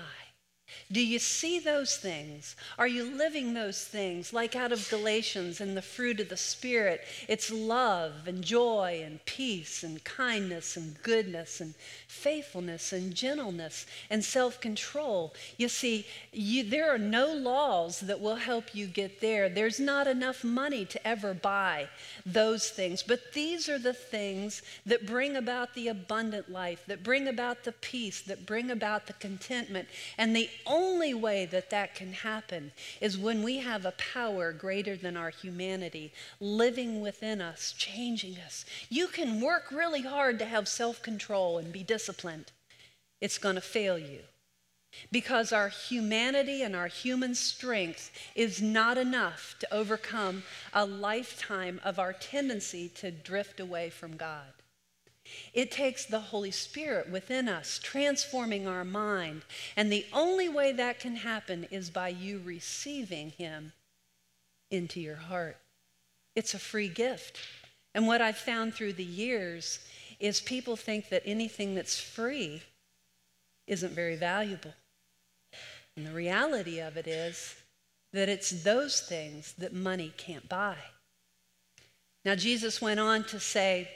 Do 0.91 1.05
you 1.05 1.19
see 1.19 1.59
those 1.59 1.97
things? 1.97 2.55
Are 2.79 2.87
you 2.87 3.05
living 3.05 3.55
those 3.55 3.85
things? 3.85 4.33
Like 4.33 4.55
out 4.55 4.73
of 4.73 4.89
Galatians 4.91 5.61
and 5.61 5.77
the 5.77 5.83
fruit 5.83 6.21
of 6.21 6.29
the 6.29 6.37
Spirit, 6.37 7.03
it's 7.29 7.51
love 7.51 8.27
and 8.27 8.43
joy 8.43 9.03
and 9.05 9.25
peace 9.25 9.83
and 9.83 10.03
kindness 10.05 10.77
and 10.77 11.03
goodness 11.03 11.61
and 11.61 11.75
faithfulness 12.07 12.93
and 12.93 13.15
gentleness 13.15 13.87
and 14.11 14.25
self 14.25 14.61
control. 14.61 15.35
You 15.57 15.69
see, 15.69 16.07
you, 16.33 16.65
there 16.65 16.95
are 16.95 16.99
no 16.99 17.33
laws 17.33 18.01
that 18.01 18.21
will 18.21 18.37
help 18.37 18.75
you 18.75 18.87
get 18.87 19.21
there. 19.21 19.49
There's 19.49 19.81
not 19.81 20.07
enough 20.07 20.45
money 20.45 20.85
to 20.85 21.07
ever 21.07 21.35
buy 21.35 21.89
those 22.27 22.69
things. 22.71 23.03
But 23.03 23.33
these 23.33 23.69
are 23.69 23.79
the 23.79 23.95
things 23.95 24.63
that 24.87 25.07
bring 25.07 25.37
about 25.37 25.75
the 25.75 25.89
abundant 25.89 26.51
life, 26.51 26.85
that 26.87 27.03
bring 27.03 27.29
about 27.29 27.65
the 27.65 27.73
peace, 27.73 28.21
that 28.23 28.47
bring 28.47 28.71
about 28.71 29.07
the 29.07 29.13
contentment. 29.15 29.89
And 30.19 30.35
the 30.35 30.51
only 30.67 31.15
way 31.15 31.47
that 31.47 31.71
that 31.71 31.95
can 31.95 32.13
happen 32.13 32.73
is 33.01 33.19
when 33.19 33.43
we 33.43 33.59
have 33.59 33.85
a 33.85 33.93
power 33.93 34.53
greater 34.53 34.97
than 34.97 35.17
our 35.17 35.31
humanity 35.31 36.13
living 36.41 37.01
within 37.01 37.41
us, 37.41 37.75
changing 37.77 38.37
us. 38.39 38.65
You 38.89 39.07
can 39.07 39.41
work 39.41 39.71
really 39.71 40.03
hard 40.03 40.39
to 40.39 40.45
have 40.45 40.69
self 40.69 41.03
control 41.03 41.59
and 41.59 41.73
be 41.73 41.83
disciplined, 41.83 42.53
it's 43.21 43.39
going 43.39 43.57
to 43.57 43.61
fail 43.61 43.99
you. 43.99 44.21
Because 45.11 45.53
our 45.53 45.69
humanity 45.69 46.63
and 46.63 46.77
our 46.77 46.87
human 46.87 47.35
strength 47.35 48.11
is 48.35 48.61
not 48.61 48.99
enough 48.99 49.57
to 49.61 49.75
overcome 49.75 50.43
a 50.75 50.85
lifetime 50.85 51.81
of 51.83 51.99
our 51.99 52.13
tendency 52.13 52.91
to 52.97 53.11
drift 53.11 53.59
away 53.59 53.89
from 53.89 54.17
God. 54.17 54.53
It 55.53 55.71
takes 55.71 56.05
the 56.05 56.21
Holy 56.21 56.51
Spirit 56.51 57.11
within 57.11 57.49
us, 57.49 57.81
transforming 57.83 58.67
our 58.67 58.85
mind. 58.85 59.43
And 59.77 59.91
the 59.91 60.07
only 60.13 60.49
way 60.49 60.73
that 60.73 61.01
can 61.01 61.17
happen 61.17 61.67
is 61.71 61.91
by 61.91 62.09
you 62.09 62.41
receiving 62.45 63.31
Him 63.31 63.73
into 64.71 65.01
your 65.01 65.17
heart. 65.17 65.59
It's 66.35 66.55
a 66.55 66.59
free 66.59 66.89
gift. 66.89 67.39
And 67.95 68.07
what 68.07 68.23
I've 68.23 68.39
found 68.39 68.75
through 68.75 68.95
the 68.95 69.05
years 69.05 69.81
is 70.19 70.41
people 70.41 70.77
think 70.77 71.11
that 71.11 71.23
anything 71.27 71.75
that's 71.75 72.01
free 72.01 72.63
isn't 73.67 73.93
very 73.93 74.17
valuable. 74.17 74.73
And 75.97 76.07
the 76.07 76.13
reality 76.13 76.81
of 76.81 76.97
it 76.97 77.07
is 77.07 77.55
that 78.13 78.29
it's 78.29 78.63
those 78.63 79.01
things 79.01 79.55
that 79.59 79.75
money 79.75 80.13
can't 80.17 80.49
buy. 80.49 80.77
Now, 82.25 82.35
Jesus 82.35 82.81
went 82.81 83.01
on 83.01 83.25
to 83.25 83.41
say, 83.41 83.91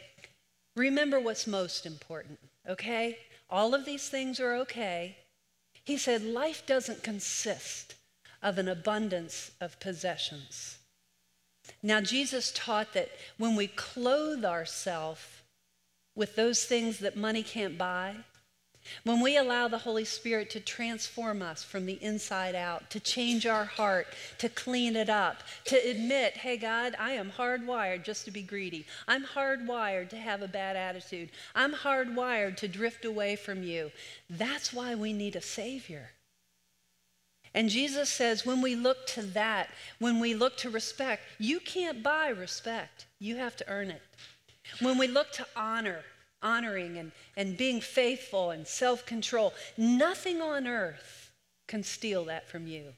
Remember 0.77 1.19
what's 1.19 1.47
most 1.47 1.87
important, 1.87 2.39
okay? 2.69 3.19
All 3.49 3.75
of 3.75 3.85
these 3.85 4.09
things 4.09 4.39
are 4.39 4.55
okay. 4.57 5.17
He 5.83 5.97
said, 5.97 6.23
life 6.23 6.65
doesn't 6.67 7.03
consist 7.03 7.95
of 8.43 8.59
an 8.59 8.69
abundance 8.69 9.53
of 9.61 9.81
possessions. 9.81 10.79
Now, 11.83 12.01
Jesus 12.01 12.53
taught 12.55 12.93
that 12.93 13.11
when 13.39 13.57
we 13.57 13.67
clothe 13.67 14.45
ourselves 14.45 15.23
with 16.15 16.37
those 16.37 16.65
things 16.65 16.99
that 16.99 17.17
money 17.17 17.43
can't 17.43 17.79
buy, 17.79 18.17
when 19.05 19.21
we 19.21 19.37
allow 19.37 19.69
the 19.69 19.79
Holy 19.79 20.05
Spirit 20.05 20.51
to 20.51 20.61
transform 20.61 21.43
us 21.43 21.63
from 21.63 21.87
the 21.87 22.03
inside 22.03 22.55
out, 22.55 22.91
to 22.91 23.01
change 23.01 23.47
our 23.47 23.65
heart, 23.65 24.07
to 24.39 24.49
clean 24.49 24.97
it 24.97 25.09
up, 25.09 25.43
to 25.65 25.77
admit, 25.77 26.37
hey, 26.37 26.57
God, 26.57 26.95
I 26.99 27.13
am 27.13 27.31
hardwired 27.31 28.05
just 28.05 28.25
to 28.25 28.31
be 28.31 28.43
greedy. 28.43 28.87
I'm 29.07 29.25
hardwired 29.25 30.09
to 30.11 30.17
have 30.17 30.43
a 30.43 30.49
bad 30.49 30.77
attitude. 30.77 31.31
I'm 31.55 31.73
hardwired 31.73 32.57
to 32.57 32.69
drift 32.69 33.05
away 33.05 33.37
from 33.37 33.63
you. 33.63 33.91
That's 34.31 34.73
why 34.73 34.95
we 34.95 35.13
need 35.13 35.37
a 35.37 35.41
Savior. 35.41 36.11
And 37.55 37.71
Jesus 37.71 38.11
says, 38.11 38.45
when 38.45 38.61
we 38.61 38.77
look 38.77 39.07
to 39.09 39.23
that, 39.23 39.71
when 39.99 40.21
we 40.21 40.35
look 40.35 40.59
to 40.59 40.69
respect, 40.69 41.23
you 41.39 41.59
can't 41.59 42.03
buy 42.03 42.29
respect, 42.29 43.07
you 43.19 43.37
have 43.37 43.57
to 43.57 43.69
earn 43.69 43.91
it. 43.91 44.03
When 44.81 44.99
we 44.99 45.07
look 45.07 45.33
to 45.33 45.47
honor, 45.57 46.01
honoring 46.43 46.99
and, 46.99 47.13
and 47.37 47.57
being 47.57 47.81
faithful 47.81 48.51
and 48.51 48.67
self 48.67 49.05
control. 49.07 49.53
Nothing 49.77 50.41
on 50.41 50.67
earth 50.67 51.33
can 51.67 51.83
steal 51.83 52.25
that 52.27 52.49
from 52.49 52.67
you. 52.67 52.93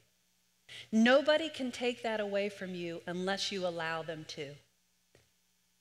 Nobody 0.92 1.48
can 1.48 1.72
take 1.72 2.02
that 2.02 2.20
away 2.20 2.48
from 2.48 2.74
you 2.74 3.00
unless 3.06 3.50
you 3.50 3.66
allow 3.66 4.02
them 4.02 4.24
to. 4.28 4.54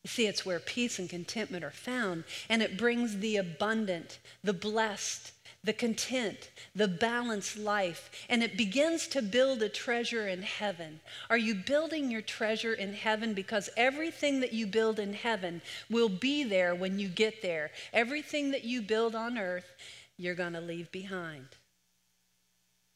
You 0.03 0.09
see, 0.09 0.27
it's 0.27 0.45
where 0.45 0.59
peace 0.59 0.99
and 0.99 1.09
contentment 1.09 1.65
are 1.65 1.71
found, 1.71 2.23
and 2.47 2.61
it 2.61 2.77
brings 2.77 3.17
the 3.17 3.35
abundant, 3.35 4.19
the 4.41 4.53
blessed, 4.53 5.33
the 5.67 5.73
content, 5.73 6.49
the 6.73 6.87
balanced 6.87 7.57
life, 7.57 8.09
and 8.29 8.41
it 8.41 8.57
begins 8.57 9.05
to 9.09 9.21
build 9.21 9.61
a 9.61 9.67
treasure 9.67 10.27
in 10.27 10.41
heaven. 10.41 11.01
Are 11.29 11.37
you 11.37 11.53
building 11.53 12.09
your 12.09 12.21
treasure 12.21 12.73
in 12.73 12.93
heaven? 12.93 13.33
Because 13.33 13.69
everything 13.75 14.39
that 14.39 14.53
you 14.53 14.65
build 14.65 14.97
in 14.97 15.13
heaven 15.13 15.61
will 15.89 16.07
be 16.09 16.45
there 16.45 16.73
when 16.73 16.97
you 16.97 17.09
get 17.09 17.41
there. 17.41 17.71
Everything 17.91 18.51
that 18.51 18.63
you 18.63 18.81
build 18.81 19.13
on 19.13 19.37
earth, 19.37 19.69
you're 20.17 20.35
going 20.35 20.53
to 20.53 20.61
leave 20.61 20.89
behind. 20.91 21.47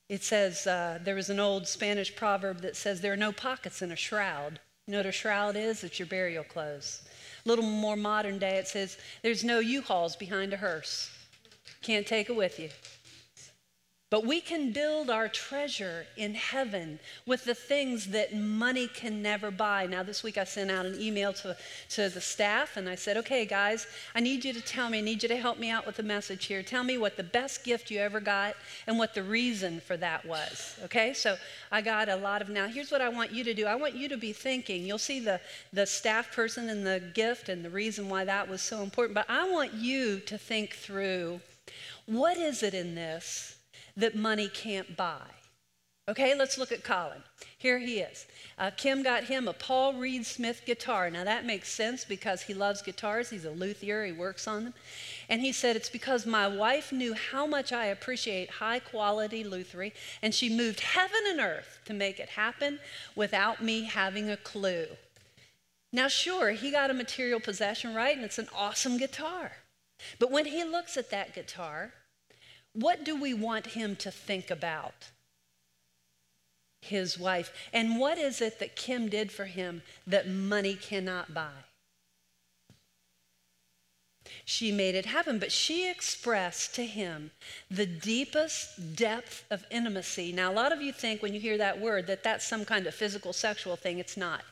It 0.07 0.24
says, 0.24 0.65
uh, 0.65 0.99
there 1.03 1.15
was 1.15 1.30
an 1.30 1.41
old 1.41 1.67
Spanish 1.67 2.15
proverb 2.15 2.61
that 2.61 2.78
says, 2.78 3.01
There 3.01 3.13
are 3.13 3.17
no 3.17 3.34
pockets 3.34 3.82
in 3.82 3.91
a 3.91 3.97
shroud. 3.97 4.61
You 4.88 4.93
know 4.93 4.99
what 4.99 5.05
a 5.05 5.11
shroud 5.11 5.57
is? 5.57 5.84
It's 5.84 5.99
your 5.99 6.07
burial 6.07 6.45
clothes. 6.45 7.01
A 7.45 7.49
little 7.49 7.65
more 7.65 7.97
modern 7.97 8.39
day, 8.39 8.55
it 8.55 8.67
says, 8.67 8.97
There's 9.24 9.43
no 9.43 9.59
U 9.59 9.82
hauls 9.82 10.15
behind 10.15 10.53
a 10.53 10.57
hearse. 10.57 11.11
Can't 11.82 12.06
take 12.06 12.30
it 12.30 12.36
with 12.36 12.60
you. 12.60 12.70
But 14.12 14.26
we 14.26 14.42
can 14.42 14.74
build 14.74 15.10
our 15.10 15.30
treasure 15.30 16.06
in 16.18 16.36
heaven 16.36 17.00
with 17.26 17.46
the 17.46 17.56
things 17.56 18.08
that 18.08 18.36
money 18.36 18.88
can 18.88 19.22
never 19.22 19.52
buy. 19.52 19.86
Now, 19.86 20.04
this 20.04 20.22
week 20.22 20.38
I 20.38 20.44
sent 20.44 20.70
out 20.70 20.86
an 20.86 21.00
email 21.00 21.32
to, 21.32 21.56
to 21.92 22.10
the 22.10 22.20
staff 22.20 22.76
and 22.76 22.90
I 22.90 22.96
said, 22.96 23.16
okay, 23.16 23.46
guys, 23.46 23.88
I 24.14 24.20
need 24.20 24.44
you 24.44 24.52
to 24.52 24.60
tell 24.60 24.90
me, 24.90 24.98
I 24.98 25.02
need 25.02 25.24
you 25.24 25.30
to 25.30 25.38
help 25.38 25.60
me 25.60 25.70
out 25.70 25.86
with 25.86 25.96
the 25.96 26.04
message 26.04 26.44
here. 26.44 26.62
Tell 26.62 26.84
me 26.84 26.98
what 26.98 27.16
the 27.16 27.24
best 27.24 27.64
gift 27.64 27.90
you 27.90 28.00
ever 28.02 28.20
got 28.20 28.56
and 28.86 29.00
what 29.00 29.14
the 29.14 29.24
reason 29.24 29.80
for 29.80 29.96
that 29.96 30.26
was. 30.26 30.78
Okay, 30.84 31.14
so 31.14 31.38
I 31.72 31.80
got 31.80 32.10
a 32.10 32.18
lot 32.18 32.42
of, 32.42 32.50
now 32.50 32.68
here's 32.68 32.92
what 32.92 33.00
I 33.00 33.08
want 33.08 33.32
you 33.32 33.46
to 33.46 33.54
do. 33.54 33.66
I 33.66 33.76
want 33.76 33.96
you 33.96 34.10
to 34.10 34.18
be 34.18 34.34
thinking. 34.34 34.86
You'll 34.86 34.98
see 34.98 35.22
the, 35.22 35.40
the 35.72 35.86
staff 35.86 36.36
person 36.36 36.70
and 36.70 36.86
the 36.86 37.02
gift 37.14 37.48
and 37.48 37.64
the 37.64 37.70
reason 37.70 38.10
why 38.10 38.26
that 38.26 38.50
was 38.50 38.62
so 38.62 38.84
important, 38.84 39.16
but 39.16 39.30
I 39.30 39.50
want 39.50 39.74
you 39.74 40.20
to 40.20 40.38
think 40.38 40.74
through 40.76 41.40
what 42.06 42.38
is 42.38 42.64
it 42.64 42.74
in 42.74 42.95
this 42.95 43.58
that 43.95 44.16
money 44.16 44.47
can't 44.47 44.95
buy? 44.95 45.28
Okay, 46.10 46.36
let's 46.36 46.58
look 46.58 46.72
at 46.72 46.84
Colin. 46.84 47.22
Here 47.58 47.78
he 47.78 47.99
is. 47.99 48.26
Uh, 48.58 48.72
Kim 48.76 49.04
got 49.04 49.26
him 49.26 49.47
a 49.47 49.54
Paul 49.54 49.93
Reed 49.93 50.26
Smith 50.26 50.64
guitar. 50.66 51.10
Now 51.12 51.24
that 51.24 51.45
makes 51.45 51.70
sense 51.70 52.04
because 52.04 52.41
he 52.41 52.54
loves 52.56 52.82
guitars. 52.82 53.30
He's 53.30 53.45
a 53.45 53.52
luthier, 53.52 54.04
he 54.04 54.12
works 54.12 54.47
on 54.47 54.64
them. 54.64 54.74
And 55.30 55.41
he 55.41 55.52
said, 55.52 55.76
It's 55.76 55.89
because 55.89 56.26
my 56.26 56.47
wife 56.47 56.91
knew 56.91 57.14
how 57.14 57.45
much 57.45 57.72
I 57.72 57.86
appreciate 57.86 58.49
high 58.49 58.80
quality 58.80 59.43
lutherie, 59.43 59.93
and 60.22 60.34
she 60.34 60.49
moved 60.49 60.80
heaven 60.80 61.22
and 61.30 61.39
earth 61.39 61.80
to 61.86 61.93
make 61.93 62.20
it 62.20 62.30
happen 62.30 62.80
without 63.16 63.64
me 63.64 63.84
having 63.84 64.30
a 64.30 64.38
clue. 64.38 64.88
Now, 65.93 66.08
sure, 66.08 66.52
he 66.52 66.72
got 66.72 66.89
a 66.89 66.93
material 66.93 67.39
possession, 67.39 67.93
right? 67.93 68.16
And 68.16 68.26
it's 68.26 68.39
an 68.39 68.49
awesome 68.56 68.97
guitar. 68.97 69.52
But 70.20 70.32
when 70.32 70.45
he 70.45 70.64
looks 70.64 70.97
at 70.97 71.10
that 71.12 71.34
guitar, 71.34 71.93
what 72.74 73.04
do 73.04 73.20
we 73.20 73.34
want 73.34 73.68
him 73.68 73.95
to 73.97 74.12
think 74.12 74.49
about? 74.49 75.10
His 76.82 77.20
wife. 77.20 77.54
And 77.72 77.99
what 77.99 78.18
is 78.18 78.41
it 78.41 78.60
that 78.60 78.76
Kim 78.76 79.10
did 79.10 79.32
for 79.32 79.45
him 79.45 79.84
that 80.08 80.28
money 80.28 80.76
cannot 80.76 81.34
buy? 81.34 81.66
She 84.45 84.72
made 84.72 84.95
it 84.95 85.06
happen, 85.06 85.39
but 85.39 85.52
she 85.52 85.89
expressed 85.89 86.74
to 86.76 86.86
him 86.86 87.32
the 87.70 87.86
deepest 87.86 88.95
depth 88.95 89.43
of 89.49 89.66
intimacy. 89.70 90.32
Now, 90.32 90.52
a 90.52 90.54
lot 90.54 90.72
of 90.72 90.82
you 90.82 90.91
think 90.91 91.22
when 91.22 91.34
you 91.34 91.39
hear 91.39 91.58
that 91.58 91.80
word 91.80 92.08
that 92.08 92.24
that's 92.24 92.45
some 92.45 92.66
kind 92.66 92.88
of 92.88 92.95
physical 92.95 93.34
sexual 93.34 93.76
thing. 93.76 93.99
It's 93.99 94.18
not. 94.18 94.43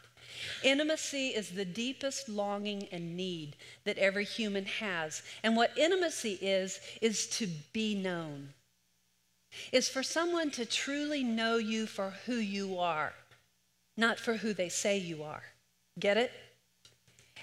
Intimacy 0.64 1.30
is 1.30 1.52
the 1.52 1.66
deepest 1.66 2.30
longing 2.30 2.88
and 2.92 3.16
need 3.16 3.56
that 3.86 3.98
every 3.98 4.26
human 4.26 4.66
has. 4.66 5.22
And 5.44 5.56
what 5.56 5.78
intimacy 5.78 6.38
is, 6.42 6.80
is 7.02 7.28
to 7.38 7.48
be 7.74 7.96
known, 7.96 8.54
is 9.72 9.90
for 9.90 10.04
someone 10.04 10.52
to 10.52 10.66
truly 10.66 11.24
know 11.24 11.58
you 11.58 11.88
for 11.88 12.12
who 12.26 12.36
you 12.36 12.78
are, 12.80 13.14
not 13.98 14.20
for 14.20 14.38
who 14.38 14.54
they 14.54 14.70
say 14.70 14.98
you 14.98 15.24
are. 15.24 15.44
Get 16.00 16.18
it? 16.18 16.32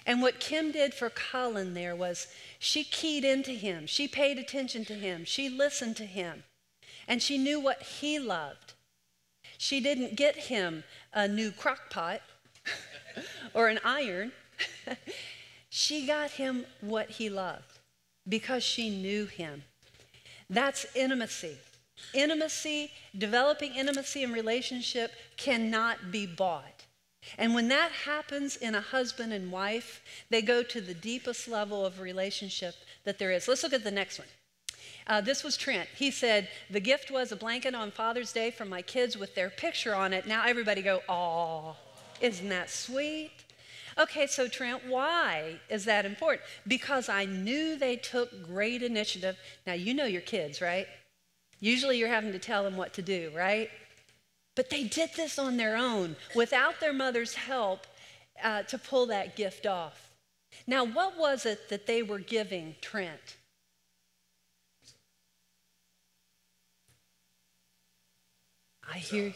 And 0.07 0.23
what 0.23 0.39
Kim 0.39 0.71
did 0.71 0.95
for 0.95 1.11
Colin 1.11 1.75
there 1.75 1.97
was 1.97 2.29
she 2.61 2.85
keyed 2.85 3.25
into 3.25 3.51
him, 3.51 3.87
she 3.87 4.07
paid 4.07 4.39
attention 4.39 4.85
to 4.85 4.95
him, 4.95 5.25
she 5.25 5.49
listened 5.49 5.97
to 5.97 6.07
him, 6.07 6.45
and 7.09 7.21
she 7.21 7.39
knew 7.39 7.59
what 7.59 7.83
he 7.83 8.19
loved. 8.19 8.75
She 9.59 9.81
didn't 9.81 10.17
get 10.17 10.37
him 10.37 10.85
a 11.13 11.27
new 11.27 11.51
crock 11.51 11.91
pot 11.91 12.21
or 13.55 13.69
an 13.69 13.79
iron. 13.85 14.33
she 15.69 16.07
got 16.07 16.33
him 16.33 16.65
what 16.81 17.11
he 17.11 17.29
loved 17.29 17.79
because 18.29 18.63
she 18.63 18.91
knew 18.91 19.27
him. 19.27 19.63
That's 20.49 20.87
intimacy. 20.95 21.57
Intimacy, 22.15 22.93
developing 23.17 23.75
intimacy 23.75 24.23
and 24.23 24.33
relationship 24.33 25.13
cannot 25.37 26.13
be 26.13 26.27
bought. 26.27 26.85
And 27.39 27.55
when 27.55 27.69
that 27.69 27.91
happens 27.91 28.57
in 28.57 28.75
a 28.75 28.81
husband 28.81 29.33
and 29.33 29.51
wife, 29.51 30.03
they 30.31 30.43
go 30.43 30.63
to 30.63 30.81
the 30.81 30.95
deepest 30.95 31.49
level 31.49 31.85
of 31.85 32.01
relationship 32.01 32.75
that 33.05 33.19
there 33.19 33.33
is. 33.33 33.49
Let's 33.49 33.63
look 33.63 33.73
at 33.73 33.83
the 33.83 33.91
next 33.91 34.19
one. 34.19 34.29
Uh, 35.09 35.21
this 35.21 35.45
was 35.45 35.57
Trent. 35.57 35.89
He 35.97 36.11
said, 36.11 36.49
The 36.71 36.81
gift 36.81 37.11
was 37.11 37.33
a 37.33 37.37
blanket 37.37 37.75
on 37.75 37.91
Father's 37.91 38.33
Day 38.33 38.51
for 38.51 38.65
my 38.65 38.83
kids 38.83 39.17
with 39.17 39.35
their 39.35 39.51
picture 39.51 39.95
on 39.95 40.13
it. 40.13 40.27
Now 40.27 40.45
everybody 40.47 40.83
go, 40.83 41.01
Aw, 41.09 41.75
isn't 42.21 42.49
that 42.49 42.71
sweet? 42.71 43.33
Okay, 43.99 44.27
so 44.27 44.47
Trent, 44.47 44.87
why 44.87 45.59
is 45.71 45.85
that 45.87 46.05
important? 46.05 46.43
Because 46.67 47.09
I 47.09 47.25
knew 47.25 47.77
they 47.77 47.97
took 47.97 48.47
great 48.47 48.83
initiative. 48.83 49.39
Now, 49.67 49.73
you 49.73 49.95
know 49.95 50.05
your 50.05 50.21
kids, 50.21 50.61
right? 50.61 50.87
Usually 51.61 51.99
you're 51.99 52.09
having 52.09 52.33
to 52.33 52.39
tell 52.39 52.63
them 52.63 52.77
what 52.77 52.93
to 52.95 53.03
do, 53.03 53.31
right? 53.35 53.71
But 54.55 54.69
they 54.69 54.85
did 54.85 55.11
this 55.17 55.39
on 55.39 55.57
their 55.57 55.77
own 55.77 56.17
without 56.35 56.81
their 56.81 56.93
mother's 56.93 57.35
help 57.35 57.87
uh, 58.43 58.63
to 58.65 58.79
pull 58.79 59.07
that 59.07 59.37
gift 59.37 59.67
off. 59.67 60.11
Now, 60.67 60.85
what 60.85 61.19
was 61.19 61.47
it 61.47 61.69
that 61.71 61.87
they 61.87 62.03
were 62.03 62.19
giving 62.19 62.77
Trent? 62.81 63.37
I 68.89 68.99
hear 68.99 69.33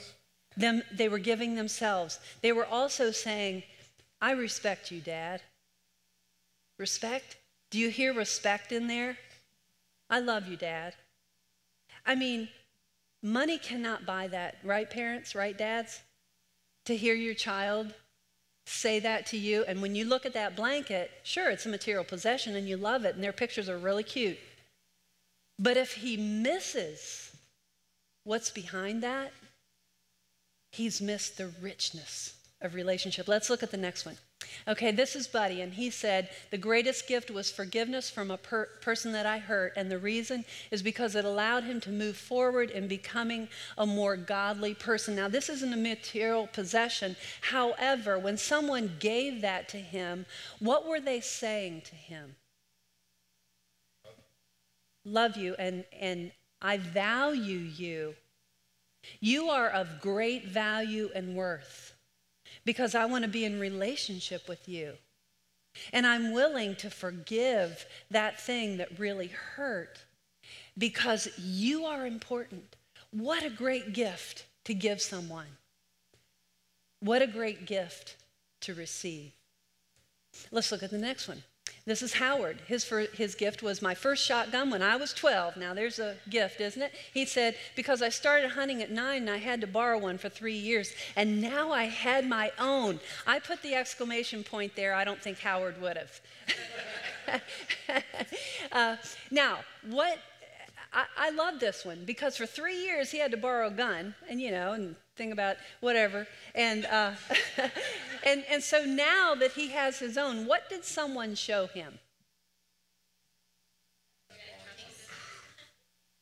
them, 0.57 0.83
they 0.93 1.09
were 1.09 1.19
giving 1.19 1.55
themselves. 1.55 2.19
They 2.43 2.53
were 2.53 2.67
also 2.67 3.11
saying, 3.11 3.63
I 4.21 4.33
respect 4.33 4.91
you, 4.91 5.01
Dad. 5.01 5.43
Respect? 6.79 7.37
Do 7.71 7.79
you 7.79 7.89
hear 7.91 8.13
respect 8.13 8.73
in 8.73 8.87
there? 8.87 9.17
I 10.09 10.21
love 10.21 10.49
you, 10.49 10.57
Dad. 10.57 10.95
I 12.05 12.15
mean, 12.15 12.49
money 13.23 13.59
cannot 13.59 14.07
buy 14.07 14.29
that, 14.29 14.57
right, 14.65 14.89
parents, 14.89 15.35
right, 15.35 15.57
dads? 15.57 16.01
To 16.87 16.97
hear 16.97 17.15
your 17.15 17.35
child 17.35 17.95
say 18.67 19.01
that 19.01 19.27
to 19.27 19.37
you, 19.37 19.65
and 19.67 19.83
when 19.83 19.95
you 19.95 20.05
look 20.05 20.25
at 20.25 20.35
that 20.35 20.57
blanket, 20.57 21.11
sure, 21.23 21.51
it's 21.51 21.67
a 21.67 21.69
material 21.69 22.05
possession 22.05 22.57
and 22.57 22.69
you 22.69 22.77
love 22.77 23.05
it, 23.05 23.15
and 23.15 23.23
their 23.23 23.33
pictures 23.33 23.69
are 23.69 23.79
really 23.79 24.05
cute. 24.05 24.39
But 25.59 25.77
if 25.77 25.95
he 25.95 26.17
misses 26.17 27.37
what's 28.25 28.51
behind 28.51 29.03
that, 29.03 29.33
he's 30.71 31.01
missed 31.01 31.37
the 31.37 31.49
richness 31.61 32.35
of 32.61 32.75
relationship. 32.75 33.29
Let's 33.29 33.51
look 33.51 33.62
at 33.62 33.71
the 33.71 33.77
next 33.77 34.05
one. 34.05 34.16
Okay, 34.66 34.91
this 34.91 35.16
is 35.16 35.27
Buddy, 35.29 35.61
and 35.61 35.75
he 35.75 35.91
said, 35.91 36.29
The 36.51 36.59
greatest 36.59 37.07
gift 37.07 37.31
was 37.31 37.51
forgiveness 37.51 38.11
from 38.11 38.31
a 38.31 38.37
per- 38.37 38.68
person 38.81 39.12
that 39.12 39.27
I 39.27 39.39
hurt, 39.39 39.75
and 39.77 39.91
the 39.91 39.99
reason 39.99 40.45
is 40.71 40.83
because 40.83 41.14
it 41.14 41.25
allowed 41.25 41.64
him 41.64 41.81
to 41.83 41.91
move 41.91 42.16
forward 42.16 42.71
in 42.71 42.89
becoming 42.89 43.49
a 43.79 43.87
more 43.87 44.16
godly 44.16 44.75
person. 44.75 45.14
Now, 45.16 45.29
this 45.29 45.49
isn't 45.49 45.73
a 45.73 45.77
material 45.77 46.47
possession. 46.47 47.16
However, 47.43 48.18
when 48.18 48.37
someone 48.37 48.97
gave 48.99 49.41
that 49.43 49.68
to 49.71 49.79
him, 49.79 50.27
what 50.59 50.87
were 50.87 51.01
they 51.01 51.21
saying 51.21 51.83
to 51.87 51.95
him? 51.95 52.37
Love 55.05 55.37
you, 55.37 55.55
and, 55.59 55.85
and 55.99 56.33
I 56.61 56.77
value 56.77 57.59
you. 57.59 58.14
You 59.21 59.49
are 59.49 59.69
of 59.69 60.01
great 60.01 60.47
value 60.47 61.11
and 61.15 61.35
worth 61.35 61.95
because 62.65 62.95
I 62.95 63.07
want 63.07 63.25
to 63.25 63.31
be 63.31 63.45
in 63.45 63.61
relationship 63.61 64.49
with 64.49 64.69
you. 64.69 64.95
And 65.93 66.07
I'm 66.07 66.33
willing 66.33 66.75
to 66.77 66.91
forgive 66.91 67.87
that 68.11 68.41
thing 68.41 68.79
that 68.79 68.99
really 68.99 69.29
hurt 69.29 70.05
because 70.77 71.29
you 71.39 71.85
are 71.85 72.07
important. 72.07 72.77
What 73.13 73.45
a 73.45 73.51
great 73.51 73.93
gift 73.93 74.47
to 74.65 74.75
give 74.75 75.01
someone. 75.01 75.47
What 77.01 77.23
a 77.23 77.27
great 77.27 77.67
gift 77.67 78.17
to 78.63 78.75
receive. 78.75 79.33
Let's 80.51 80.71
look 80.71 80.83
at 80.83 80.91
the 80.91 80.99
next 80.99 81.29
one. 81.29 81.43
This 81.91 82.03
is 82.03 82.12
Howard. 82.12 82.61
His, 82.68 82.84
fir- 82.84 83.09
his 83.14 83.34
gift 83.34 83.64
was 83.64 83.82
my 83.82 83.97
first 83.97 84.24
shotgun 84.24 84.70
when 84.70 84.80
I 84.80 84.95
was 84.95 85.12
12. 85.12 85.57
Now, 85.57 85.74
there's 85.74 85.99
a 85.99 86.14
gift, 86.28 86.61
isn't 86.61 86.80
it? 86.80 86.95
He 87.12 87.26
said, 87.26 87.57
Because 87.74 88.01
I 88.01 88.11
started 88.11 88.53
hunting 88.53 88.80
at 88.80 88.93
nine 88.93 89.22
and 89.22 89.30
I 89.30 89.38
had 89.38 89.61
to 89.62 89.66
borrow 89.66 89.99
one 89.99 90.16
for 90.16 90.28
three 90.28 90.55
years, 90.55 90.93
and 91.16 91.43
now 91.43 91.72
I 91.72 91.86
had 91.86 92.28
my 92.28 92.53
own. 92.61 93.01
I 93.26 93.41
put 93.41 93.61
the 93.62 93.74
exclamation 93.74 94.45
point 94.45 94.76
there. 94.76 94.95
I 94.95 95.03
don't 95.03 95.20
think 95.20 95.41
Howard 95.41 95.82
would 95.82 95.97
have. 95.97 97.43
uh, 98.70 98.97
now, 99.32 99.59
what 99.88 100.20
I, 100.93 101.07
I 101.18 101.30
love 101.30 101.59
this 101.59 101.84
one 101.84 102.05
because 102.05 102.36
for 102.36 102.47
three 102.47 102.84
years 102.84 103.11
he 103.11 103.18
had 103.18 103.32
to 103.32 103.36
borrow 103.36 103.66
a 103.66 103.72
gun, 103.72 104.14
and 104.28 104.41
you 104.41 104.53
know, 104.53 104.74
and 104.74 104.95
think 105.16 105.32
about 105.32 105.57
whatever. 105.80 106.28
And 106.55 106.86
uh, 106.86 107.12
and 108.25 108.45
and 108.51 108.62
so 108.62 108.85
now 108.85 109.35
that 109.35 109.53
he 109.53 109.68
has 109.68 109.99
his 109.99 110.16
own, 110.16 110.47
what 110.47 110.68
did 110.68 110.85
someone 110.85 111.35
show 111.35 111.66
him? 111.66 111.99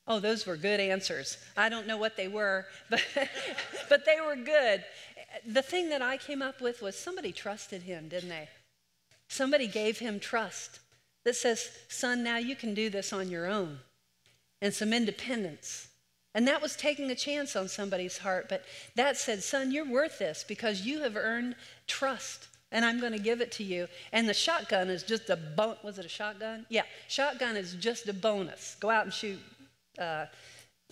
Oh, 0.08 0.20
those 0.20 0.46
were 0.46 0.56
good 0.56 0.80
answers. 0.80 1.36
I 1.54 1.68
don't 1.68 1.86
know 1.86 1.98
what 1.98 2.16
they 2.16 2.28
were, 2.28 2.64
but, 2.90 3.04
but 3.90 4.06
they 4.06 4.18
were 4.24 4.36
good. 4.36 4.82
The 5.46 5.60
thing 5.60 5.90
that 5.90 6.00
I 6.00 6.16
came 6.16 6.40
up 6.40 6.62
with 6.62 6.80
was 6.80 6.96
somebody 6.96 7.30
trusted 7.30 7.82
him, 7.82 8.08
didn't 8.08 8.30
they? 8.30 8.48
Somebody 9.28 9.66
gave 9.66 9.98
him 9.98 10.18
trust 10.18 10.80
that 11.24 11.36
says, 11.36 11.68
son, 11.88 12.24
now 12.24 12.38
you 12.38 12.56
can 12.56 12.72
do 12.72 12.88
this 12.88 13.12
on 13.12 13.28
your 13.28 13.46
own, 13.46 13.80
and 14.62 14.72
some 14.72 14.94
independence. 14.94 15.87
And 16.34 16.46
that 16.46 16.62
was 16.62 16.76
taking 16.76 17.10
a 17.10 17.14
chance 17.14 17.56
on 17.56 17.68
somebody's 17.68 18.18
heart. 18.18 18.48
But 18.48 18.64
that 18.94 19.16
said, 19.16 19.42
son, 19.42 19.72
you're 19.72 19.88
worth 19.88 20.18
this 20.18 20.44
because 20.46 20.82
you 20.82 21.00
have 21.02 21.16
earned 21.16 21.56
trust. 21.86 22.48
And 22.70 22.84
I'm 22.84 23.00
going 23.00 23.12
to 23.12 23.18
give 23.18 23.40
it 23.40 23.50
to 23.52 23.64
you. 23.64 23.88
And 24.12 24.28
the 24.28 24.34
shotgun 24.34 24.90
is 24.90 25.02
just 25.02 25.30
a 25.30 25.36
bon- 25.36 25.78
was 25.82 25.98
it 25.98 26.04
a 26.04 26.08
shotgun? 26.08 26.66
Yeah, 26.68 26.82
shotgun 27.08 27.56
is 27.56 27.74
just 27.74 28.08
a 28.08 28.12
bonus. 28.12 28.76
Go 28.78 28.90
out 28.90 29.04
and 29.04 29.12
shoot 29.12 29.38
uh, 29.98 30.26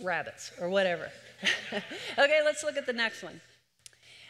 rabbits 0.02 0.52
or 0.60 0.70
whatever. 0.70 1.10
okay, 2.18 2.40
let's 2.44 2.64
look 2.64 2.78
at 2.78 2.86
the 2.86 2.94
next 2.94 3.22
one. 3.22 3.40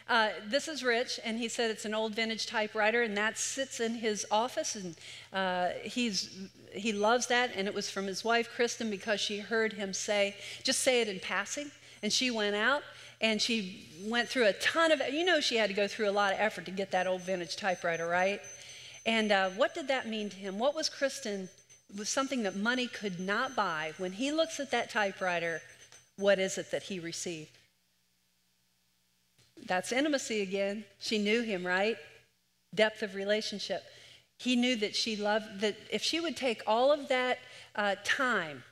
Uh, 0.08 0.28
this 0.46 0.68
is 0.68 0.84
Rich, 0.84 1.18
and 1.24 1.38
he 1.38 1.48
said 1.48 1.70
it's 1.70 1.84
an 1.84 1.94
old 1.94 2.14
vintage 2.14 2.46
typewriter, 2.46 3.02
and 3.02 3.16
that 3.16 3.36
sits 3.38 3.80
in 3.80 3.94
his 3.94 4.24
office, 4.30 4.76
and 4.76 4.94
uh, 5.32 5.70
he's 5.82 6.38
he 6.72 6.92
loves 6.92 7.26
that. 7.26 7.50
And 7.56 7.66
it 7.66 7.74
was 7.74 7.90
from 7.90 8.06
his 8.06 8.22
wife 8.22 8.48
Kristen 8.54 8.90
because 8.90 9.18
she 9.18 9.38
heard 9.38 9.72
him 9.72 9.92
say, 9.92 10.36
just 10.62 10.80
say 10.80 11.00
it 11.00 11.08
in 11.08 11.18
passing, 11.18 11.70
and 12.02 12.12
she 12.12 12.30
went 12.30 12.54
out 12.54 12.82
and 13.20 13.40
she 13.40 13.88
went 14.04 14.28
through 14.28 14.46
a 14.46 14.52
ton 14.54 14.92
of, 14.92 15.00
you 15.10 15.24
know, 15.24 15.40
she 15.40 15.56
had 15.56 15.68
to 15.68 15.74
go 15.74 15.88
through 15.88 16.08
a 16.08 16.12
lot 16.12 16.32
of 16.32 16.38
effort 16.38 16.66
to 16.66 16.70
get 16.70 16.90
that 16.90 17.06
old 17.06 17.22
vintage 17.22 17.56
typewriter, 17.56 18.06
right? 18.06 18.40
And 19.06 19.32
uh, 19.32 19.50
what 19.50 19.74
did 19.74 19.88
that 19.88 20.08
mean 20.08 20.28
to 20.30 20.36
him? 20.36 20.58
What 20.58 20.74
was 20.74 20.88
Kristen? 20.88 21.48
Was 21.96 22.08
something 22.08 22.42
that 22.42 22.56
money 22.56 22.88
could 22.88 23.20
not 23.20 23.54
buy. 23.54 23.92
When 23.96 24.12
he 24.12 24.32
looks 24.32 24.58
at 24.60 24.70
that 24.72 24.90
typewriter, 24.90 25.62
what 26.16 26.38
is 26.38 26.58
it 26.58 26.70
that 26.72 26.84
he 26.84 26.98
received? 26.98 27.55
That's 29.66 29.92
intimacy 29.92 30.42
again. 30.42 30.84
She 30.98 31.18
knew 31.18 31.42
him, 31.42 31.66
right? 31.66 31.96
Depth 32.74 33.02
of 33.02 33.14
relationship. 33.14 33.82
He 34.38 34.54
knew 34.54 34.76
that 34.76 34.94
she 34.94 35.16
loved, 35.16 35.60
that 35.60 35.76
if 35.90 36.02
she 36.02 36.20
would 36.20 36.36
take 36.36 36.62
all 36.66 36.92
of 36.92 37.08
that 37.08 37.38
uh, 37.74 37.96
time 38.04 38.62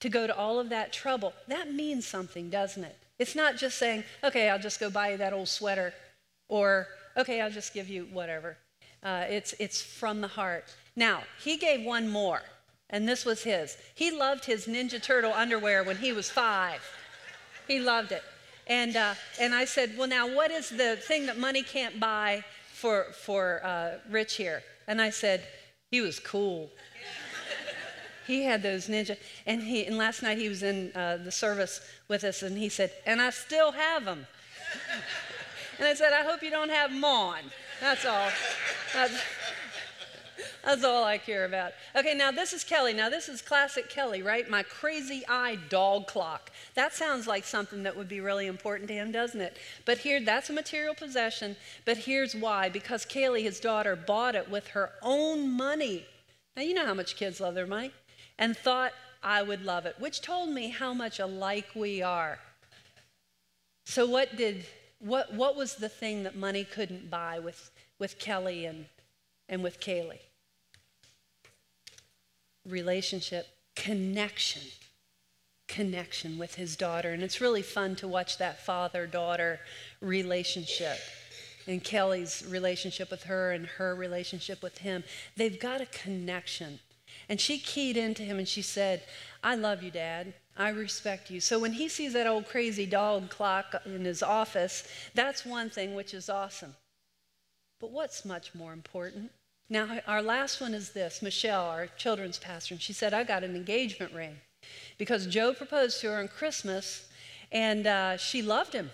to 0.00 0.08
go 0.08 0.26
to 0.26 0.36
all 0.36 0.58
of 0.58 0.68
that 0.70 0.92
trouble, 0.92 1.32
that 1.48 1.72
means 1.72 2.06
something, 2.06 2.50
doesn't 2.50 2.84
it? 2.84 2.96
It's 3.18 3.34
not 3.34 3.56
just 3.56 3.78
saying, 3.78 4.04
okay, 4.22 4.48
I'll 4.48 4.60
just 4.60 4.78
go 4.78 4.90
buy 4.90 5.10
you 5.10 5.16
that 5.16 5.32
old 5.32 5.48
sweater, 5.48 5.92
or 6.48 6.86
okay, 7.16 7.40
I'll 7.40 7.50
just 7.50 7.74
give 7.74 7.88
you 7.88 8.06
whatever. 8.12 8.56
Uh, 9.02 9.24
it's, 9.28 9.54
it's 9.58 9.82
from 9.82 10.20
the 10.20 10.28
heart. 10.28 10.72
Now, 10.94 11.22
he 11.42 11.56
gave 11.56 11.84
one 11.84 12.08
more, 12.08 12.42
and 12.90 13.08
this 13.08 13.24
was 13.24 13.42
his. 13.42 13.76
He 13.94 14.16
loved 14.16 14.44
his 14.44 14.66
Ninja 14.66 15.02
Turtle 15.02 15.32
underwear 15.34 15.82
when 15.82 15.96
he 15.96 16.12
was 16.12 16.30
five. 16.30 16.80
He 17.66 17.80
loved 17.80 18.12
it. 18.12 18.22
And, 18.68 18.96
uh, 18.96 19.14
and 19.40 19.54
I 19.54 19.64
said, 19.64 19.96
Well, 19.96 20.08
now, 20.08 20.28
what 20.32 20.50
is 20.50 20.68
the 20.68 20.96
thing 20.96 21.26
that 21.26 21.38
money 21.38 21.62
can't 21.62 21.98
buy 21.98 22.44
for, 22.72 23.06
for 23.12 23.64
uh, 23.64 23.98
Rich 24.10 24.36
here? 24.36 24.62
And 24.86 25.00
I 25.00 25.10
said, 25.10 25.42
He 25.90 26.00
was 26.00 26.20
cool. 26.20 26.70
he 28.26 28.44
had 28.44 28.62
those 28.62 28.88
ninja. 28.88 29.16
And, 29.46 29.62
he, 29.62 29.86
and 29.86 29.96
last 29.96 30.22
night 30.22 30.38
he 30.38 30.48
was 30.48 30.62
in 30.62 30.92
uh, 30.94 31.16
the 31.16 31.32
service 31.32 31.80
with 32.08 32.24
us, 32.24 32.42
and 32.42 32.56
he 32.56 32.68
said, 32.68 32.92
And 33.06 33.22
I 33.22 33.30
still 33.30 33.72
have 33.72 34.04
them. 34.04 34.26
and 35.78 35.86
I 35.86 35.94
said, 35.94 36.12
I 36.12 36.22
hope 36.22 36.42
you 36.42 36.50
don't 36.50 36.70
have 36.70 36.90
them 36.90 37.04
on. 37.04 37.38
That's 37.80 38.04
all. 38.04 38.28
That's, 38.92 39.14
that's 40.64 40.84
all 40.84 41.04
I 41.04 41.18
care 41.18 41.44
about. 41.44 41.72
Okay, 41.96 42.14
now 42.14 42.30
this 42.30 42.52
is 42.52 42.64
Kelly. 42.64 42.92
Now 42.92 43.08
this 43.08 43.28
is 43.28 43.42
classic 43.42 43.88
Kelly, 43.88 44.22
right? 44.22 44.48
My 44.48 44.62
crazy 44.62 45.24
eye 45.28 45.58
dog 45.68 46.06
clock. 46.06 46.50
That 46.74 46.94
sounds 46.94 47.26
like 47.26 47.44
something 47.44 47.82
that 47.82 47.96
would 47.96 48.08
be 48.08 48.20
really 48.20 48.46
important 48.46 48.88
to 48.88 48.94
him, 48.94 49.12
doesn't 49.12 49.40
it? 49.40 49.56
But 49.84 49.98
here, 49.98 50.20
that's 50.20 50.50
a 50.50 50.52
material 50.52 50.94
possession. 50.94 51.56
But 51.84 51.98
here's 51.98 52.34
why 52.34 52.68
because 52.68 53.04
Kaylee, 53.04 53.42
his 53.42 53.60
daughter, 53.60 53.96
bought 53.96 54.34
it 54.34 54.50
with 54.50 54.68
her 54.68 54.92
own 55.02 55.50
money. 55.50 56.06
Now, 56.56 56.62
you 56.62 56.74
know 56.74 56.86
how 56.86 56.94
much 56.94 57.16
kids 57.16 57.40
love 57.40 57.54
their 57.54 57.66
money, 57.66 57.92
and 58.38 58.56
thought 58.56 58.92
I 59.22 59.42
would 59.42 59.64
love 59.64 59.86
it, 59.86 59.96
which 59.98 60.20
told 60.20 60.50
me 60.50 60.68
how 60.70 60.92
much 60.92 61.20
alike 61.20 61.68
we 61.74 62.02
are. 62.02 62.38
So, 63.84 64.06
what 64.06 64.36
did 64.36 64.64
what, 65.00 65.32
what 65.32 65.56
was 65.56 65.76
the 65.76 65.88
thing 65.88 66.24
that 66.24 66.34
money 66.34 66.64
couldn't 66.64 67.10
buy 67.10 67.38
with, 67.38 67.70
with 67.98 68.18
Kelly 68.18 68.66
and, 68.66 68.86
and 69.48 69.62
with 69.62 69.80
Kaylee? 69.80 70.20
Relationship, 72.68 73.46
connection, 73.74 74.62
connection 75.66 76.38
with 76.38 76.56
his 76.56 76.76
daughter. 76.76 77.12
And 77.12 77.22
it's 77.22 77.40
really 77.40 77.62
fun 77.62 77.96
to 77.96 78.08
watch 78.08 78.38
that 78.38 78.64
father 78.64 79.06
daughter 79.06 79.60
relationship 80.00 80.98
and 81.68 81.84
Kelly's 81.84 82.44
relationship 82.48 83.10
with 83.10 83.24
her 83.24 83.52
and 83.52 83.66
her 83.66 83.94
relationship 83.94 84.62
with 84.62 84.78
him. 84.78 85.04
They've 85.36 85.60
got 85.60 85.80
a 85.80 85.86
connection. 85.86 86.80
And 87.28 87.40
she 87.40 87.58
keyed 87.58 87.96
into 87.96 88.22
him 88.22 88.38
and 88.38 88.48
she 88.48 88.62
said, 88.62 89.02
I 89.44 89.54
love 89.54 89.82
you, 89.82 89.90
Dad. 89.90 90.32
I 90.56 90.70
respect 90.70 91.30
you. 91.30 91.40
So 91.40 91.58
when 91.58 91.72
he 91.72 91.88
sees 91.88 92.14
that 92.14 92.26
old 92.26 92.48
crazy 92.48 92.86
dog 92.86 93.30
clock 93.30 93.82
in 93.84 94.04
his 94.04 94.22
office, 94.22 94.88
that's 95.14 95.46
one 95.46 95.70
thing 95.70 95.94
which 95.94 96.14
is 96.14 96.28
awesome. 96.28 96.74
But 97.80 97.92
what's 97.92 98.24
much 98.24 98.54
more 98.54 98.72
important? 98.72 99.30
Now, 99.70 100.00
our 100.06 100.22
last 100.22 100.60
one 100.60 100.72
is 100.72 100.90
this 100.90 101.20
Michelle, 101.20 101.66
our 101.66 101.88
children's 101.88 102.38
pastor, 102.38 102.74
and 102.74 102.82
she 102.82 102.92
said, 102.92 103.12
I 103.12 103.24
got 103.24 103.44
an 103.44 103.54
engagement 103.54 104.14
ring 104.14 104.36
because 104.96 105.26
Joe 105.26 105.52
proposed 105.52 106.00
to 106.00 106.08
her 106.08 106.18
on 106.18 106.28
Christmas 106.28 107.06
and 107.52 107.86
uh, 107.86 108.16
she 108.16 108.42
loved 108.42 108.72
him. 108.72 108.90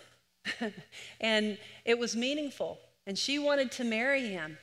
and 1.20 1.58
it 1.84 1.98
was 1.98 2.16
meaningful. 2.16 2.78
And 3.06 3.18
she 3.18 3.38
wanted 3.38 3.70
to 3.72 3.84
marry 3.84 4.28
him. 4.28 4.58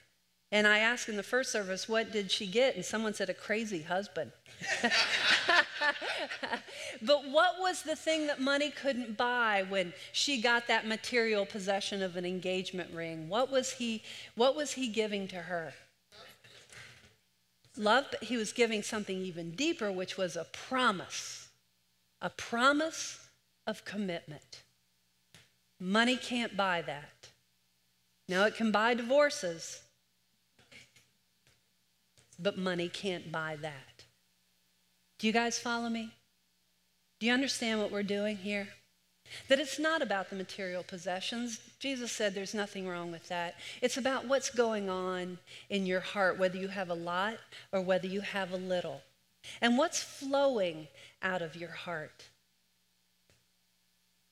And 0.51 0.67
I 0.67 0.79
asked 0.79 1.07
in 1.07 1.15
the 1.15 1.23
first 1.23 1.51
service, 1.51 1.87
what 1.87 2.11
did 2.11 2.29
she 2.29 2.45
get? 2.45 2.75
And 2.75 2.83
someone 2.83 3.13
said, 3.13 3.29
a 3.29 3.33
crazy 3.33 3.81
husband. 3.81 4.33
but 7.01 7.29
what 7.29 7.55
was 7.59 7.83
the 7.83 7.95
thing 7.95 8.27
that 8.27 8.41
money 8.41 8.69
couldn't 8.69 9.15
buy 9.15 9.65
when 9.69 9.93
she 10.11 10.41
got 10.41 10.67
that 10.67 10.85
material 10.85 11.45
possession 11.45 12.03
of 12.03 12.17
an 12.17 12.25
engagement 12.25 12.93
ring? 12.93 13.29
What 13.29 13.49
was 13.49 13.71
he, 13.71 14.03
what 14.35 14.57
was 14.57 14.73
he 14.73 14.89
giving 14.89 15.29
to 15.29 15.37
her? 15.37 15.73
love, 17.77 18.05
but 18.11 18.23
he 18.23 18.37
was 18.37 18.51
giving 18.53 18.83
something 18.83 19.17
even 19.17 19.51
deeper, 19.51 19.91
which 19.91 20.17
was 20.17 20.35
a 20.35 20.45
promise, 20.45 21.49
a 22.21 22.29
promise 22.29 23.29
of 23.65 23.85
commitment. 23.85 24.63
Money 25.79 26.17
can't 26.17 26.55
buy 26.55 26.81
that. 26.81 27.29
Now, 28.27 28.45
it 28.45 28.55
can 28.55 28.71
buy 28.71 28.93
divorces, 28.93 29.81
but 32.39 32.57
money 32.57 32.87
can't 32.87 33.31
buy 33.31 33.57
that. 33.61 34.03
Do 35.19 35.27
you 35.27 35.33
guys 35.33 35.59
follow 35.59 35.89
me? 35.89 36.11
Do 37.19 37.27
you 37.27 37.33
understand 37.33 37.79
what 37.79 37.91
we're 37.91 38.03
doing 38.03 38.37
here? 38.37 38.69
That 39.47 39.59
it's 39.59 39.79
not 39.79 40.01
about 40.01 40.29
the 40.29 40.35
material 40.35 40.83
possessions. 40.83 41.59
Jesus 41.79 42.11
said 42.11 42.33
there's 42.33 42.53
nothing 42.53 42.87
wrong 42.87 43.11
with 43.11 43.27
that. 43.29 43.55
It's 43.81 43.97
about 43.97 44.27
what's 44.27 44.49
going 44.49 44.89
on 44.89 45.37
in 45.69 45.85
your 45.85 45.99
heart, 45.99 46.37
whether 46.37 46.57
you 46.57 46.67
have 46.67 46.89
a 46.89 46.95
lot 46.95 47.37
or 47.71 47.81
whether 47.81 48.07
you 48.07 48.21
have 48.21 48.51
a 48.51 48.57
little, 48.57 49.01
and 49.61 49.77
what's 49.77 50.01
flowing 50.01 50.87
out 51.21 51.41
of 51.41 51.55
your 51.55 51.71
heart. 51.71 52.25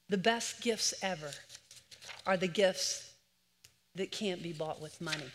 The 0.10 0.18
best 0.18 0.62
gifts 0.62 0.94
ever 1.02 1.32
are 2.26 2.38
the 2.38 2.48
gifts 2.48 3.12
that 3.96 4.12
can't 4.12 4.42
be 4.42 4.54
bought 4.54 4.82
with 4.82 5.02
money. 5.02 5.32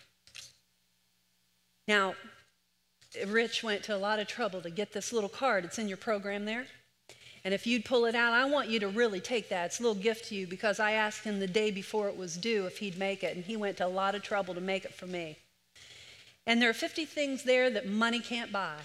Now, 1.86 2.14
Rich 3.26 3.62
went 3.62 3.84
to 3.84 3.94
a 3.94 3.98
lot 3.98 4.18
of 4.18 4.26
trouble 4.26 4.60
to 4.62 4.70
get 4.70 4.92
this 4.92 5.12
little 5.12 5.28
card. 5.28 5.64
It's 5.64 5.78
in 5.78 5.86
your 5.86 5.96
program 5.96 6.44
there. 6.44 6.66
And 7.44 7.52
if 7.52 7.66
you'd 7.66 7.84
pull 7.84 8.06
it 8.06 8.14
out, 8.14 8.32
I 8.32 8.46
want 8.46 8.70
you 8.70 8.80
to 8.80 8.88
really 8.88 9.20
take 9.20 9.50
that. 9.50 9.66
It's 9.66 9.78
a 9.78 9.82
little 9.82 10.02
gift 10.02 10.26
to 10.28 10.34
you 10.34 10.46
because 10.46 10.80
I 10.80 10.92
asked 10.92 11.24
him 11.24 11.40
the 11.40 11.46
day 11.46 11.70
before 11.70 12.08
it 12.08 12.16
was 12.16 12.38
due 12.38 12.64
if 12.64 12.78
he'd 12.78 12.98
make 12.98 13.22
it, 13.22 13.36
and 13.36 13.44
he 13.44 13.56
went 13.56 13.76
to 13.78 13.86
a 13.86 13.88
lot 13.88 14.14
of 14.14 14.22
trouble 14.22 14.54
to 14.54 14.62
make 14.62 14.86
it 14.86 14.94
for 14.94 15.06
me. 15.06 15.36
And 16.46 16.60
there 16.60 16.70
are 16.70 16.74
50 16.74 17.04
things 17.04 17.42
there 17.42 17.68
that 17.70 17.86
money 17.86 18.20
can't 18.20 18.50
buy. 18.50 18.76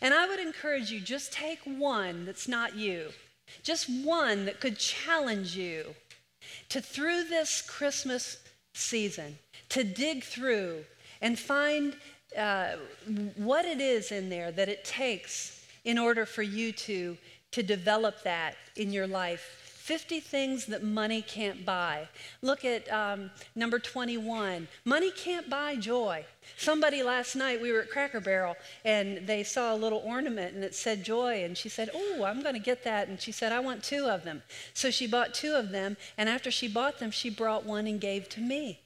And 0.00 0.12
I 0.12 0.26
would 0.26 0.40
encourage 0.40 0.90
you 0.90 1.00
just 1.00 1.32
take 1.32 1.60
one 1.64 2.24
that's 2.24 2.48
not 2.48 2.74
you, 2.74 3.10
just 3.62 3.88
one 3.88 4.46
that 4.46 4.60
could 4.60 4.78
challenge 4.78 5.56
you 5.56 5.94
to, 6.70 6.80
through 6.80 7.24
this 7.24 7.62
Christmas 7.62 8.38
season, 8.74 9.38
to 9.68 9.84
dig 9.84 10.24
through 10.24 10.84
and 11.20 11.38
find 11.38 11.96
uh, 12.36 12.72
what 13.36 13.64
it 13.64 13.80
is 13.80 14.10
in 14.10 14.28
there 14.28 14.50
that 14.52 14.68
it 14.68 14.84
takes 14.84 15.64
in 15.84 15.98
order 15.98 16.26
for 16.26 16.42
you 16.42 16.72
to 16.72 17.16
to 17.56 17.62
develop 17.62 18.22
that 18.22 18.54
in 18.76 18.92
your 18.92 19.06
life. 19.06 19.62
50 19.86 20.20
things 20.20 20.66
that 20.66 20.82
money 20.82 21.22
can't 21.22 21.64
buy. 21.64 22.06
Look 22.42 22.66
at 22.66 22.86
um, 22.92 23.30
number 23.54 23.78
21. 23.78 24.68
Money 24.84 25.10
can't 25.10 25.48
buy 25.48 25.76
joy. 25.76 26.26
Somebody 26.58 27.02
last 27.02 27.34
night, 27.34 27.62
we 27.62 27.72
were 27.72 27.80
at 27.80 27.88
Cracker 27.88 28.20
Barrel, 28.20 28.56
and 28.84 29.26
they 29.26 29.42
saw 29.42 29.74
a 29.74 29.76
little 29.76 30.02
ornament 30.04 30.54
and 30.54 30.62
it 30.62 30.74
said 30.74 31.02
joy. 31.02 31.44
And 31.44 31.56
she 31.56 31.70
said, 31.70 31.88
Oh, 31.94 32.24
I'm 32.24 32.42
going 32.42 32.56
to 32.56 32.60
get 32.60 32.84
that. 32.84 33.08
And 33.08 33.18
she 33.18 33.32
said, 33.32 33.52
I 33.52 33.60
want 33.60 33.82
two 33.82 34.04
of 34.04 34.22
them. 34.22 34.42
So 34.74 34.90
she 34.90 35.06
bought 35.06 35.32
two 35.32 35.54
of 35.54 35.70
them. 35.70 35.96
And 36.18 36.28
after 36.28 36.50
she 36.50 36.68
bought 36.68 36.98
them, 36.98 37.10
she 37.10 37.30
brought 37.30 37.64
one 37.64 37.86
and 37.86 37.98
gave 37.98 38.28
to 38.30 38.42
me. 38.42 38.80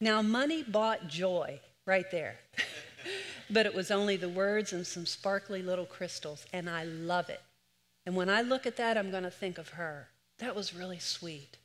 Now, 0.00 0.22
money 0.22 0.64
bought 0.64 1.06
joy 1.06 1.60
right 1.86 2.10
there. 2.10 2.40
but 3.52 3.66
it 3.66 3.74
was 3.74 3.90
only 3.90 4.16
the 4.16 4.28
words 4.28 4.72
and 4.72 4.86
some 4.86 5.06
sparkly 5.06 5.62
little 5.62 5.86
crystals, 5.86 6.46
and 6.52 6.68
I 6.68 6.84
love 6.84 7.28
it. 7.28 7.42
And 8.06 8.16
when 8.16 8.28
I 8.28 8.42
look 8.42 8.66
at 8.66 8.76
that, 8.76 8.96
I'm 8.96 9.10
going 9.10 9.22
to 9.22 9.30
think 9.30 9.58
of 9.58 9.70
her. 9.70 10.08
That 10.38 10.56
was 10.56 10.74
really 10.74 10.98
sweet. 10.98 11.58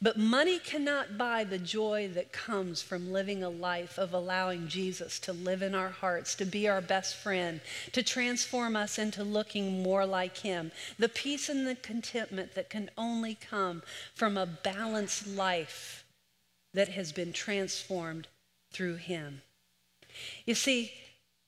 But 0.00 0.18
money 0.18 0.58
cannot 0.58 1.18
buy 1.18 1.44
the 1.44 1.58
joy 1.58 2.08
that 2.14 2.32
comes 2.32 2.82
from 2.82 3.12
living 3.12 3.42
a 3.42 3.50
life 3.50 3.98
of 3.98 4.14
allowing 4.14 4.68
Jesus 4.68 5.18
to 5.20 5.32
live 5.32 5.62
in 5.62 5.74
our 5.74 5.90
hearts, 5.90 6.34
to 6.36 6.44
be 6.44 6.66
our 6.68 6.80
best 6.80 7.14
friend, 7.16 7.60
to 7.92 8.02
transform 8.02 8.74
us 8.74 8.98
into 8.98 9.22
looking 9.22 9.82
more 9.82 10.06
like 10.06 10.38
Him. 10.38 10.72
The 10.98 11.08
peace 11.08 11.48
and 11.48 11.66
the 11.66 11.74
contentment 11.74 12.54
that 12.54 12.70
can 12.70 12.90
only 12.96 13.34
come 13.34 13.82
from 14.14 14.36
a 14.36 14.46
balanced 14.46 15.26
life 15.26 16.04
that 16.72 16.88
has 16.88 17.12
been 17.12 17.32
transformed 17.32 18.28
through 18.72 18.96
Him. 18.96 19.42
You 20.44 20.54
see, 20.54 20.92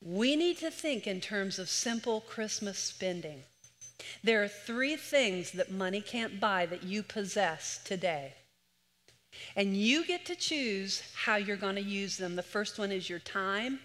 we 0.03 0.37
need 0.37 0.59
to 0.59 0.71
think 0.71 1.07
in 1.07 1.21
terms 1.21 1.59
of 1.59 1.69
simple 1.69 2.21
Christmas 2.21 2.79
spending. 2.79 3.43
There 4.23 4.43
are 4.43 4.49
three 4.49 4.97
things 4.97 5.53
that 5.53 5.71
money 5.71 6.01
can't 6.01 6.41
buy 6.41 6.67
that 6.67 6.85
you 6.85 7.03
possess 7.03 7.81
today. 7.85 8.35
And 9.57 9.77
you 9.77 10.05
get 10.05 10.25
to 10.27 10.37
choose 10.37 11.03
how 11.15 11.37
you're 11.37 11.57
going 11.57 11.77
to 11.77 11.83
use 11.83 12.17
them. 12.17 12.37
The 12.37 12.43
first 12.43 12.79
one 12.79 12.93
is 12.93 13.11
your 13.11 13.19
time. 13.19 13.81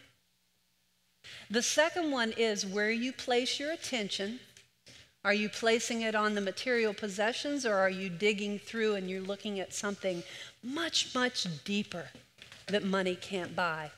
The 1.49 1.61
second 1.61 2.11
one 2.11 2.33
is 2.37 2.65
where 2.65 2.91
you 2.91 3.13
place 3.13 3.59
your 3.59 3.71
attention. 3.71 4.39
Are 5.25 5.33
you 5.33 5.47
placing 5.47 6.01
it 6.01 6.15
on 6.15 6.35
the 6.35 6.41
material 6.41 6.93
possessions 6.93 7.65
or 7.65 7.75
are 7.75 7.89
you 7.89 8.09
digging 8.09 8.59
through 8.59 8.95
and 8.95 9.09
you're 9.09 9.21
looking 9.21 9.59
at 9.59 9.73
something 9.73 10.23
much, 10.61 11.15
much 11.15 11.47
deeper 11.63 12.09
that 12.67 12.83
money 12.83 13.15
can't 13.15 13.55
buy? 13.55 13.91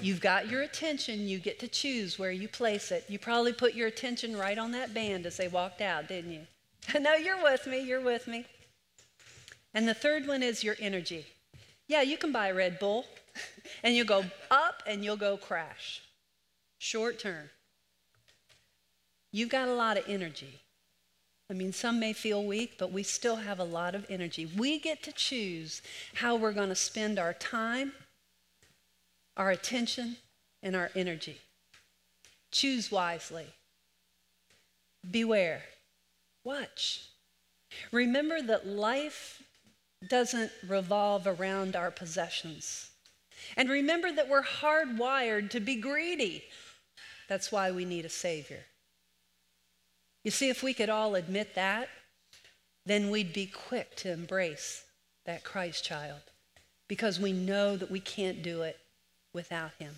You've 0.00 0.20
got 0.20 0.50
your 0.50 0.62
attention. 0.62 1.28
You 1.28 1.38
get 1.38 1.58
to 1.60 1.68
choose 1.68 2.18
where 2.18 2.32
you 2.32 2.48
place 2.48 2.90
it. 2.90 3.04
You 3.08 3.18
probably 3.18 3.52
put 3.52 3.74
your 3.74 3.88
attention 3.88 4.36
right 4.36 4.58
on 4.58 4.72
that 4.72 4.94
band 4.94 5.26
as 5.26 5.36
they 5.36 5.48
walked 5.48 5.80
out, 5.80 6.08
didn't 6.08 6.32
you? 6.32 6.46
no, 7.00 7.14
you're 7.14 7.42
with 7.42 7.66
me. 7.66 7.80
You're 7.80 8.00
with 8.00 8.26
me. 8.26 8.46
And 9.74 9.88
the 9.88 9.94
third 9.94 10.26
one 10.26 10.42
is 10.42 10.64
your 10.64 10.76
energy. 10.80 11.26
Yeah, 11.88 12.02
you 12.02 12.16
can 12.16 12.32
buy 12.32 12.48
a 12.48 12.54
Red 12.54 12.78
Bull 12.78 13.04
and 13.82 13.94
you'll 13.94 14.06
go 14.06 14.24
up 14.50 14.82
and 14.86 15.04
you'll 15.04 15.16
go 15.16 15.36
crash. 15.36 16.02
Short 16.78 17.18
term. 17.18 17.50
You've 19.30 19.48
got 19.48 19.68
a 19.68 19.74
lot 19.74 19.96
of 19.96 20.04
energy. 20.08 20.60
I 21.48 21.54
mean, 21.54 21.72
some 21.72 22.00
may 22.00 22.12
feel 22.12 22.44
weak, 22.44 22.74
but 22.78 22.92
we 22.92 23.02
still 23.02 23.36
have 23.36 23.58
a 23.58 23.64
lot 23.64 23.94
of 23.94 24.06
energy. 24.10 24.50
We 24.56 24.78
get 24.78 25.02
to 25.04 25.12
choose 25.12 25.82
how 26.14 26.36
we're 26.36 26.52
going 26.52 26.70
to 26.70 26.74
spend 26.74 27.18
our 27.18 27.34
time 27.34 27.92
our 29.36 29.50
attention, 29.50 30.16
and 30.62 30.76
our 30.76 30.90
energy. 30.94 31.38
Choose 32.50 32.92
wisely. 32.92 33.46
Beware. 35.10 35.62
Watch. 36.44 37.08
Remember 37.90 38.40
that 38.42 38.66
life 38.66 39.42
doesn't 40.08 40.52
revolve 40.68 41.26
around 41.26 41.74
our 41.74 41.90
possessions. 41.90 42.90
And 43.56 43.68
remember 43.68 44.12
that 44.12 44.28
we're 44.28 44.42
hardwired 44.42 45.50
to 45.50 45.60
be 45.60 45.76
greedy. 45.76 46.44
That's 47.28 47.50
why 47.50 47.70
we 47.70 47.84
need 47.84 48.04
a 48.04 48.10
Savior. 48.10 48.64
You 50.24 50.30
see, 50.30 50.48
if 50.48 50.62
we 50.62 50.74
could 50.74 50.90
all 50.90 51.14
admit 51.14 51.54
that, 51.54 51.88
then 52.84 53.10
we'd 53.10 53.32
be 53.32 53.46
quick 53.46 53.96
to 53.96 54.12
embrace 54.12 54.84
that 55.24 55.44
Christ 55.44 55.84
child 55.84 56.20
because 56.88 57.18
we 57.18 57.32
know 57.32 57.76
that 57.76 57.90
we 57.90 58.00
can't 58.00 58.42
do 58.42 58.62
it 58.62 58.78
without 59.32 59.72
him. 59.78 59.96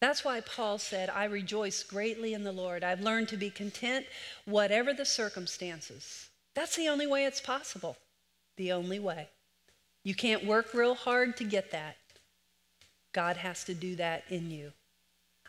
That's 0.00 0.24
why 0.24 0.40
Paul 0.40 0.78
said, 0.78 1.10
I 1.10 1.24
rejoice 1.24 1.84
greatly 1.84 2.34
in 2.34 2.42
the 2.42 2.50
Lord. 2.50 2.82
I've 2.82 3.00
learned 3.00 3.28
to 3.28 3.36
be 3.36 3.50
content, 3.50 4.06
whatever 4.46 4.92
the 4.92 5.04
circumstances. 5.04 6.28
That's 6.54 6.76
the 6.76 6.88
only 6.88 7.06
way 7.06 7.24
it's 7.24 7.40
possible. 7.40 7.96
The 8.56 8.72
only 8.72 8.98
way. 8.98 9.28
You 10.02 10.16
can't 10.16 10.44
work 10.44 10.74
real 10.74 10.96
hard 10.96 11.36
to 11.36 11.44
get 11.44 11.70
that. 11.70 11.96
God 13.12 13.36
has 13.36 13.62
to 13.64 13.74
do 13.74 13.94
that 13.96 14.24
in 14.28 14.50
you. 14.50 14.72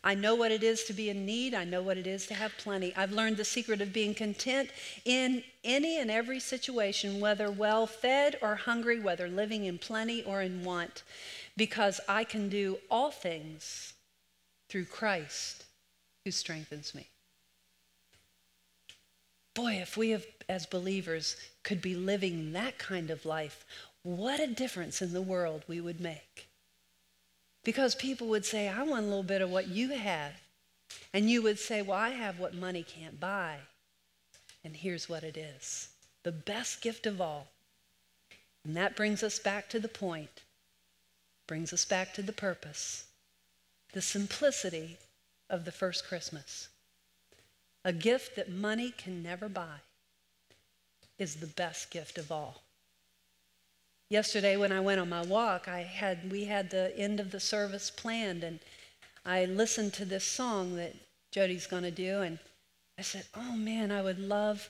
I 0.03 0.15
know 0.15 0.35
what 0.35 0.51
it 0.51 0.63
is 0.63 0.83
to 0.85 0.93
be 0.93 1.09
in 1.09 1.25
need. 1.25 1.53
I 1.53 1.63
know 1.63 1.81
what 1.81 1.97
it 1.97 2.05
is 2.05 2.27
to 2.27 2.33
have 2.33 2.51
plenty. 2.57 2.93
I've 2.95 3.13
learned 3.13 3.37
the 3.37 3.45
secret 3.45 3.79
of 3.79 3.93
being 3.93 4.13
content 4.13 4.69
in 5.05 5.43
any 5.63 5.97
and 5.97 6.11
every 6.11 6.41
situation, 6.41 7.21
whether 7.21 7.49
well 7.49 7.87
fed 7.87 8.37
or 8.41 8.55
hungry, 8.55 8.99
whether 8.99 9.29
living 9.29 9.63
in 9.63 9.77
plenty 9.77 10.21
or 10.23 10.41
in 10.41 10.65
want 10.65 11.03
because 11.55 11.99
I 12.07 12.23
can 12.23 12.49
do 12.49 12.77
all 12.89 13.11
things 13.11 13.93
through 14.69 14.85
Christ 14.85 15.65
who 16.25 16.31
strengthens 16.31 16.95
me. 16.95 17.07
Boy, 19.53 19.73
if 19.73 19.97
we 19.97 20.09
have, 20.11 20.25
as 20.49 20.65
believers 20.65 21.35
could 21.61 21.81
be 21.81 21.95
living 21.95 22.53
that 22.53 22.79
kind 22.79 23.11
of 23.11 23.25
life, 23.25 23.65
what 24.01 24.39
a 24.39 24.47
difference 24.47 25.01
in 25.01 25.13
the 25.13 25.21
world 25.21 25.63
we 25.67 25.79
would 25.79 26.01
make. 26.01 26.47
Because 27.63 27.95
people 27.95 28.27
would 28.27 28.45
say, 28.45 28.67
I 28.67 28.83
want 28.83 29.05
a 29.05 29.07
little 29.07 29.23
bit 29.23 29.41
of 29.41 29.49
what 29.49 29.67
you 29.67 29.89
have. 29.89 30.33
And 31.13 31.29
you 31.29 31.41
would 31.43 31.59
say, 31.59 31.81
Well, 31.81 31.97
I 31.97 32.09
have 32.09 32.39
what 32.39 32.53
money 32.53 32.83
can't 32.83 33.19
buy. 33.19 33.57
And 34.63 34.75
here's 34.75 35.07
what 35.07 35.23
it 35.23 35.37
is 35.37 35.89
the 36.23 36.31
best 36.31 36.81
gift 36.81 37.05
of 37.05 37.21
all. 37.21 37.47
And 38.65 38.75
that 38.75 38.95
brings 38.95 39.23
us 39.23 39.39
back 39.39 39.69
to 39.69 39.79
the 39.79 39.87
point 39.87 40.42
brings 41.47 41.73
us 41.73 41.85
back 41.85 42.13
to 42.13 42.21
the 42.21 42.33
purpose, 42.33 43.05
the 43.93 44.01
simplicity 44.01 44.97
of 45.49 45.65
the 45.65 45.71
first 45.71 46.05
Christmas. 46.05 46.69
A 47.85 47.93
gift 47.93 48.35
that 48.35 48.49
money 48.49 48.91
can 48.91 49.21
never 49.21 49.49
buy 49.49 49.81
is 51.19 51.35
the 51.35 51.47
best 51.47 51.91
gift 51.91 52.17
of 52.17 52.31
all. 52.31 52.63
Yesterday 54.09 54.57
when 54.57 54.71
I 54.71 54.79
went 54.79 54.99
on 54.99 55.09
my 55.09 55.23
walk, 55.23 55.67
I 55.67 55.81
had 55.81 56.31
we 56.31 56.45
had 56.45 56.69
the 56.69 56.95
end 56.97 57.19
of 57.19 57.31
the 57.31 57.39
service 57.39 57.89
planned 57.89 58.43
and 58.43 58.59
I 59.25 59.45
listened 59.45 59.93
to 59.93 60.05
this 60.05 60.25
song 60.25 60.75
that 60.75 60.95
Jody's 61.31 61.67
going 61.67 61.83
to 61.83 61.91
do 61.91 62.21
and 62.21 62.39
I 62.97 63.01
said, 63.01 63.25
"Oh 63.33 63.55
man, 63.55 63.91
I 63.91 64.01
would 64.01 64.19
love 64.19 64.69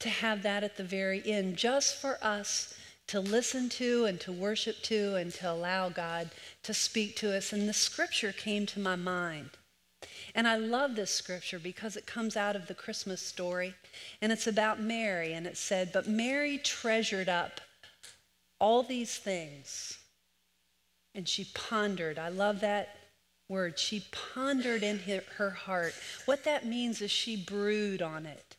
to 0.00 0.08
have 0.08 0.42
that 0.42 0.64
at 0.64 0.76
the 0.76 0.84
very 0.84 1.22
end 1.24 1.56
just 1.56 1.96
for 1.96 2.18
us 2.22 2.74
to 3.08 3.20
listen 3.20 3.68
to 3.68 4.04
and 4.04 4.20
to 4.20 4.32
worship 4.32 4.82
to 4.82 5.16
and 5.16 5.32
to 5.34 5.50
allow 5.50 5.88
God 5.88 6.30
to 6.62 6.72
speak 6.72 7.16
to 7.16 7.36
us. 7.36 7.52
And 7.52 7.68
the 7.68 7.74
scripture 7.74 8.32
came 8.32 8.66
to 8.66 8.80
my 8.80 8.96
mind. 8.96 9.50
And 10.34 10.48
I 10.48 10.56
love 10.56 10.94
this 10.94 11.10
scripture 11.10 11.58
because 11.58 11.96
it 11.96 12.06
comes 12.06 12.36
out 12.36 12.56
of 12.56 12.66
the 12.66 12.74
Christmas 12.74 13.20
story. 13.20 13.74
And 14.20 14.32
it's 14.32 14.46
about 14.46 14.80
Mary. 14.80 15.32
And 15.34 15.46
it 15.46 15.56
said, 15.56 15.90
But 15.92 16.08
Mary 16.08 16.58
treasured 16.58 17.28
up 17.28 17.60
all 18.58 18.82
these 18.82 19.16
things. 19.18 19.98
And 21.14 21.28
she 21.28 21.46
pondered. 21.52 22.18
I 22.18 22.28
love 22.28 22.60
that 22.60 22.96
word. 23.48 23.78
She 23.78 24.06
pondered 24.10 24.82
in 24.82 24.98
her, 25.36 25.50
heart. 25.50 25.94
What 26.24 26.44
that 26.44 26.64
means 26.64 27.02
is 27.02 27.10
she 27.10 27.36
brewed 27.36 28.00
on 28.00 28.24
it. 28.24 28.56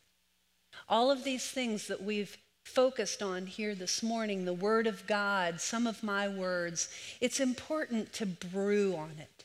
All 0.88 1.10
of 1.10 1.24
these 1.24 1.48
things 1.48 1.88
that 1.88 2.02
we've 2.02 2.36
focused 2.64 3.22
on 3.22 3.46
here 3.46 3.74
this 3.74 4.02
morning, 4.02 4.44
the 4.44 4.52
Word 4.52 4.86
of 4.86 5.06
God, 5.06 5.60
some 5.60 5.86
of 5.86 6.02
my 6.02 6.26
words, 6.26 6.88
it's 7.20 7.40
important 7.40 8.12
to 8.14 8.26
brew 8.26 8.96
on 8.96 9.12
it. 9.18 9.44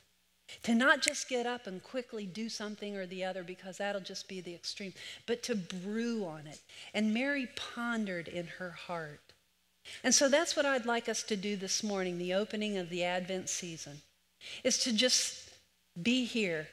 To 0.64 0.74
not 0.74 1.02
just 1.02 1.30
get 1.30 1.46
up 1.46 1.68
and 1.68 1.84
quickly 1.84 2.26
do 2.26 2.50
something 2.50 2.96
or 2.96 3.06
the 3.06 3.24
other 3.24 3.44
because 3.44 3.78
that'll 3.78 4.02
just 4.02 4.28
be 4.28 4.42
the 4.42 4.56
extreme, 4.56 4.94
but 5.28 5.44
to 5.44 5.56
brew 5.56 6.26
on 6.26 6.48
it. 6.48 6.60
And 6.94 7.14
Mary 7.14 7.48
pondered 7.56 8.28
in 8.28 8.48
her 8.58 8.72
heart. 8.72 9.22
And 10.04 10.14
so 10.14 10.28
that's 10.28 10.56
what 10.56 10.66
I'd 10.66 10.86
like 10.86 11.08
us 11.08 11.24
to 11.24 11.36
do 11.36 11.56
this 11.56 11.84
morning, 11.84 12.18
the 12.18 12.34
opening 12.34 12.78
of 12.78 12.90
the 12.90 13.04
Advent 13.04 13.50
season, 13.50 14.02
is 14.64 14.80
to 14.80 14.94
just 14.94 15.50
be 16.02 16.26
here 16.26 16.68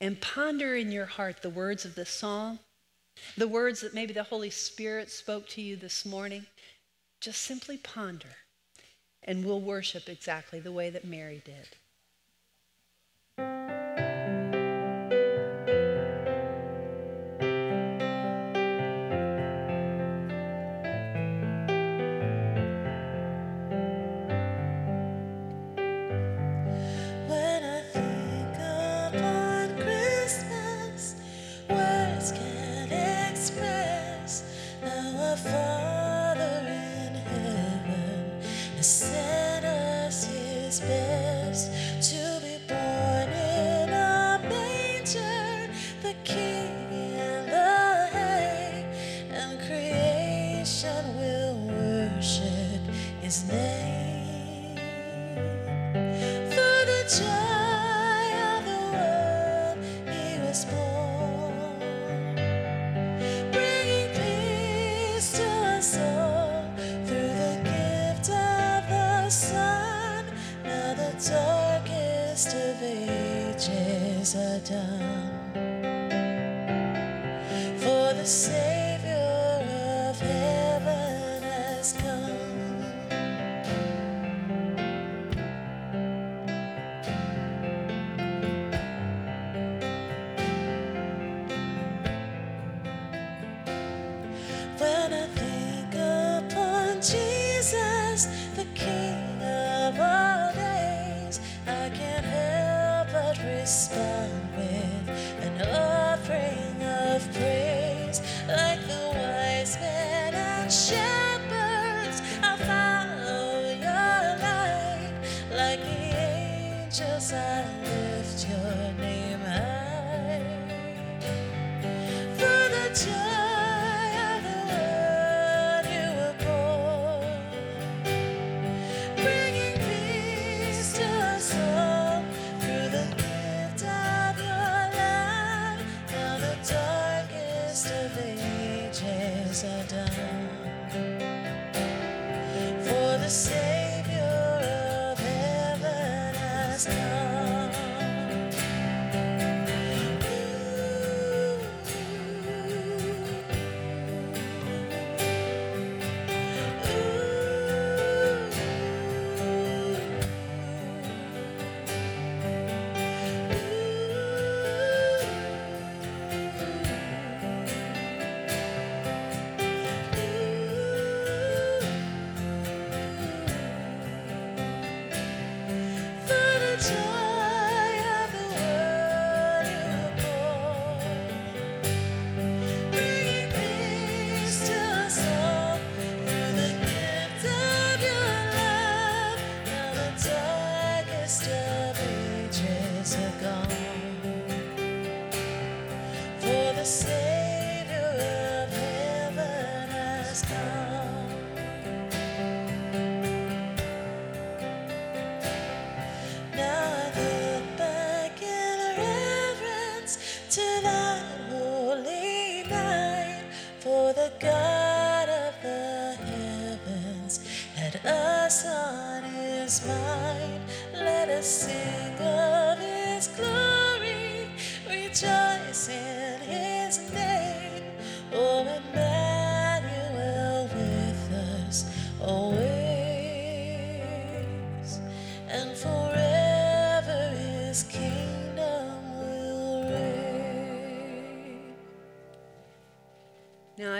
and 0.00 0.20
ponder 0.20 0.74
in 0.74 0.90
your 0.90 1.06
heart 1.06 1.42
the 1.42 1.50
words 1.50 1.84
of 1.84 1.94
this 1.94 2.10
song, 2.10 2.58
the 3.36 3.48
words 3.48 3.80
that 3.80 3.94
maybe 3.94 4.12
the 4.12 4.22
Holy 4.22 4.50
Spirit 4.50 5.10
spoke 5.10 5.48
to 5.48 5.62
you 5.62 5.76
this 5.76 6.04
morning. 6.04 6.46
Just 7.20 7.42
simply 7.42 7.76
ponder, 7.76 8.36
and 9.22 9.44
we'll 9.44 9.60
worship 9.60 10.08
exactly 10.08 10.60
the 10.60 10.72
way 10.72 10.90
that 10.90 11.04
Mary 11.04 11.42
did. 11.44 11.68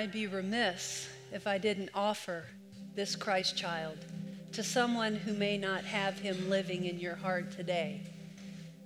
I'd 0.01 0.13
be 0.13 0.27
remiss 0.27 1.11
if 1.31 1.47
I 1.47 1.59
didn't 1.59 1.91
offer 1.95 2.47
this 2.95 3.15
Christ 3.15 3.55
child 3.55 3.99
to 4.53 4.63
someone 4.63 5.15
who 5.15 5.35
may 5.35 5.59
not 5.59 5.85
have 5.85 6.19
him 6.19 6.49
living 6.49 6.87
in 6.87 6.99
your 6.99 7.17
heart 7.17 7.53
today. 7.53 8.01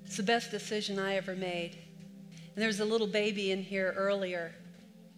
It's 0.04 0.16
the 0.16 0.24
best 0.24 0.50
decision 0.50 0.98
I 0.98 1.14
ever 1.14 1.36
made. 1.36 1.78
And 2.30 2.56
there 2.56 2.66
was 2.66 2.80
a 2.80 2.84
little 2.84 3.06
baby 3.06 3.52
in 3.52 3.62
here 3.62 3.94
earlier, 3.96 4.56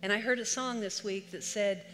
and 0.03 0.13
I 0.13 0.19
heard 0.19 0.39
a 0.39 0.45
song 0.45 0.81
this 0.81 1.03
week 1.03 1.31
that 1.31 1.43
said, 1.43 1.87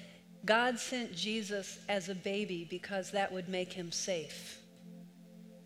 God 0.44 0.80
sent 0.80 1.14
Jesus 1.14 1.78
as 1.88 2.08
a 2.08 2.14
baby 2.16 2.66
because 2.68 3.12
that 3.12 3.32
would 3.32 3.48
make 3.48 3.72
him 3.72 3.92
safe. 3.92 4.58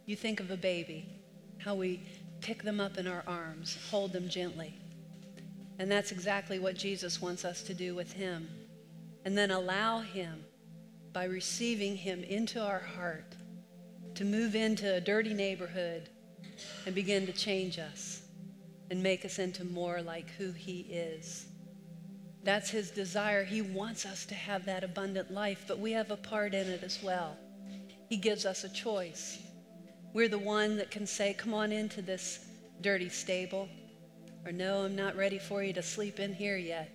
You 0.05 0.15
think 0.15 0.41
of 0.41 0.51
a 0.51 0.59
baby, 0.59 1.09
how 1.57 1.75
we 1.75 2.03
pick 2.43 2.63
them 2.63 2.81
up 2.81 2.99
in 2.99 3.07
our 3.07 3.25
arms, 3.27 3.79
hold 3.91 4.13
them 4.13 4.29
gently. 4.29 4.75
And 5.79 5.91
that's 5.91 6.13
exactly 6.13 6.59
what 6.59 6.77
Jesus 6.77 7.21
wants 7.21 7.45
us 7.45 7.63
to 7.65 7.75
do 7.75 7.95
with 7.95 8.13
him. 8.13 8.49
And 9.25 9.37
then 9.37 9.51
allow 9.51 10.01
him, 10.01 10.45
by 11.13 11.25
receiving 11.25 11.97
him 11.97 12.23
into 12.25 12.63
our 12.63 12.79
heart, 12.79 13.35
to 14.15 14.25
move 14.25 14.55
into 14.55 14.95
a 14.95 15.01
dirty 15.01 15.35
neighborhood 15.35 16.09
and 16.87 16.95
begin 16.95 17.27
to 17.27 17.33
change 17.33 17.79
us 17.79 18.23
and 18.91 19.03
make 19.03 19.25
us 19.25 19.39
into 19.39 19.65
more 19.65 20.01
like 20.01 20.31
who 20.39 20.53
he 20.53 20.81
is. 20.81 21.47
That's 22.45 22.71
his 22.71 22.91
desire. 22.91 23.45
He 23.45 23.61
wants 23.61 24.07
us 24.07 24.25
to 24.27 24.35
have 24.35 24.65
that 24.67 24.85
abundant 24.85 25.33
life, 25.33 25.65
but 25.67 25.79
we 25.79 25.93
have 25.93 26.11
a 26.11 26.17
part 26.17 26.55
in 26.55 26.69
it 26.69 26.83
as 26.83 27.03
well. 27.03 27.37
He 28.09 28.17
gives 28.17 28.47
us 28.47 28.63
a 28.63 28.69
choice. 28.69 29.39
We're 30.13 30.29
the 30.29 30.39
one 30.39 30.77
that 30.77 30.91
can 30.91 31.07
say, 31.07 31.35
Come 31.35 31.53
on 31.53 31.73
into 31.73 32.03
this 32.03 32.47
dirty 32.81 33.09
stable, 33.09 33.69
or 34.47 34.53
No, 34.53 34.85
I'm 34.85 34.95
not 34.95 35.17
ready 35.17 35.39
for 35.39 35.63
you 35.65 35.73
to 35.73 35.83
sleep 35.83 36.21
in 36.21 36.33
here 36.33 36.57
yet. 36.57 36.89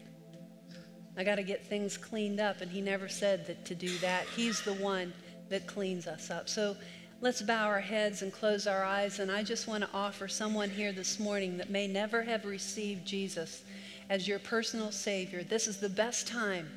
I 1.17 1.25
got 1.25 1.35
to 1.35 1.43
get 1.43 1.65
things 1.65 1.97
cleaned 1.97 2.39
up. 2.39 2.61
And 2.61 2.71
he 2.71 2.79
never 2.79 3.09
said 3.09 3.45
that 3.47 3.65
to 3.65 3.75
do 3.75 3.97
that. 3.97 4.25
He's 4.35 4.61
the 4.61 4.75
one 4.75 5.13
that 5.49 5.67
cleans 5.67 6.07
us 6.07 6.31
up. 6.31 6.47
So 6.47 6.77
let's 7.19 7.41
bow 7.41 7.67
our 7.67 7.81
heads 7.81 8.21
and 8.21 8.31
close 8.31 8.67
our 8.67 8.85
eyes. 8.85 9.19
And 9.19 9.29
I 9.29 9.43
just 9.43 9.67
want 9.67 9.83
to 9.83 9.89
offer 9.93 10.29
someone 10.29 10.69
here 10.69 10.93
this 10.93 11.19
morning 11.19 11.57
that 11.57 11.69
may 11.69 11.87
never 11.87 12.21
have 12.21 12.45
received 12.45 13.05
Jesus 13.05 13.63
as 14.09 14.27
your 14.27 14.39
personal 14.39 14.91
Savior. 14.91 15.43
This 15.43 15.67
is 15.67 15.77
the 15.77 15.89
best 15.89 16.27
time 16.27 16.69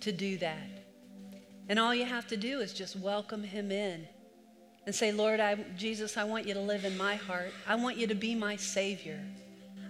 to 0.00 0.12
do 0.12 0.38
that. 0.38 0.68
And 1.68 1.78
all 1.78 1.94
you 1.94 2.04
have 2.04 2.28
to 2.28 2.36
do 2.36 2.60
is 2.60 2.72
just 2.72 2.94
welcome 2.96 3.42
Him 3.42 3.72
in 3.72 4.06
and 4.86 4.94
say, 4.94 5.10
Lord, 5.12 5.40
I, 5.40 5.56
Jesus, 5.76 6.16
I 6.16 6.24
want 6.24 6.46
you 6.46 6.54
to 6.54 6.60
live 6.60 6.84
in 6.84 6.96
my 6.96 7.16
heart. 7.16 7.52
I 7.66 7.74
want 7.76 7.96
you 7.96 8.06
to 8.06 8.14
be 8.14 8.34
my 8.34 8.56
Savior. 8.56 9.20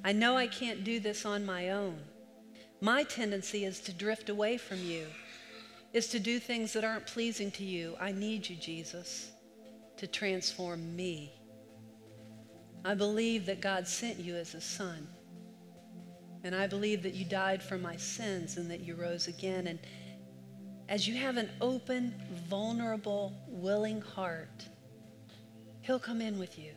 I 0.04 0.12
know 0.12 0.36
I 0.36 0.48
can't 0.48 0.82
do 0.82 0.98
this 0.98 1.24
on 1.24 1.46
my 1.46 1.70
own. 1.70 1.98
My 2.80 3.04
tendency 3.04 3.64
is 3.64 3.80
to 3.82 3.92
drift 3.92 4.28
away 4.28 4.56
from 4.56 4.78
you, 4.78 5.06
is 5.92 6.08
to 6.08 6.18
do 6.18 6.40
things 6.40 6.72
that 6.72 6.82
aren't 6.82 7.06
pleasing 7.06 7.52
to 7.52 7.64
you. 7.64 7.96
I 8.00 8.10
need 8.10 8.48
you, 8.48 8.56
Jesus, 8.56 9.30
to 9.98 10.08
transform 10.08 10.96
me. 10.96 11.32
I 12.84 12.94
believe 12.94 13.46
that 13.46 13.60
God 13.60 13.86
sent 13.86 14.18
you 14.18 14.34
as 14.34 14.54
a 14.54 14.60
son. 14.60 15.06
And 16.42 16.56
I 16.56 16.66
believe 16.66 17.04
that 17.04 17.14
you 17.14 17.24
died 17.24 17.62
for 17.62 17.78
my 17.78 17.94
sins 17.94 18.56
and 18.56 18.68
that 18.68 18.80
you 18.80 18.96
rose 18.96 19.28
again. 19.28 19.68
And 19.68 19.78
as 20.88 21.06
you 21.06 21.14
have 21.14 21.36
an 21.36 21.48
open, 21.60 22.12
vulnerable, 22.48 23.32
willing 23.46 24.00
heart, 24.00 24.66
He'll 25.82 26.00
come 26.00 26.20
in 26.20 26.38
with 26.40 26.58
you. 26.58 26.72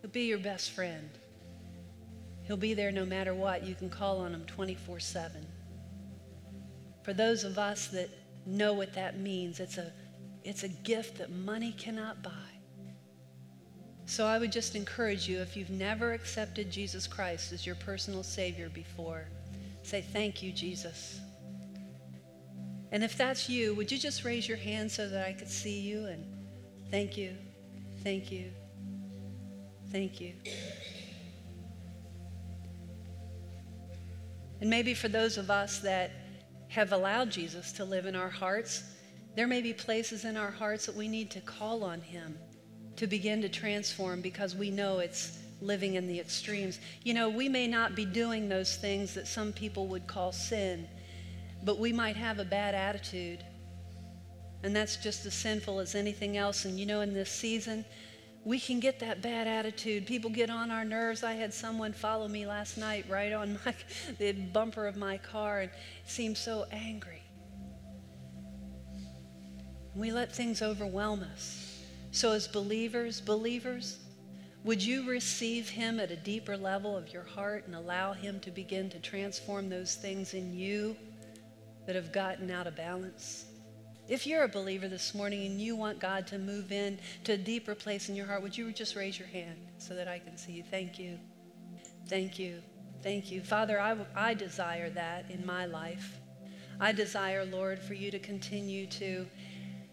He'll 0.00 0.10
be 0.10 0.22
your 0.22 0.38
best 0.38 0.70
friend. 0.70 1.10
He'll 2.52 2.58
be 2.58 2.74
there 2.74 2.92
no 2.92 3.06
matter 3.06 3.32
what. 3.32 3.66
You 3.66 3.74
can 3.74 3.88
call 3.88 4.18
on 4.18 4.34
him 4.34 4.44
24 4.44 5.00
7. 5.00 5.46
For 7.02 7.14
those 7.14 7.44
of 7.44 7.58
us 7.58 7.86
that 7.86 8.10
know 8.44 8.74
what 8.74 8.92
that 8.92 9.18
means, 9.18 9.58
it's 9.58 9.78
a, 9.78 9.90
it's 10.44 10.62
a 10.62 10.68
gift 10.68 11.16
that 11.16 11.30
money 11.30 11.72
cannot 11.78 12.22
buy. 12.22 12.30
So 14.04 14.26
I 14.26 14.38
would 14.38 14.52
just 14.52 14.76
encourage 14.76 15.26
you 15.26 15.40
if 15.40 15.56
you've 15.56 15.70
never 15.70 16.12
accepted 16.12 16.70
Jesus 16.70 17.06
Christ 17.06 17.54
as 17.54 17.64
your 17.64 17.76
personal 17.76 18.22
Savior 18.22 18.68
before, 18.68 19.28
say, 19.82 20.02
Thank 20.02 20.42
you, 20.42 20.52
Jesus. 20.52 21.20
And 22.90 23.02
if 23.02 23.16
that's 23.16 23.48
you, 23.48 23.74
would 23.76 23.90
you 23.90 23.96
just 23.96 24.24
raise 24.24 24.46
your 24.46 24.58
hand 24.58 24.92
so 24.92 25.08
that 25.08 25.26
I 25.26 25.32
could 25.32 25.48
see 25.48 25.80
you? 25.80 26.04
And 26.04 26.26
thank 26.90 27.16
you, 27.16 27.34
thank 28.02 28.30
you, 28.30 28.50
thank 29.90 30.20
you. 30.20 30.34
And 34.62 34.70
maybe 34.70 34.94
for 34.94 35.08
those 35.08 35.38
of 35.38 35.50
us 35.50 35.80
that 35.80 36.12
have 36.68 36.92
allowed 36.92 37.32
Jesus 37.32 37.72
to 37.72 37.84
live 37.84 38.06
in 38.06 38.14
our 38.14 38.28
hearts, 38.28 38.84
there 39.34 39.48
may 39.48 39.60
be 39.60 39.72
places 39.72 40.24
in 40.24 40.36
our 40.36 40.52
hearts 40.52 40.86
that 40.86 40.94
we 40.94 41.08
need 41.08 41.32
to 41.32 41.40
call 41.40 41.82
on 41.82 42.00
Him 42.00 42.38
to 42.94 43.08
begin 43.08 43.42
to 43.42 43.48
transform 43.48 44.20
because 44.20 44.54
we 44.54 44.70
know 44.70 45.00
it's 45.00 45.36
living 45.60 45.94
in 45.94 46.06
the 46.06 46.20
extremes. 46.20 46.78
You 47.02 47.12
know, 47.12 47.28
we 47.28 47.48
may 47.48 47.66
not 47.66 47.96
be 47.96 48.04
doing 48.04 48.48
those 48.48 48.76
things 48.76 49.14
that 49.14 49.26
some 49.26 49.52
people 49.52 49.88
would 49.88 50.06
call 50.06 50.30
sin, 50.30 50.86
but 51.64 51.80
we 51.80 51.92
might 51.92 52.14
have 52.14 52.38
a 52.38 52.44
bad 52.44 52.76
attitude. 52.76 53.44
And 54.62 54.76
that's 54.76 54.94
just 54.94 55.26
as 55.26 55.34
sinful 55.34 55.80
as 55.80 55.96
anything 55.96 56.36
else. 56.36 56.66
And 56.66 56.78
you 56.78 56.86
know, 56.86 57.00
in 57.00 57.12
this 57.12 57.32
season, 57.32 57.84
we 58.44 58.58
can 58.58 58.80
get 58.80 58.98
that 59.00 59.22
bad 59.22 59.46
attitude. 59.46 60.06
People 60.06 60.30
get 60.30 60.50
on 60.50 60.70
our 60.70 60.84
nerves. 60.84 61.22
I 61.22 61.34
had 61.34 61.54
someone 61.54 61.92
follow 61.92 62.26
me 62.26 62.46
last 62.46 62.76
night 62.76 63.04
right 63.08 63.32
on 63.32 63.58
my, 63.66 63.74
the 64.18 64.32
bumper 64.32 64.86
of 64.86 64.96
my 64.96 65.18
car 65.18 65.60
and 65.60 65.70
seemed 66.06 66.36
so 66.36 66.66
angry. 66.72 67.22
We 69.94 70.10
let 70.10 70.34
things 70.34 70.62
overwhelm 70.62 71.22
us. 71.22 71.84
So, 72.10 72.32
as 72.32 72.48
believers, 72.48 73.20
believers, 73.20 73.98
would 74.64 74.82
you 74.82 75.08
receive 75.08 75.68
Him 75.68 76.00
at 76.00 76.10
a 76.10 76.16
deeper 76.16 76.56
level 76.56 76.96
of 76.96 77.12
your 77.12 77.24
heart 77.24 77.66
and 77.66 77.74
allow 77.74 78.12
Him 78.12 78.40
to 78.40 78.50
begin 78.50 78.90
to 78.90 78.98
transform 78.98 79.68
those 79.68 79.94
things 79.94 80.34
in 80.34 80.56
you 80.56 80.96
that 81.86 81.94
have 81.94 82.12
gotten 82.12 82.50
out 82.50 82.66
of 82.66 82.76
balance? 82.76 83.46
If 84.12 84.26
you're 84.26 84.42
a 84.42 84.48
believer 84.48 84.88
this 84.88 85.14
morning 85.14 85.46
and 85.46 85.58
you 85.58 85.74
want 85.74 85.98
God 85.98 86.26
to 86.26 86.38
move 86.38 86.70
in 86.70 86.98
to 87.24 87.32
a 87.32 87.36
deeper 87.38 87.74
place 87.74 88.10
in 88.10 88.14
your 88.14 88.26
heart, 88.26 88.42
would 88.42 88.54
you 88.54 88.70
just 88.70 88.94
raise 88.94 89.18
your 89.18 89.26
hand 89.28 89.56
so 89.78 89.94
that 89.94 90.06
I 90.06 90.18
can 90.18 90.36
see 90.36 90.52
you? 90.52 90.62
Thank 90.62 90.98
you. 90.98 91.18
Thank 92.08 92.38
you. 92.38 92.60
Thank 93.02 93.32
you. 93.32 93.40
Father, 93.40 93.80
I, 93.80 93.96
I 94.14 94.34
desire 94.34 94.90
that 94.90 95.30
in 95.30 95.46
my 95.46 95.64
life. 95.64 96.18
I 96.78 96.92
desire, 96.92 97.46
Lord, 97.46 97.78
for 97.78 97.94
you 97.94 98.10
to 98.10 98.18
continue 98.18 98.86
to, 98.88 99.26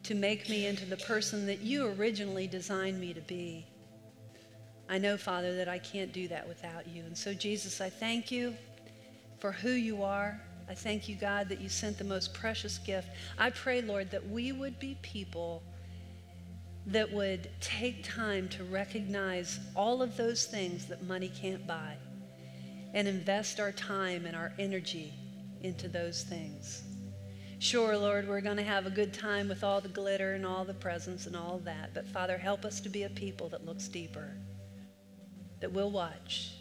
to 0.04 0.16
make 0.16 0.50
me 0.50 0.66
into 0.66 0.84
the 0.84 0.98
person 0.98 1.46
that 1.46 1.62
you 1.62 1.88
originally 1.88 2.46
designed 2.46 3.00
me 3.00 3.14
to 3.14 3.22
be. 3.22 3.66
I 4.90 4.98
know, 4.98 5.16
Father, 5.16 5.56
that 5.56 5.70
I 5.70 5.80
can't 5.80 6.12
do 6.12 6.28
that 6.28 6.46
without 6.46 6.90
you. 6.90 7.04
And 7.04 7.18
so, 7.18 7.34
Jesus, 7.34 7.80
I 7.80 7.90
thank 7.90 8.32
you 8.32 8.54
for 9.38 9.54
who 9.54 9.72
you 9.72 10.04
are. 10.04 10.42
I 10.70 10.76
thank 10.76 11.10
you, 11.10 11.16
God, 11.16 11.50
that 11.50 11.60
you 11.60 11.68
sent 11.68 11.98
the 11.98 12.04
most 12.04 12.34
precious 12.34 12.78
gift. 12.78 13.10
I 13.40 13.50
pray, 13.50 13.82
Lord, 13.82 14.12
that 14.12 14.30
we 14.30 14.52
would 14.52 14.80
be 14.80 14.98
people 15.02 15.64
that 16.86 17.12
would 17.12 17.50
take 17.60 18.04
time 18.04 18.48
to 18.50 18.64
recognize 18.64 19.60
all 19.76 20.04
of 20.04 20.16
those 20.16 20.46
things 20.46 20.86
that 20.86 21.04
money 21.04 21.32
can't 21.36 21.66
buy 21.66 21.96
and 22.94 23.08
invest 23.08 23.60
our 23.60 23.72
time 23.72 24.26
and 24.26 24.36
our 24.36 24.54
energy 24.60 25.14
into 25.62 25.88
those 25.88 26.24
things. 26.24 26.84
Sure, 27.58 27.98
Lord, 27.98 28.28
we're 28.28 28.40
going 28.40 28.58
to 28.58 28.64
have 28.64 28.86
a 28.86 28.92
good 28.92 29.14
time 29.14 29.50
with 29.50 29.64
all 29.64 29.82
the 29.82 29.90
glitter 29.90 30.34
and 30.34 30.46
all 30.46 30.64
the 30.64 30.74
presents 30.74 31.26
and 31.26 31.36
all 31.36 31.60
that, 31.66 31.94
but 31.94 32.08
Father, 32.08 32.38
help 32.38 32.64
us 32.64 32.80
to 32.80 32.90
be 32.90 33.04
a 33.04 33.10
people 33.10 33.50
that 33.50 33.66
looks 33.66 33.88
deeper, 33.88 34.34
that 35.60 35.72
will 35.72 35.92
watch. 35.92 36.54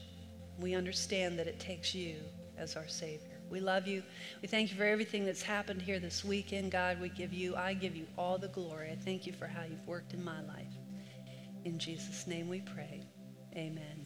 We 0.59 0.75
understand 0.75 1.39
that 1.39 1.47
it 1.47 1.61
takes 1.61 1.95
you 1.95 2.17
as 2.57 2.75
our 2.75 2.89
Savior. 2.89 3.28
We 3.51 3.61
love 3.61 3.87
you. 3.87 4.03
We 4.43 4.49
thank 4.49 4.71
you 4.71 4.77
for 4.77 4.85
everything 4.85 5.25
that's 5.25 5.43
happened 5.43 5.81
here 5.81 5.99
this 5.99 6.25
weekend. 6.25 6.71
God, 6.71 7.01
we 7.01 7.09
give 7.09 7.33
you, 7.33 7.57
I 7.57 7.75
give 7.75 7.97
you 7.97 8.07
all 8.17 8.39
the 8.39 8.49
glory. 8.49 8.91
I 8.91 8.97
thank 8.97 9.27
you 9.27 9.33
for 9.33 9.47
how 9.47 9.63
you've 9.63 9.87
worked 9.87 10.13
in 10.13 10.23
my 10.23 10.41
life. 10.43 10.67
In 11.65 11.79
Jesus' 11.79 12.27
name 12.27 12.49
we 12.49 12.61
pray. 12.61 13.01
Amen. 13.57 14.05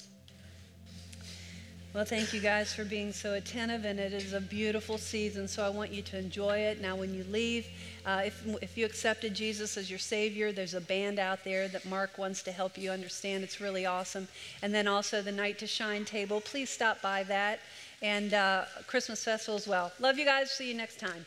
Well, 1.94 2.06
thank 2.06 2.32
you 2.32 2.40
guys 2.40 2.72
for 2.72 2.86
being 2.86 3.12
so 3.12 3.34
attentive, 3.34 3.84
and 3.84 4.00
it 4.00 4.14
is 4.14 4.32
a 4.32 4.40
beautiful 4.40 4.96
season, 4.96 5.46
so 5.46 5.62
I 5.62 5.68
want 5.68 5.90
you 5.90 6.00
to 6.00 6.18
enjoy 6.18 6.56
it. 6.60 6.80
Now, 6.80 6.96
when 6.96 7.12
you 7.12 7.22
leave, 7.24 7.66
uh, 8.06 8.22
if, 8.24 8.46
if 8.62 8.78
you 8.78 8.86
accepted 8.86 9.34
Jesus 9.34 9.76
as 9.76 9.90
your 9.90 9.98
Savior, 9.98 10.52
there's 10.52 10.72
a 10.72 10.80
band 10.80 11.18
out 11.18 11.44
there 11.44 11.68
that 11.68 11.84
Mark 11.84 12.16
wants 12.16 12.42
to 12.44 12.52
help 12.52 12.78
you 12.78 12.90
understand. 12.90 13.44
It's 13.44 13.60
really 13.60 13.84
awesome. 13.84 14.26
And 14.62 14.72
then 14.74 14.88
also 14.88 15.20
the 15.20 15.32
Night 15.32 15.58
to 15.58 15.66
Shine 15.66 16.06
table. 16.06 16.40
Please 16.40 16.70
stop 16.70 17.02
by 17.02 17.24
that 17.24 17.60
and 18.02 18.34
uh, 18.34 18.64
Christmas 18.86 19.24
Festival 19.24 19.56
as 19.56 19.66
well. 19.68 19.92
Love 20.00 20.18
you 20.18 20.24
guys. 20.24 20.50
See 20.50 20.68
you 20.68 20.74
next 20.74 20.98
time. 20.98 21.24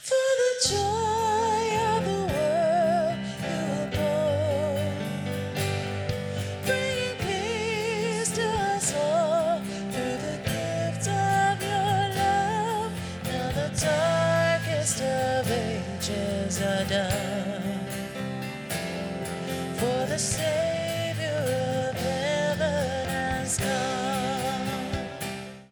For 0.00 0.14
the 0.14 0.68
joy 0.68 1.78
of 1.90 2.04
the 2.04 2.20
world, 2.34 3.18
you 3.42 3.58
were 3.70 3.90
born, 3.96 4.94
bringing 6.66 7.16
peace 7.26 8.30
to 8.36 8.46
us 8.46 8.94
all 8.94 9.60
through 9.90 10.18
the 10.28 10.38
gift 10.44 11.08
of 11.08 11.62
your 11.62 11.98
love. 12.20 12.92
Now 13.24 13.48
the 13.52 13.70
darkest 13.80 15.00
of 15.00 15.50
ages 15.50 16.60
are 16.62 16.84
done. 16.84 17.80
For 19.76 20.06
the 20.06 20.18
Savior 20.18 21.88
of 21.90 21.96
heaven 21.96 23.08
has 23.08 23.58
come. 23.58 24.03